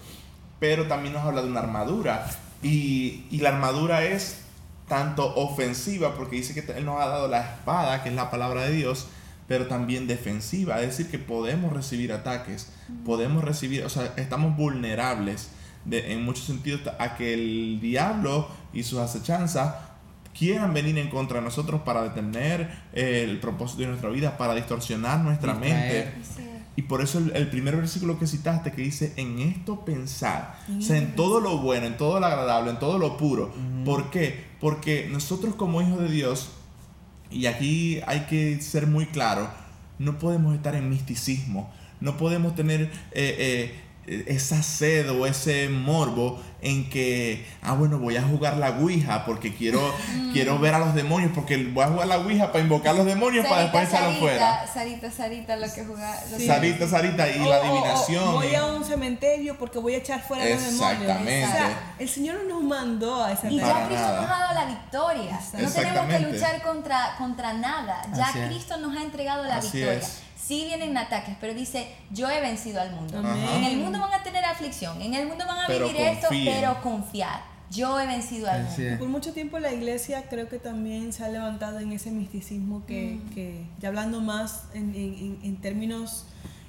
Pero 0.61 0.87
también 0.87 1.15
nos 1.15 1.23
habla 1.25 1.43
de 1.43 1.49
una 1.49 1.61
armadura. 1.61 2.27
Y, 2.63 3.25
y 3.31 3.39
la 3.39 3.51
armadura 3.51 4.03
es 4.05 4.39
tanto 4.89 5.35
ofensiva, 5.37 6.15
porque 6.15 6.37
dice 6.37 6.55
que 6.55 6.73
Él 6.73 6.85
nos 6.85 7.01
ha 7.01 7.07
dado 7.07 7.29
la 7.29 7.41
espada, 7.41 8.03
que 8.03 8.09
es 8.11 8.15
la 8.15 8.31
palabra 8.31 8.63
de 8.63 8.73
Dios, 8.73 9.07
pero 9.47 9.67
también 9.67 10.07
defensiva, 10.07 10.81
es 10.81 10.89
decir, 10.97 11.11
que 11.11 11.19
podemos 11.19 11.73
recibir 11.75 12.13
ataques, 12.13 12.69
podemos 13.05 13.45
recibir, 13.45 13.85
o 13.85 13.91
sea, 13.91 14.13
estamos 14.17 14.57
vulnerables 14.57 15.49
de- 15.85 16.13
en 16.15 16.25
muchos 16.25 16.47
sentidos 16.47 16.81
a 16.99 17.17
que 17.17 17.35
el 17.35 17.79
diablo 17.81 18.49
y 18.73 18.85
sus 18.85 18.99
acechanzas 19.01 19.75
quieran 20.37 20.75
venir 20.75 20.99
en 20.99 21.09
contra 21.09 21.39
de 21.39 21.45
nosotros 21.45 21.83
para 21.83 22.03
detener 22.03 22.69
eh, 22.93 23.25
el 23.29 23.39
propósito 23.39 23.83
de 23.83 23.89
nuestra 23.89 24.11
vida, 24.11 24.37
para 24.37 24.55
distorsionar 24.55 25.21
nuestra 25.21 25.55
Distraer. 25.55 26.15
mente. 26.15 26.55
Y 26.77 26.83
por 26.83 27.01
eso 27.03 27.19
el, 27.19 27.31
el 27.37 27.49
primer 27.49 27.77
versículo 27.77 28.19
que 28.19 28.27
citaste 28.27 28.73
que 28.73 28.83
dice, 28.83 29.13
en 29.17 29.39
esto 29.39 29.85
pensar, 29.85 30.59
En 30.69 30.79
o 30.79 30.83
sea, 30.83 30.99
en 30.99 31.15
todo 31.15 31.39
lo 31.41 31.59
bueno, 31.59 31.87
en 31.87 31.97
todo 31.97 32.19
lo 32.19 32.27
agradable, 32.27 32.71
en 32.71 32.79
todo 32.81 32.99
lo 32.99 33.17
puro. 33.17 33.55
¿Por 33.85 34.11
qué? 34.11 34.45
Porque 34.61 35.09
nosotros 35.11 35.55
como 35.55 35.81
hijos 35.83 36.01
de 36.01 36.09
Dios, 36.09 36.51
y 37.31 37.47
aquí 37.47 38.01
hay 38.07 38.23
que 38.23 38.61
ser 38.61 38.89
muy 38.89 39.07
claro, 39.07 39.49
no 40.01 40.19
podemos 40.19 40.53
estar 40.55 40.75
en 40.75 40.91
misticismo, 40.91 41.73
no 42.01 42.17
podemos 42.17 42.57
tener 42.57 42.83
eh, 42.83 42.91
eh, 43.13 43.75
esa 44.07 44.63
sed 44.63 45.11
o 45.11 45.27
ese 45.27 45.69
morbo 45.69 46.41
en 46.61 46.89
que, 46.89 47.47
ah, 47.63 47.75
bueno, 47.75 47.99
voy 47.99 48.17
a 48.17 48.23
jugar 48.23 48.57
la 48.57 48.71
Ouija 48.71 49.27
porque 49.27 49.55
quiero, 49.55 49.81
quiero 50.33 50.59
ver 50.59 50.75
a 50.75 50.79
los 50.79 50.95
demonios, 50.95 51.31
porque 51.35 51.59
voy 51.63 51.85
a 51.85 51.89
jugar 51.89 52.07
la 52.09 52.19
Ouija 52.19 52.53
para 52.53 52.65
invocar 52.65 52.95
a 52.95 52.99
los 52.99 53.07
demonios 53.07 53.47
para 53.47 53.63
después 53.63 53.89
echarlos 53.89 54.17
fuera. 54.19 54.67
Sarita, 54.73 55.11
Sarita, 55.11 55.57
lo 55.57 55.71
que 55.73 55.85
jugaba. 55.85 56.17
lo 56.31 56.39
Sí. 56.39 56.47
Sarita, 56.47 56.89
Sarita, 56.89 57.29
y 57.31 57.41
O- 57.41 57.51
la 57.51 57.59
o- 57.59 57.61
o 57.61 57.65
adivinación. 57.65 58.33
voy 58.33 58.47
y- 58.47 58.55
a 58.55 58.65
un 58.67 58.83
cementerio 58.85 59.59
porque 59.59 59.79
voy 59.79 59.95
a 59.95 59.99
echar 59.99 60.23
fuera 60.23 60.45
a 60.45 60.49
los 60.49 60.63
demonios. 60.65 61.01
Exactamente. 61.03 61.45
O 61.45 61.51
sea, 61.51 61.95
el 61.99 62.09
Señor 62.09 62.37
no 62.49 62.55
nos 62.55 62.63
mandó 62.63 63.23
a 63.25 63.33
esa 63.33 63.51
Y 63.51 63.57
ya 63.59 63.87
Cristo 63.87 64.03
nada. 64.03 64.21
nos 64.23 64.31
ha 64.31 64.39
dado 64.39 64.55
la 64.55 64.65
victoria. 64.67 65.41
No 65.59 65.71
tenemos 65.71 66.07
que 66.07 66.19
luchar 66.21 66.63
contra, 66.63 67.15
contra 67.19 67.53
nada. 67.53 68.03
Ya 68.17 68.27
Así 68.29 68.39
es. 68.39 68.47
Cristo 68.49 68.77
nos 68.79 68.97
ha 68.97 69.03
entregado 69.03 69.45
la 69.45 69.57
Así 69.57 69.77
victoria. 69.79 69.99
es. 70.01 70.21
Sí 70.47 70.65
vienen 70.67 70.97
ataques, 70.99 71.37
pero 71.41 71.55
dice, 71.55 71.87
yo 72.11 72.29
he 72.29 72.41
vencido 72.41 72.81
al 72.81 72.93
mundo. 72.95 73.19
Amén. 73.19 73.49
En 73.55 73.65
el 73.65 73.77
mundo 73.79 73.99
van 73.99 74.13
a 74.13 74.23
tener 74.23 74.45
aflicción, 74.45 75.01
en 75.01 75.15
el 75.15 75.27
mundo 75.27 75.45
van 75.47 75.61
a 75.61 75.67
Pero 75.67 75.87
vivir 75.89 76.03
esto, 76.03 76.29
pero 76.31 76.83
confiar. 76.83 77.41
Yo 77.71 77.99
he 77.99 78.07
vencido 78.07 78.51
al 78.51 78.65
mundo. 78.65 78.99
Por 78.99 79.09
mucho 79.09 79.33
tiempo 79.33 79.59
la 79.59 79.73
iglesia 79.73 80.29
creo 80.29 80.49
que 80.49 80.59
también 80.59 81.13
se 81.13 81.25
ha 81.25 81.29
levantado 81.29 81.79
en 81.81 81.93
ese 81.93 82.11
misticismo 82.11 82.85
que, 82.87 83.19
que 83.35 83.65
ya 83.81 83.89
hablando 83.89 84.21
más 84.21 84.65
en, 84.75 84.95
en- 84.95 85.15
en- 85.19 85.39
en 85.43 85.57
términos 85.57 86.27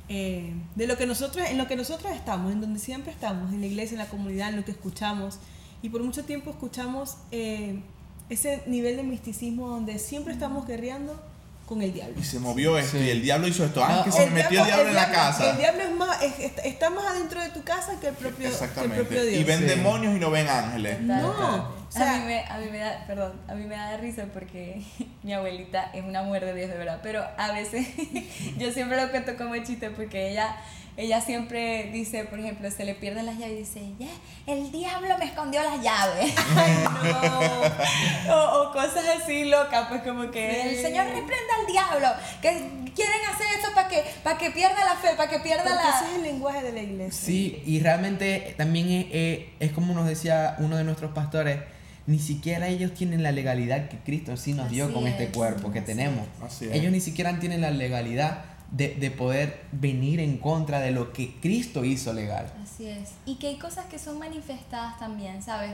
eh, 0.07 0.53
de 0.75 0.87
lo 0.87 0.97
que 0.97 1.05
nosotros, 1.05 1.45
en 1.49 1.57
lo 1.57 1.67
que 1.67 1.75
nosotros 1.75 2.13
estamos, 2.13 2.51
en 2.53 2.61
donde 2.61 2.79
siempre 2.79 3.11
estamos, 3.11 3.51
en 3.51 3.59
la 3.59 3.67
iglesia, 3.67 3.95
en 3.95 3.99
la 3.99 4.09
comunidad, 4.09 4.49
en 4.49 4.55
lo 4.55 4.63
que 4.65 4.71
escuchamos. 4.71 5.39
Y 5.81 5.89
por 5.89 6.01
mucho 6.01 6.23
tiempo 6.23 6.49
escuchamos 6.51 7.17
eh, 7.31 7.81
ese 8.29 8.63
nivel 8.67 8.95
de 8.95 9.03
misticismo 9.03 9.67
donde 9.67 9.99
siempre 9.99 10.31
estamos 10.33 10.65
guerreando 10.65 11.21
con 11.65 11.81
el 11.81 11.91
diablo. 11.93 12.13
Y 12.19 12.23
se 12.23 12.39
movió 12.39 12.77
esto, 12.77 12.97
Sí. 12.97 13.03
y 13.05 13.09
el 13.09 13.21
diablo 13.23 13.47
hizo 13.47 13.65
esto. 13.65 13.83
Ah, 13.83 13.95
No, 13.97 14.03
que 14.03 14.11
se 14.11 14.23
El 14.25 14.31
metió 14.31 14.59
el 14.61 14.65
diablo 14.67 14.87
en 14.89 14.95
la 14.95 15.03
el 15.05 15.11
casa. 15.11 15.53
diablo 15.53 15.81
es 15.83 15.91
más, 15.91 16.21
es- 16.21 16.39
está, 16.39 16.61
está 16.61 16.89
más 16.91 17.05
adentro 17.05 17.41
de 17.41 17.49
tu 17.49 17.63
casa 17.63 17.99
que 17.99 18.07
el 18.09 18.13
propio, 18.13 18.37
que 18.37 18.45
el 18.45 18.51
Exactamente. 18.51 18.95
propio 18.97 19.23
Dios. 19.25 19.41
Y 19.41 19.43
ven 19.43 19.59
Sí. 19.59 19.65
demonios 19.65 20.15
y 20.15 20.19
no 20.19 20.29
ven 20.31 20.47
ángeles. 20.47 21.01
No, 21.01 21.29
o 21.29 21.91
sea, 21.91 22.15
a, 22.15 22.19
mí 22.19 22.25
me, 22.25 22.39
a 22.45 22.57
mí 22.59 22.67
me 22.71 22.77
da, 22.77 23.03
perdón, 23.07 23.33
a 23.47 23.55
mí 23.55 23.65
me 23.65 23.75
da 23.75 23.97
risa 23.97 24.25
porque 24.31 24.81
mi 25.23 25.33
abuelita 25.33 25.89
es 25.93 26.03
una 26.03 26.21
mujer 26.23 26.45
de 26.45 26.53
Dios 26.53 26.69
de 26.69 26.77
verdad, 26.77 26.99
pero 27.01 27.23
a 27.37 27.51
veces 27.51 27.87
yo 28.57 28.71
siempre 28.71 29.01
lo 29.01 29.09
cuento 29.09 29.35
como 29.35 29.55
chiste 29.57 29.89
porque 29.89 30.31
ella, 30.31 30.55
ella 30.97 31.19
siempre 31.21 31.89
dice, 31.91 32.23
por 32.25 32.39
ejemplo, 32.39 32.69
se 32.71 32.85
le 32.85 32.95
pierden 32.95 33.25
las 33.25 33.37
llaves 33.37 33.53
y 33.53 33.57
dice, 33.59 33.81
ya, 33.99 34.07
el 34.53 34.71
diablo 34.71 35.17
me 35.17 35.25
escondió 35.25 35.61
las 35.61 35.81
llaves. 35.83 36.33
Ay, 36.55 36.73
no. 38.27 38.33
O, 38.35 38.61
o 38.61 38.71
cosas 38.71 39.03
así 39.21 39.45
locas, 39.45 39.87
pues 39.89 40.01
como 40.03 40.31
que 40.31 40.51
Sí. 40.63 40.75
el 40.75 40.81
Señor 40.81 41.05
reprenda 41.07 41.53
al 41.59 41.71
diablo, 41.71 42.07
que 42.41 42.49
quieren 42.95 43.19
hacer 43.33 43.47
esto 43.57 43.69
para 43.75 43.87
que, 43.89 44.03
para 44.23 44.37
que 44.37 44.51
pierda 44.51 44.85
la 44.85 44.95
fe, 44.95 45.09
para 45.17 45.29
que 45.29 45.39
pierda 45.39 45.63
porque 45.63 45.75
la... 45.75 45.89
ese 45.99 46.05
es 46.11 46.15
el 46.15 46.23
lenguaje 46.23 46.63
de 46.63 46.71
la 46.71 46.81
iglesia. 46.81 47.25
Sí, 47.25 47.61
y 47.65 47.79
realmente 47.81 48.53
también 48.57 48.89
es, 48.89 49.05
es- 49.11 49.39
es 49.59 49.71
como 49.73 49.93
nos 49.93 50.07
decía 50.07 50.55
uno 50.59 50.77
de 50.77 50.83
nuestros 50.85 51.11
pastores, 51.11 51.59
ni 52.07 52.19
siquiera 52.19 52.67
ellos 52.67 52.93
tienen 52.93 53.21
la 53.23 53.31
legalidad 53.31 53.89
que 53.89 53.97
Cristo 53.97 54.37
sí 54.37 54.53
nos 54.53 54.69
dio 54.69 54.85
Así 54.85 54.93
con 54.93 55.07
este 55.07 55.23
es, 55.25 55.29
cuerpo 55.31 55.71
que 55.71 55.79
así 55.79 55.87
tenemos. 55.87 56.25
Así 56.45 56.65
es. 56.65 56.71
Ellos 56.73 56.91
ni 56.91 57.01
siquiera 57.01 57.37
tienen 57.39 57.61
la 57.61 57.71
legalidad 57.71 58.45
de, 58.71 58.95
de 58.95 59.11
poder 59.11 59.63
venir 59.71 60.19
en 60.19 60.37
contra 60.37 60.79
de 60.79 60.91
lo 60.91 61.13
que 61.13 61.35
Cristo 61.39 61.83
hizo 61.85 62.13
legal. 62.13 62.51
Así 62.63 62.87
es. 62.87 63.11
Y 63.25 63.35
que 63.35 63.47
hay 63.47 63.57
cosas 63.57 63.85
que 63.85 63.99
son 63.99 64.19
manifestadas 64.19 64.97
también, 64.99 65.41
¿sabes? 65.41 65.71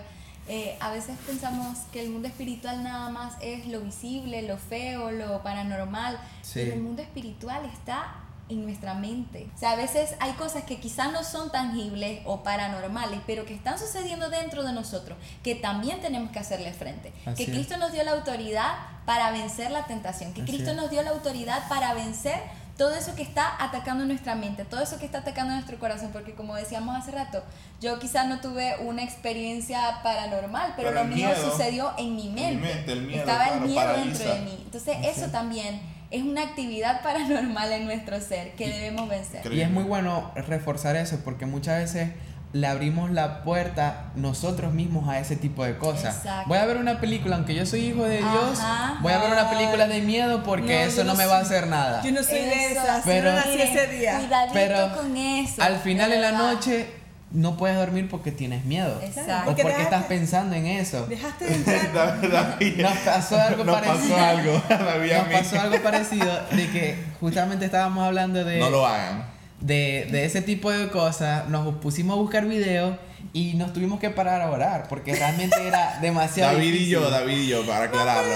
Eh, 0.48 0.76
a 0.80 0.92
veces 0.92 1.16
pensamos 1.26 1.78
que 1.94 2.02
el 2.04 2.10
mundo 2.10 2.28
espiritual 2.28 2.84
nada 2.84 3.10
más 3.10 3.34
es 3.42 3.68
lo 3.68 3.80
visible, 3.82 4.42
lo 4.42 4.58
feo, 4.58 5.12
lo 5.12 5.42
paranormal, 5.44 6.20
Sí. 6.42 6.54
pero 6.62 6.74
el 6.74 6.82
mundo 6.82 7.02
espiritual 7.02 7.64
está 7.72 8.16
en 8.50 8.64
nuestra 8.66 8.96
mente. 8.96 9.48
O 9.56 9.58
sea, 9.58 9.72
a 9.72 9.76
veces 9.78 10.16
hay 10.20 10.34
cosas 10.34 10.64
que 10.64 10.78
quizás 10.80 11.14
no 11.14 11.24
son 11.24 11.52
tangibles 11.54 12.20
o 12.26 12.44
paranormales, 12.44 13.22
pero 13.26 13.46
que 13.46 13.54
están 13.54 13.80
sucediendo 13.80 14.30
dentro 14.30 14.64
de 14.64 14.74
nosotros, 14.74 15.18
que 15.42 15.56
también 15.56 16.02
tenemos 16.02 16.32
que 16.32 16.40
hacerle 16.40 16.74
frente. 16.74 17.14
Así 17.26 17.46
que 17.46 17.52
es. 17.52 17.58
Cristo 17.58 17.78
nos 17.78 17.94
dio 17.94 18.04
la 18.04 18.12
autoridad 18.12 18.74
para 19.06 19.32
vencer 19.32 19.72
la 19.72 19.86
tentación, 19.86 20.34
que 20.34 20.42
Así 20.42 20.52
Cristo 20.52 20.72
es. 20.72 20.76
nos 20.76 20.90
dio 20.90 21.02
la 21.04 21.12
autoridad 21.12 21.70
para 21.70 21.94
vencer 21.94 22.42
todo 22.82 22.96
eso 22.96 23.14
que 23.14 23.22
está 23.22 23.64
atacando 23.64 24.06
nuestra 24.06 24.34
mente, 24.34 24.66
todo 24.66 24.82
eso 24.82 24.98
que 24.98 25.06
está 25.06 25.20
atacando 25.20 25.54
nuestro 25.54 25.78
corazón, 25.78 26.10
porque 26.12 26.34
como 26.34 26.56
decíamos 26.56 26.98
hace 26.98 27.12
rato, 27.12 27.44
yo 27.80 28.00
quizás 28.00 28.28
no 28.28 28.42
tuve 28.42 28.76
una 28.80 29.04
experiencia 29.04 30.00
paranormal, 30.02 30.74
pero, 30.76 30.90
Pero 30.90 31.04
lo 31.04 31.08
mío 31.16 31.28
miedo, 31.28 31.52
sucedió 31.52 31.94
en 32.00 32.16
mi 32.16 32.30
mente. 32.30 32.74
mente, 32.74 32.92
el 32.94 33.04
miedo, 33.04 33.20
Estaba 33.20 33.44
claro, 33.44 33.62
el 33.62 33.70
miedo 33.70 33.86
paraliza. 33.86 34.24
dentro 34.24 34.34
de 34.34 34.42
mí. 34.42 34.62
Entonces 34.66 34.98
eso 35.04 35.28
también 35.28 35.80
es 36.10 36.24
una 36.24 36.42
actividad 36.42 37.02
paranormal 37.04 37.72
en 37.72 37.86
nuestro 37.86 38.20
ser 38.20 38.56
que 38.56 38.68
debemos 38.68 39.08
vencer. 39.08 39.54
Y 39.54 39.62
es 39.62 39.70
muy 39.70 39.84
bueno 39.84 40.32
reforzar 40.34 40.96
eso 40.96 41.20
porque 41.24 41.46
muchas 41.46 41.82
veces 41.82 42.10
le 42.54 42.68
abrimos 42.68 43.12
la 43.12 43.44
puerta 43.44 44.08
nosotros 44.16 44.74
mismos 44.74 45.08
a 45.08 45.20
ese 45.20 45.36
tipo 45.38 45.64
de 45.64 45.78
cosas. 45.78 46.18
Exacto. 46.18 46.50
Voy 46.50 46.58
a 46.58 46.66
ver 46.66 46.78
una 46.78 47.00
película, 47.00 47.38
aunque 47.38 47.56
yo 47.56 47.66
soy 47.66 47.86
hijo 47.86 48.04
de 48.04 48.18
Dios, 48.18 48.60
Ajá. 48.60 48.98
voy 49.02 49.14
a 49.14 49.20
ver 49.20 49.32
una 49.32 49.50
película 49.50 49.88
de 49.88 50.02
miedo 50.02 50.44
porque 50.44 50.74
No, 50.84 50.90
eso 50.90 51.04
no, 51.06 51.14
no 51.14 51.18
me 51.18 51.26
va 51.26 51.38
a 51.38 51.42
hacer 51.42 51.68
nada. 51.68 52.02
Yo 52.04 52.12
no 52.12 52.22
soy 52.24 52.40
de 52.40 52.72
Eso. 52.72 52.82
esas, 52.82 53.04
Pero- 53.06 53.30
no 53.32 53.38
nací 53.38 53.62
ese 53.62 53.88
día. 53.88 54.20
Pero 54.54 54.96
con 54.98 55.16
eso. 55.16 55.62
Al 55.62 55.78
final 55.80 56.10
de 56.10 56.16
en 56.18 56.22
la 56.22 56.32
noche 56.34 56.88
no 57.32 57.56
puedes 57.56 57.78
dormir 57.78 58.10
porque 58.10 58.34
tienes 58.34 58.66
miedo. 58.66 59.00
Exacto. 59.02 59.32
O 59.44 59.46
Porque 59.46 59.62
porque 59.64 59.78
dejaste- 59.78 59.84
estás 59.96 60.04
pensando 60.08 60.54
en 60.58 60.66
eso. 60.66 61.06
Dejaste 61.08 61.46
de 61.46 61.54
entrar. 61.56 62.18
Nos 62.78 62.98
pasó 63.06 63.40
algo 63.40 63.64
nos 63.64 63.80
parecido. 63.80 64.18
algo, 64.18 64.52
Nos 64.70 65.28
pasó 65.40 65.62
algo 65.62 65.82
parecido 65.82 66.40
de 66.52 66.70
que 66.70 67.02
justamente 67.22 67.64
estábamos 67.64 68.04
hablando 68.06 68.44
de, 68.44 68.60
No 68.60 68.70
lo 68.70 68.86
hagan. 68.86 69.24
De, 69.62 70.08
de 70.12 70.26
ese 70.26 70.42
tipo 70.42 70.72
de 70.72 70.90
cosas, 70.90 71.48
nos 71.50 71.76
pusimos 71.76 72.18
a 72.18 72.20
buscar 72.20 72.46
videos 72.48 72.98
y 73.34 73.54
nos 73.54 73.72
tuvimos 73.74 74.00
que 74.00 74.10
parar 74.10 74.42
a 74.42 74.50
orar 74.52 74.88
porque 74.90 75.14
realmente 75.16 75.56
era 75.66 76.00
demasiado 76.02 76.54
David 76.54 76.74
y 76.74 76.90
yo, 76.90 77.10
David 77.10 77.38
y 77.38 77.48
yo, 77.48 77.66
para 77.66 77.86
aclararlo. 77.86 78.34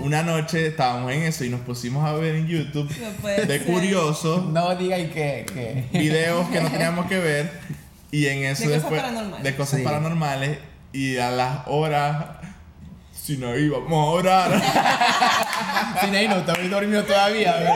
Una 0.00 0.22
noche 0.24 0.66
estábamos 0.66 1.12
en 1.12 1.22
eso 1.22 1.44
y 1.44 1.48
nos 1.50 1.60
pusimos 1.60 2.04
a 2.04 2.12
ver 2.14 2.34
en 2.34 2.48
YouTube 2.48 2.90
No 3.22 3.28
de 3.28 3.46
ser. 3.46 3.64
curioso 3.64 4.48
No 4.52 4.74
digan 4.74 5.08
que, 5.10 5.46
que 5.54 5.84
videos 5.98 6.48
que 6.48 6.60
no 6.60 6.68
teníamos 6.70 7.06
que 7.06 7.18
ver 7.20 7.52
y 8.10 8.26
en 8.26 8.44
eso 8.44 8.62
De 8.68 8.74
cosas 8.76 8.82
después 8.82 9.00
paranormales. 9.02 9.44
de 9.44 9.54
cosas 9.56 9.78
Sí. 9.78 9.84
paranormales 9.84 10.58
y 10.92 11.16
a 11.18 11.30
las 11.30 11.58
horas 11.66 12.26
si 13.24 13.38
no 13.38 13.56
íbamos 13.56 13.90
a 13.92 14.10
orar 14.10 14.50
Sinaí 16.00 16.28
no 16.28 16.36
está 16.36 16.52
dormido 16.68 17.04
todavía, 17.04 17.54
¿verdad? 17.56 17.74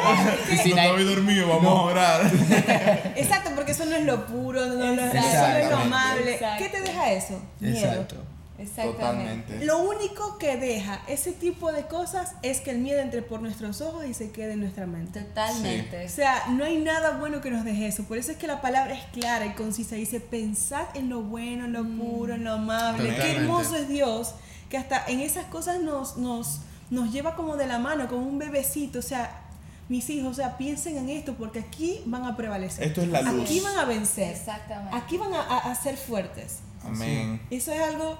Y 0.50 0.54
no 0.56 0.62
Sinaí- 0.62 0.86
estaba 0.86 1.02
dormido 1.02 1.48
vamos 1.48 1.66
a 1.78 1.82
orar 1.82 2.20
Exacto, 3.16 3.50
porque 3.54 3.72
eso 3.72 3.84
no 3.86 3.96
es 3.96 4.04
lo 4.04 4.26
puro, 4.26 4.66
no, 4.66 4.74
no, 4.94 5.04
eso 5.04 5.14
no 5.14 5.56
es 5.56 5.70
lo 5.70 5.76
amable. 5.78 6.34
Exacto. 6.34 6.64
¿Qué 6.64 6.70
te 6.70 6.80
deja 6.82 7.12
eso? 7.12 7.40
Miedo. 7.60 7.78
Exacto. 7.78 8.16
Exactamente. 8.58 8.96
totalmente 8.98 9.64
Lo 9.66 9.78
único 9.78 10.36
que 10.36 10.56
deja 10.56 11.00
ese 11.06 11.30
tipo 11.32 11.70
de 11.70 11.82
cosas 11.86 12.32
es 12.42 12.60
que 12.60 12.72
el 12.72 12.78
miedo 12.78 13.00
entre 13.00 13.22
por 13.22 13.40
nuestros 13.40 13.80
ojos 13.80 14.04
y 14.04 14.14
se 14.14 14.32
quede 14.32 14.54
en 14.54 14.60
nuestra 14.60 14.84
mente. 14.86 15.20
Totalmente. 15.20 16.04
O 16.04 16.08
sea, 16.08 16.42
no 16.50 16.64
hay 16.64 16.76
nada 16.78 17.18
bueno 17.18 17.40
que 17.40 17.50
nos 17.52 17.64
deje 17.64 17.86
eso. 17.86 18.02
Por 18.04 18.18
eso 18.18 18.32
es 18.32 18.36
que 18.36 18.48
la 18.48 18.60
palabra 18.60 18.94
es 18.94 19.04
clara 19.12 19.46
y 19.46 19.50
concisa. 19.54 19.94
Dice, 19.94 20.18
pensad 20.18 20.86
en 20.94 21.08
lo 21.08 21.20
bueno, 21.22 21.66
en 21.66 21.72
lo 21.72 21.84
puro, 21.84 22.34
en 22.34 22.42
lo 22.44 22.54
amable. 22.54 23.04
Qué 23.10 23.12
Totalmente. 23.14 23.42
hermoso 23.42 23.76
es 23.76 23.88
Dios, 23.88 24.34
que 24.68 24.76
hasta 24.78 25.04
en 25.06 25.20
esas 25.20 25.46
cosas 25.46 25.80
nos, 25.80 26.16
nos, 26.16 26.60
nos 26.90 27.12
lleva 27.12 27.34
como 27.36 27.56
de 27.56 27.66
la 27.66 27.78
mano, 27.78 28.08
como 28.08 28.26
un 28.26 28.38
bebecito. 28.38 28.98
O 28.98 29.02
sea, 29.02 29.42
mis 29.88 30.08
hijos, 30.10 30.32
o 30.32 30.34
sea, 30.34 30.58
piensen 30.58 30.98
en 30.98 31.08
esto 31.08 31.34
porque 31.34 31.60
aquí 31.60 32.02
van 32.06 32.24
a 32.24 32.36
prevalecer. 32.36 32.84
Esto 32.88 33.00
es 33.02 33.08
la 33.08 33.22
luz. 33.22 33.44
Aquí 33.44 33.60
van 33.60 33.78
a 33.78 33.84
vencer. 33.86 34.30
Exactamente. 34.36 34.96
Aquí 34.96 35.16
van 35.16 35.32
a, 35.34 35.40
a- 35.40 35.70
a 35.70 35.74
ser 35.74 35.96
fuertes. 35.96 36.58
amén 36.84 37.40
Eso 37.50 37.72
es 37.72 37.80
algo 37.80 38.18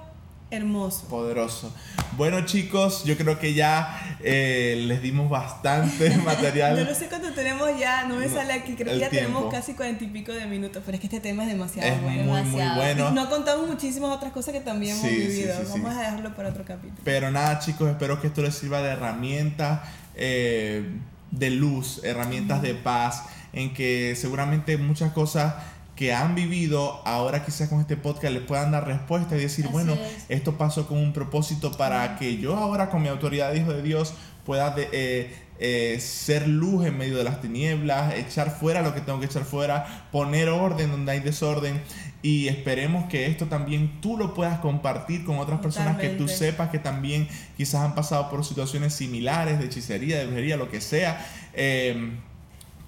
hermoso. 0.51 1.05
poderoso 1.07 1.71
bueno 2.17 2.43
chicos 2.45 3.03
yo 3.05 3.15
creo 3.17 3.37
que 3.39 3.53
ya 3.53 4.17
eh, 4.21 4.83
les 4.87 5.01
dimos 5.01 5.29
bastante 5.29 6.09
material 6.25 6.77
Yo 6.77 6.85
no 6.85 6.95
sé 6.95 7.07
cuánto 7.07 7.31
tenemos 7.33 7.69
ya, 7.79 8.05
no 8.05 8.15
me 8.15 8.27
No, 8.27 8.33
sale 8.33 8.53
aquí, 8.53 8.73
creo 8.75 8.91
el 8.93 8.99
que 8.99 9.05
ya 9.05 9.09
tiempo. 9.09 9.29
tenemos 9.31 9.53
casi 9.53 9.73
cuarenta 9.73 10.03
y 10.03 10.07
pico 10.07 10.31
de 10.33 10.45
minutos, 10.47 10.81
pero 10.85 10.95
es 10.95 10.99
que 11.01 11.07
este 11.07 11.19
tema 11.19 11.43
es 11.43 11.49
demasiado 11.49 11.87
es 11.87 12.01
muy 12.01 12.15
bueno. 12.15 12.23
muy 12.25 12.41
Demasiado. 12.41 12.75
bueno 12.75 13.09
Y 13.09 13.13
no 13.13 13.29
contamos 13.29 13.67
muchísimas 13.67 14.09
otras 14.15 14.33
cosas 14.33 14.53
que 14.53 14.59
también 14.61 14.97
hemos 14.97 15.07
Sí, 15.09 15.15
vivido. 15.15 15.55
sí, 15.55 15.65
sí. 15.65 15.71
Vamos 15.81 15.95
a 15.95 15.99
dejarlo 16.01 16.35
para 16.35 16.49
otro 16.49 16.63
capítulo. 16.65 16.99
Pero 17.03 17.29
nada, 17.31 17.59
chicos, 17.59 17.89
espero 17.89 18.19
que 18.19 18.27
esto 18.27 18.41
les 18.41 18.55
sirva 18.55 18.81
de 18.81 18.89
herramienta 18.89 19.83
eh, 20.15 20.83
de 21.31 21.49
luz, 21.51 22.01
herramientas 22.03 22.61
de 22.63 22.73
paz, 22.73 23.23
en 23.53 23.73
que 23.73 24.15
seguramente 24.15 24.77
muchas 24.77 25.11
cosas 25.13 25.53
que 25.99 26.13
han 26.13 26.33
vivido 26.33 27.01
ahora 27.05 27.43
quizás 27.43 27.67
con 27.67 27.81
este 27.81 27.97
podcast 27.97 28.33
les 28.33 28.43
puedan 28.43 28.71
dar 28.71 28.87
respuesta 28.87 29.35
y 29.35 29.41
decir, 29.41 29.65
Así 29.65 29.73
bueno, 29.73 29.95
es. 29.95 29.99
esto 30.29 30.57
pasó 30.57 30.87
con 30.87 30.97
un 30.97 31.11
propósito 31.11 31.73
para 31.73 32.15
que 32.15 32.37
yo 32.37 32.55
ahora 32.55 32.89
con 32.89 33.01
mi 33.01 33.09
autoridad 33.09 33.51
de 33.51 33.57
hijo 33.59 33.73
de 33.73 33.81
Dios 33.83 34.13
pueda 34.45 34.69
de- 34.71 34.87
eh, 34.93 35.33
eh, 35.59 35.99
ser 35.99 36.47
luz 36.47 36.85
en 36.85 36.97
medio 36.97 37.17
de 37.17 37.25
las 37.25 37.41
tinieblas, 37.41 38.13
echar 38.15 38.49
fuera 38.49 38.81
lo 38.81 38.93
que 38.93 39.01
tengo 39.01 39.19
que 39.19 39.25
echar 39.25 39.43
fuera, 39.43 40.07
poner 40.09 40.47
orden 40.47 40.89
donde 40.89 41.11
hay 41.11 41.19
desorden 41.19 41.81
y 42.21 42.47
esperemos 42.47 43.09
que 43.09 43.25
esto 43.25 43.47
también 43.47 43.99
tú 43.99 44.15
lo 44.17 44.33
puedas 44.33 44.59
compartir 44.59 45.25
con 45.25 45.37
otras 45.37 45.59
personas 45.59 45.97
que 45.97 46.07
tú 46.11 46.29
sepas 46.29 46.69
que 46.69 46.79
también 46.79 47.27
quizás 47.57 47.81
han 47.81 47.93
pasado 47.93 48.29
por 48.29 48.45
situaciones 48.45 48.93
similares 48.93 49.59
de 49.59 49.65
hechicería, 49.65 50.17
de 50.19 50.27
brujería, 50.27 50.55
lo 50.55 50.69
que 50.71 50.79
sea. 50.79 51.27
Eh, 51.53 52.13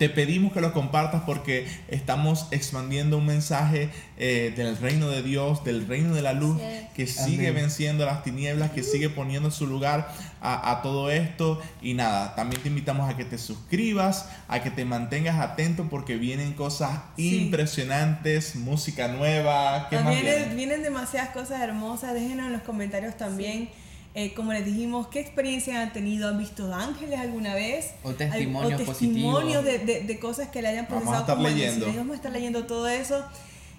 te 0.02 0.10
pedimos 0.10 0.52
que 0.52 0.62
lo 0.62 0.74
compartas 0.74 1.22
porque 1.28 1.68
estamos 1.88 2.47
expandiendo 2.49 3.20
un 3.20 3.28
mensaje 3.28 3.91
eh, 4.18 4.52
del 4.58 4.76
reino 4.78 5.10
de 5.10 5.22
Dios, 5.22 5.64
del 5.64 5.88
reino 5.88 6.16
de 6.16 6.24
la 6.24 6.34
luz, 6.34 6.60
que 6.95 7.06
sigue 7.06 7.49
Amén. 7.49 7.62
venciendo 7.62 8.04
las 8.04 8.24
tinieblas, 8.24 8.72
que 8.72 8.82
sigue 8.82 9.12
poniendo 9.12 9.49
en 9.49 9.52
su 9.54 9.68
lugar 9.68 10.12
a, 10.41 10.72
a 10.72 10.82
todo 10.82 11.12
esto. 11.12 11.62
Y 11.84 11.93
nada, 11.93 12.34
también 12.34 12.64
te 12.64 12.70
invitamos 12.70 13.08
a 13.08 13.16
que 13.16 13.26
te 13.26 13.38
suscribas, 13.38 14.26
a 14.47 14.64
que 14.64 14.72
te 14.72 14.86
mantengas 14.86 15.39
atento 15.39 15.88
porque 15.88 16.16
vienen 16.16 16.54
cosas 16.54 16.99
Sí. 17.16 17.43
impresionantes, 17.43 18.56
música 18.56 19.08
nueva. 19.08 19.86
¿Qué 19.91 19.97
más 19.97 20.06
También 20.06 20.24
viene? 20.26 20.38
vienen, 20.39 20.58
vienen 20.58 20.82
demasiadas 20.82 21.30
cosas 21.30 21.62
hermosas. 21.62 22.16
Déjenos 22.16 22.47
en 22.47 22.54
los 22.54 22.64
comentarios 22.64 23.16
también. 23.18 23.70
Eh, 24.14 24.34
como 24.34 24.51
les 24.53 24.66
dijimos, 24.66 25.07
¿qué 25.07 25.20
experiencia 25.20 25.82
han 25.82 25.93
tenido? 25.93 26.28
¿Han 26.28 26.38
visto 26.38 26.74
ángeles 26.74 27.20
alguna 27.20 27.53
vez? 27.55 27.91
O 28.03 28.12
testimonios 28.14 28.74
o 28.82 28.84
testimonios 28.86 29.62
positivos. 29.64 29.64
de, 29.66 29.80
de- 29.93 30.01
de 30.01 30.20
cosas 30.20 30.49
que 30.49 30.62
le 30.62 30.68
hayan 30.70 30.86
Vamos 30.89 31.03
a 31.03 31.12
procesado 31.12 31.22
estar 31.22 31.36
como 31.38 31.47
leyendo. 31.49 31.86
Vamos 31.95 32.12
a 32.14 32.16
estar 32.16 32.32
leyendo 32.32 32.66
todo 32.66 32.88
eso. 32.89 33.24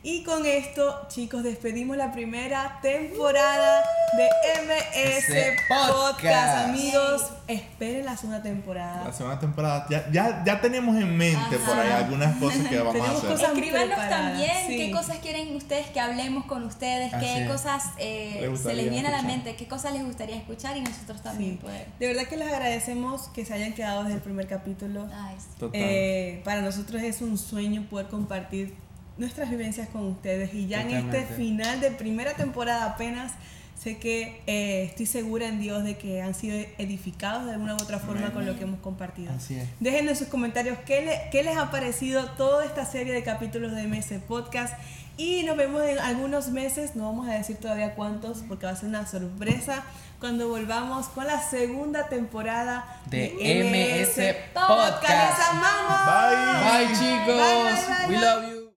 Y 0.05 0.25
con 0.25 0.45
esto, 0.47 1.07
chicos, 1.09 1.45
despedimos 1.45 1.97
la 1.97 2.11
primera 2.11 2.81
temporada 2.83 3.85
de 4.17 4.29
MS 4.67 5.59
Podcast. 5.69 5.93
podcast. 5.93 6.69
Amigos, 6.69 7.27
esperen 7.47 8.05
la 8.05 8.17
segunda 8.17 8.43
temporada. 8.43 9.05
La 9.05 9.13
segunda 9.13 9.39
temporada, 9.39 9.87
ya, 9.89 10.11
ya, 10.11 10.43
ya 10.45 10.61
tenemos 10.61 10.97
en 10.97 11.17
mente 11.17 11.57
por 11.65 11.79
ahí 11.79 11.93
algunas 11.93 12.37
cosas 12.39 12.67
que 12.67 12.79
vamos 12.79 12.97
a 12.97 12.99
Tenemos 12.99 13.19
hacer. 13.19 13.31
cosas 13.31 13.49
Escríbanos 13.53 14.09
también 14.09 14.51
sí. 14.67 14.77
qué 14.77 14.91
cosas 14.91 15.19
quieren 15.19 15.55
ustedes 15.55 15.87
que 15.91 16.01
hablemos 16.01 16.47
con 16.47 16.65
ustedes, 16.65 17.15
Así 17.15 17.25
qué 17.25 17.45
es. 17.45 17.49
cosas 17.49 17.85
eh, 17.99 18.39
Les 18.51 18.59
se 18.61 18.75
les 18.75 18.91
viene 18.91 19.07
a 19.07 19.13
la 19.13 19.23
mente, 19.23 19.55
qué 19.55 19.69
cosas 19.69 19.93
les 19.93 20.05
gustaría 20.05 20.35
escuchar 20.35 20.77
y 20.77 20.81
nosotros 20.81 21.23
también 21.23 21.53
Sí. 21.53 21.59
poder. 21.59 21.87
De 22.01 22.09
verdad 22.09 22.25
que 22.25 22.37
les 22.39 22.49
agradecemos 22.53 23.29
que 23.29 23.45
se 23.45 23.55
hayan 23.55 23.73
quedado 23.73 24.03
desde 24.03 24.17
el 24.17 24.23
primer 24.23 24.49
capítulo. 24.49 25.07
Ay, 25.15 25.37
sí. 25.39 25.47
Total. 25.61 25.81
Eh, 25.81 26.43
para 26.45 26.61
nosotros 26.61 27.01
es 27.03 27.23
un 27.23 27.39
sueño 27.39 27.87
poder 27.89 28.09
compartir 28.09 28.75
nuestras 29.19 29.51
vivencias 29.51 29.89
con 29.89 30.07
ustedes 30.07 30.55
y 30.55 30.67
ya 30.67 30.81
en 30.83 30.91
este 30.91 31.25
final 31.35 31.81
de 31.81 31.91
primera 31.91 32.33
temporada 32.35 32.85
apenas 32.87 33.33
sé 33.81 33.99
que 33.99 34.41
eh, 34.47 34.85
estoy 34.85 35.07
segura 35.07 35.47
en 35.49 35.61
Dios 35.61 35.83
de 35.85 35.97
que 35.99 36.23
han 36.23 36.35
sido 36.35 36.57
edificados 36.79 37.47
de 37.47 37.53
alguna 37.53 37.75
u 37.75 37.83
otra 37.83 37.99
forma 37.99 38.21
Amén. 38.23 38.33
con 38.33 38.47
lo 38.47 38.57
que 38.57 38.63
hemos 38.63 38.79
compartido. 38.81 39.33
Así 39.37 39.57
es. 39.57 39.69
Déjenos 39.81 40.13
en 40.13 40.17
sus 40.17 40.29
comentarios 40.29 40.79
qué, 40.87 41.01
le- 41.05 41.21
qué 41.33 41.43
les 41.43 41.57
ha 41.57 41.71
parecido 41.73 42.25
toda 42.37 42.65
esta 42.65 42.85
serie 42.87 43.13
de 43.13 43.23
capítulos 43.25 43.75
de 43.75 43.83
MS 43.89 44.21
Podcast. 44.29 44.75
Y 45.17 45.43
nos 45.43 45.57
vemos 45.57 45.83
en 45.83 45.99
algunos 45.99 46.49
meses, 46.51 46.95
no 46.97 47.05
vamos 47.05 47.29
a 47.29 47.33
decir 47.35 47.57
todavía 47.57 47.95
cuántos 47.95 48.39
porque 48.49 48.67
va 48.67 48.73
a 48.73 48.77
ser 48.77 48.89
una 48.89 49.07
sorpresa 49.07 49.83
cuando 50.21 50.49
volvamos 50.49 51.09
con 51.09 51.27
la 51.27 51.43
segunda 51.43 52.09
temporada 52.09 53.01
De 53.07 53.35
MS 53.35 54.17
MS 54.17 54.35
Podcast. 54.55 54.95
Podcast. 54.95 55.39
¡Les 55.39 55.49
amamos! 55.49 56.07
Bye. 56.07 56.87
Bye 56.87 56.95
chicos. 56.95 57.37
Bye, 57.37 57.63
bye, 57.65 58.07
bye, 58.07 58.17
We 58.17 58.25
love 58.25 58.55
you. 58.55 58.62